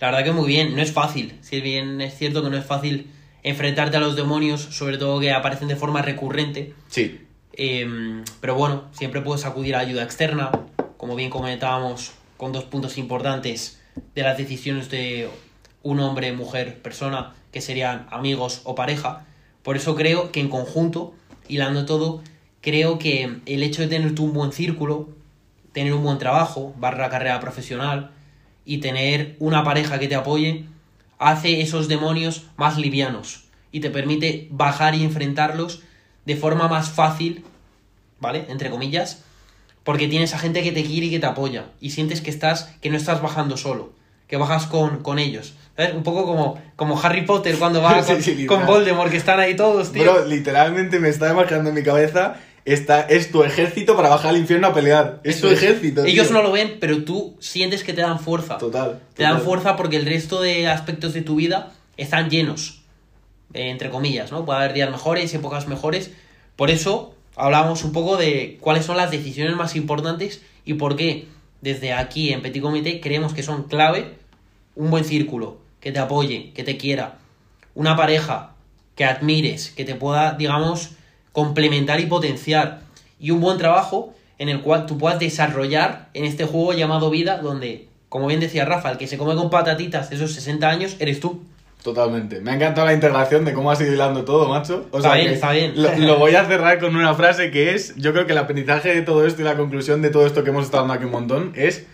La 0.00 0.08
verdad 0.10 0.24
que 0.24 0.32
muy 0.32 0.46
bien, 0.46 0.76
no 0.76 0.82
es 0.82 0.92
fácil. 0.92 1.38
Si 1.40 1.60
bien 1.60 2.00
es 2.00 2.16
cierto 2.16 2.42
que 2.42 2.50
no 2.50 2.56
es 2.56 2.64
fácil 2.64 3.10
enfrentarte 3.42 3.96
a 3.96 4.00
los 4.00 4.14
demonios, 4.16 4.60
sobre 4.60 4.98
todo 4.98 5.18
que 5.20 5.32
aparecen 5.32 5.68
de 5.68 5.76
forma 5.76 6.02
recurrente. 6.02 6.74
Sí, 6.88 7.20
Eh, 7.54 8.22
pero 8.40 8.54
bueno, 8.54 8.84
siempre 8.92 9.20
puedes 9.20 9.44
acudir 9.44 9.74
a 9.74 9.80
ayuda 9.80 10.04
externa, 10.04 10.50
como 10.96 11.16
bien 11.16 11.30
comentábamos, 11.30 12.12
con 12.36 12.52
dos 12.52 12.62
puntos 12.64 12.96
importantes 12.98 13.80
de 14.14 14.22
las 14.22 14.38
decisiones 14.38 14.88
de 14.90 15.28
un 15.82 16.00
hombre, 16.00 16.32
mujer, 16.32 16.80
persona, 16.82 17.34
que 17.52 17.60
serían 17.60 18.06
amigos 18.10 18.62
o 18.64 18.74
pareja. 18.74 19.26
Por 19.62 19.76
eso 19.76 19.94
creo 19.94 20.32
que 20.32 20.40
en 20.40 20.48
conjunto, 20.48 21.14
hilando 21.48 21.84
todo, 21.86 22.22
creo 22.60 22.98
que 22.98 23.40
el 23.46 23.62
hecho 23.62 23.82
de 23.82 23.88
tener 23.88 24.14
tú 24.14 24.24
un 24.24 24.32
buen 24.32 24.52
círculo, 24.52 25.08
tener 25.72 25.94
un 25.94 26.02
buen 26.02 26.18
trabajo, 26.18 26.74
barra 26.78 27.08
carrera 27.08 27.40
profesional 27.40 28.10
y 28.64 28.78
tener 28.78 29.36
una 29.38 29.64
pareja 29.64 29.98
que 29.98 30.08
te 30.08 30.14
apoye, 30.14 30.64
hace 31.18 31.60
esos 31.60 31.88
demonios 31.88 32.46
más 32.56 32.78
livianos 32.78 33.44
y 33.72 33.80
te 33.80 33.90
permite 33.90 34.48
bajar 34.50 34.94
y 34.94 35.04
enfrentarlos 35.04 35.82
de 36.24 36.36
forma 36.36 36.68
más 36.68 36.90
fácil, 36.90 37.44
¿vale? 38.20 38.44
Entre 38.48 38.70
comillas, 38.70 39.22
porque 39.84 40.08
tienes 40.08 40.34
a 40.34 40.38
gente 40.38 40.62
que 40.62 40.72
te 40.72 40.84
quiere 40.84 41.06
y 41.06 41.10
que 41.10 41.18
te 41.18 41.26
apoya 41.26 41.66
y 41.80 41.90
sientes 41.90 42.20
que 42.20 42.30
estás 42.30 42.74
que 42.80 42.90
no 42.90 42.96
estás 42.96 43.22
bajando 43.22 43.56
solo, 43.56 43.92
que 44.28 44.36
bajas 44.36 44.66
con, 44.66 45.02
con 45.02 45.18
ellos. 45.18 45.54
¿Sabes? 45.76 45.94
Un 45.94 46.02
poco 46.02 46.24
como, 46.24 46.60
como 46.76 47.00
Harry 47.00 47.22
Potter 47.22 47.56
cuando 47.56 47.82
va 47.82 48.02
Sí, 48.02 48.12
con, 48.12 48.22
sí, 48.22 48.46
con. 48.46 48.66
Voldemort, 48.66 49.10
que 49.10 49.16
están 49.16 49.40
ahí 49.40 49.56
todos, 49.56 49.92
tío. 49.92 50.02
Bro, 50.04 50.26
literalmente 50.26 51.00
me 51.00 51.08
está 51.08 51.30
imaginando 51.30 51.70
en 51.70 51.74
mi 51.74 51.82
cabeza. 51.82 52.36
Esta, 52.64 53.00
es 53.00 53.32
tu 53.32 53.42
ejército 53.44 53.96
para 53.96 54.10
bajar 54.10 54.30
al 54.30 54.36
infierno 54.36 54.66
a 54.66 54.74
pelear. 54.74 55.20
Es 55.24 55.40
tu 55.40 55.48
es. 55.48 55.62
ejército. 55.62 56.04
Ellos 56.04 56.28
tío. 56.28 56.36
no 56.36 56.42
lo 56.42 56.52
ven, 56.52 56.76
pero 56.78 57.02
tú 57.02 57.34
sientes 57.40 57.82
que 57.82 57.94
te 57.94 58.02
dan 58.02 58.20
fuerza. 58.20 58.58
Total. 58.58 59.00
Te 59.14 59.22
dan 59.22 59.38
total. 59.38 59.46
fuerza 59.46 59.76
porque 59.76 59.96
el 59.96 60.04
resto 60.04 60.42
de 60.42 60.68
aspectos 60.68 61.14
de 61.14 61.22
tu 61.22 61.36
vida 61.36 61.72
están 61.96 62.28
llenos, 62.28 62.82
eh, 63.54 63.70
entre 63.70 63.88
comillas, 63.88 64.30
¿no? 64.30 64.44
Puede 64.44 64.58
haber 64.58 64.74
días 64.74 64.90
mejores 64.90 65.32
épocas 65.32 65.66
mejores. 65.66 66.10
Por 66.56 66.70
eso 66.70 67.14
hablamos 67.36 67.84
un 67.84 67.92
poco 67.92 68.18
de 68.18 68.58
cuáles 68.60 68.84
son 68.84 68.98
las 68.98 69.10
decisiones 69.10 69.56
más 69.56 69.74
importantes 69.74 70.42
y 70.66 70.74
por 70.74 70.96
qué 70.96 71.26
desde 71.60 71.92
aquí 71.92 72.32
en 72.32 72.42
Petit 72.42 72.62
Comité 72.62 73.00
creemos 73.00 73.34
que 73.34 73.42
son 73.42 73.64
clave 73.64 74.16
un 74.76 74.90
buen 74.90 75.04
círculo, 75.04 75.58
que 75.80 75.92
te 75.92 75.98
apoye, 75.98 76.52
que 76.54 76.62
te 76.62 76.76
quiera, 76.76 77.18
una 77.74 77.96
pareja 77.96 78.54
que 78.94 79.04
admires, 79.04 79.70
que 79.70 79.84
te 79.84 79.94
pueda, 79.94 80.34
digamos, 80.34 80.90
complementar 81.32 82.00
y 82.00 82.06
potenciar, 82.06 82.80
y 83.20 83.30
un 83.30 83.40
buen 83.40 83.58
trabajo 83.58 84.14
en 84.38 84.48
el 84.48 84.60
cual 84.60 84.86
tú 84.86 84.98
puedas 84.98 85.18
desarrollar 85.18 86.08
en 86.14 86.24
este 86.24 86.44
juego 86.44 86.72
llamado 86.72 87.10
vida, 87.10 87.38
donde, 87.38 87.88
como 88.08 88.26
bien 88.28 88.40
decía 88.40 88.64
Rafa, 88.64 88.90
el 88.90 88.98
que 88.98 89.06
se 89.06 89.18
come 89.18 89.34
con 89.34 89.50
patatitas 89.50 90.10
de 90.10 90.16
esos 90.16 90.32
60 90.34 90.68
años 90.68 90.96
eres 90.98 91.20
tú. 91.20 91.42
Totalmente. 91.82 92.40
Me 92.40 92.50
ha 92.50 92.54
encantado 92.54 92.86
la 92.86 92.92
integración 92.92 93.44
de 93.44 93.52
cómo 93.52 93.70
has 93.70 93.80
ido 93.80 93.92
hilando 93.92 94.24
todo, 94.24 94.48
macho. 94.48 94.86
O 94.90 94.98
Está 94.98 95.10
sea 95.12 95.20
bien, 95.20 95.32
está 95.32 95.52
bien. 95.52 95.72
Lo, 95.80 95.96
lo 95.96 96.16
voy 96.18 96.34
a 96.34 96.44
cerrar 96.44 96.78
con 96.80 96.96
una 96.96 97.14
frase 97.14 97.50
que 97.50 97.74
es, 97.74 97.94
yo 97.96 98.12
creo 98.12 98.26
que 98.26 98.32
el 98.32 98.38
aprendizaje 98.38 98.94
de 98.94 99.02
todo 99.02 99.26
esto 99.26 99.42
y 99.42 99.44
la 99.44 99.56
conclusión 99.56 100.02
de 100.02 100.10
todo 100.10 100.26
esto 100.26 100.44
que 100.44 100.50
hemos 100.50 100.64
estado 100.64 100.82
hablando 100.82 100.94
aquí 100.94 101.04
un 101.04 101.12
montón 101.12 101.52
es, 101.54 101.86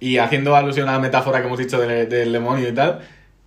y 0.00 0.18
haciendo 0.18 0.56
alusión 0.56 0.88
a 0.88 0.92
la 0.92 0.98
metáfora 0.98 1.40
que 1.40 1.46
hemos 1.46 1.58
dicho 1.58 1.80
del, 1.80 2.08
del 2.08 2.32
demonio 2.32 2.68
y 2.68 2.72
tal, 2.72 3.00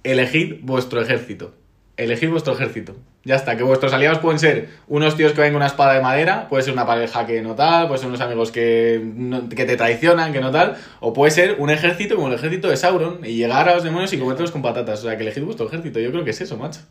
elegid 0.04 0.56
vuestro 0.62 1.02
ejército. 1.02 1.54
Elegid 1.96 2.30
vuestro 2.30 2.54
ejército. 2.54 2.96
Ya 3.24 3.36
está, 3.36 3.56
que 3.56 3.64
vuestros 3.64 3.94
aliados 3.94 4.20
pueden 4.20 4.38
ser 4.40 4.70
unos 4.88 5.16
tíos 5.16 5.32
que 5.32 5.42
ven 5.42 5.56
una 5.56 5.68
espada 5.68 5.94
de 5.94 6.02
madera, 6.02 6.48
puede 6.50 6.64
ser 6.64 6.74
una 6.74 6.86
pareja 6.86 7.26
que 7.26 7.42
no 7.42 7.56
tal, 7.56 7.88
puede 7.88 8.00
ser 8.00 8.10
unos 8.10 8.20
amigos 8.20 8.52
que, 8.52 9.02
que 9.56 9.64
te 9.66 9.78
traicionan, 9.78 10.34
que 10.34 10.42
no 10.42 10.52
tal, 10.52 10.76
o 11.00 11.14
puede 11.14 11.32
ser 11.32 11.56
un 11.60 11.70
ejército 11.70 12.16
como 12.16 12.28
el 12.28 12.34
ejército 12.34 12.68
de 12.68 12.76
Sauron 12.76 13.20
y 13.24 13.36
llegar 13.36 13.70
a 13.70 13.76
los 13.76 13.84
demonios 13.84 14.12
y 14.12 14.18
comértelos 14.18 14.52
con 14.52 14.62
patatas. 14.62 15.00
O 15.00 15.04
sea, 15.04 15.16
que 15.18 15.24
elegid 15.24 15.44
vuestro 15.44 15.68
ejército. 15.68 16.00
Yo 16.00 16.12
creo 16.12 16.24
que 16.26 16.32
es 16.32 16.42
eso, 16.42 16.58
macho. 16.58 16.82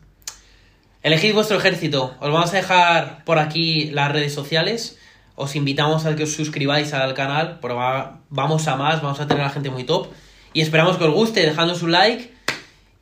Elegid 1.03 1.33
vuestro 1.33 1.57
ejército. 1.57 2.15
Os 2.19 2.31
vamos 2.31 2.53
a 2.53 2.57
dejar 2.57 3.23
por 3.25 3.37
aquí 3.37 3.91
las 3.91 4.11
redes 4.11 4.33
sociales. 4.33 4.97
Os 5.35 5.55
invitamos 5.55 6.05
a 6.05 6.15
que 6.15 6.23
os 6.23 6.33
suscribáis 6.33 6.93
al 6.93 7.13
canal, 7.13 7.59
porque 7.61 7.75
va- 7.75 8.21
vamos 8.29 8.67
a 8.67 8.75
más, 8.75 9.01
vamos 9.01 9.19
a 9.19 9.27
tener 9.27 9.41
a 9.43 9.47
la 9.47 9.51
gente 9.53 9.69
muy 9.69 9.83
top. 9.83 10.07
Y 10.53 10.61
esperamos 10.61 10.97
que 10.97 11.03
os 11.03 11.13
guste, 11.13 11.41
dejadnos 11.41 11.81
un 11.83 11.91
like 11.91 12.32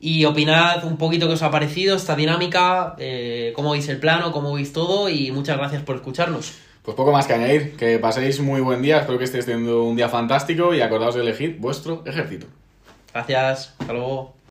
y 0.04 0.24
opinad 0.24 0.84
un 0.84 0.96
poquito 0.96 1.28
qué 1.28 1.34
os 1.34 1.42
ha 1.42 1.52
parecido 1.52 1.94
esta 1.94 2.16
dinámica, 2.16 2.96
eh, 2.98 3.52
cómo 3.54 3.70
veis 3.70 3.88
el 3.88 4.00
plano, 4.00 4.32
cómo 4.32 4.52
veis 4.52 4.72
todo 4.72 5.08
y 5.08 5.30
muchas 5.30 5.56
gracias 5.56 5.82
por 5.82 5.94
escucharnos. 5.94 6.54
Pues 6.82 6.96
poco 6.96 7.12
más 7.12 7.28
que 7.28 7.34
añadir. 7.34 7.76
Que 7.76 8.00
paséis 8.00 8.40
muy 8.40 8.60
buen 8.60 8.82
día. 8.82 8.98
Espero 8.98 9.16
que 9.16 9.24
estéis 9.24 9.46
teniendo 9.46 9.84
un 9.84 9.94
día 9.94 10.08
fantástico 10.08 10.74
y 10.74 10.80
acordaos 10.80 11.14
de 11.14 11.20
elegir 11.20 11.56
vuestro 11.60 12.02
ejército. 12.04 12.48
Gracias, 13.14 13.76
hasta 13.78 13.92
luego. 13.92 14.34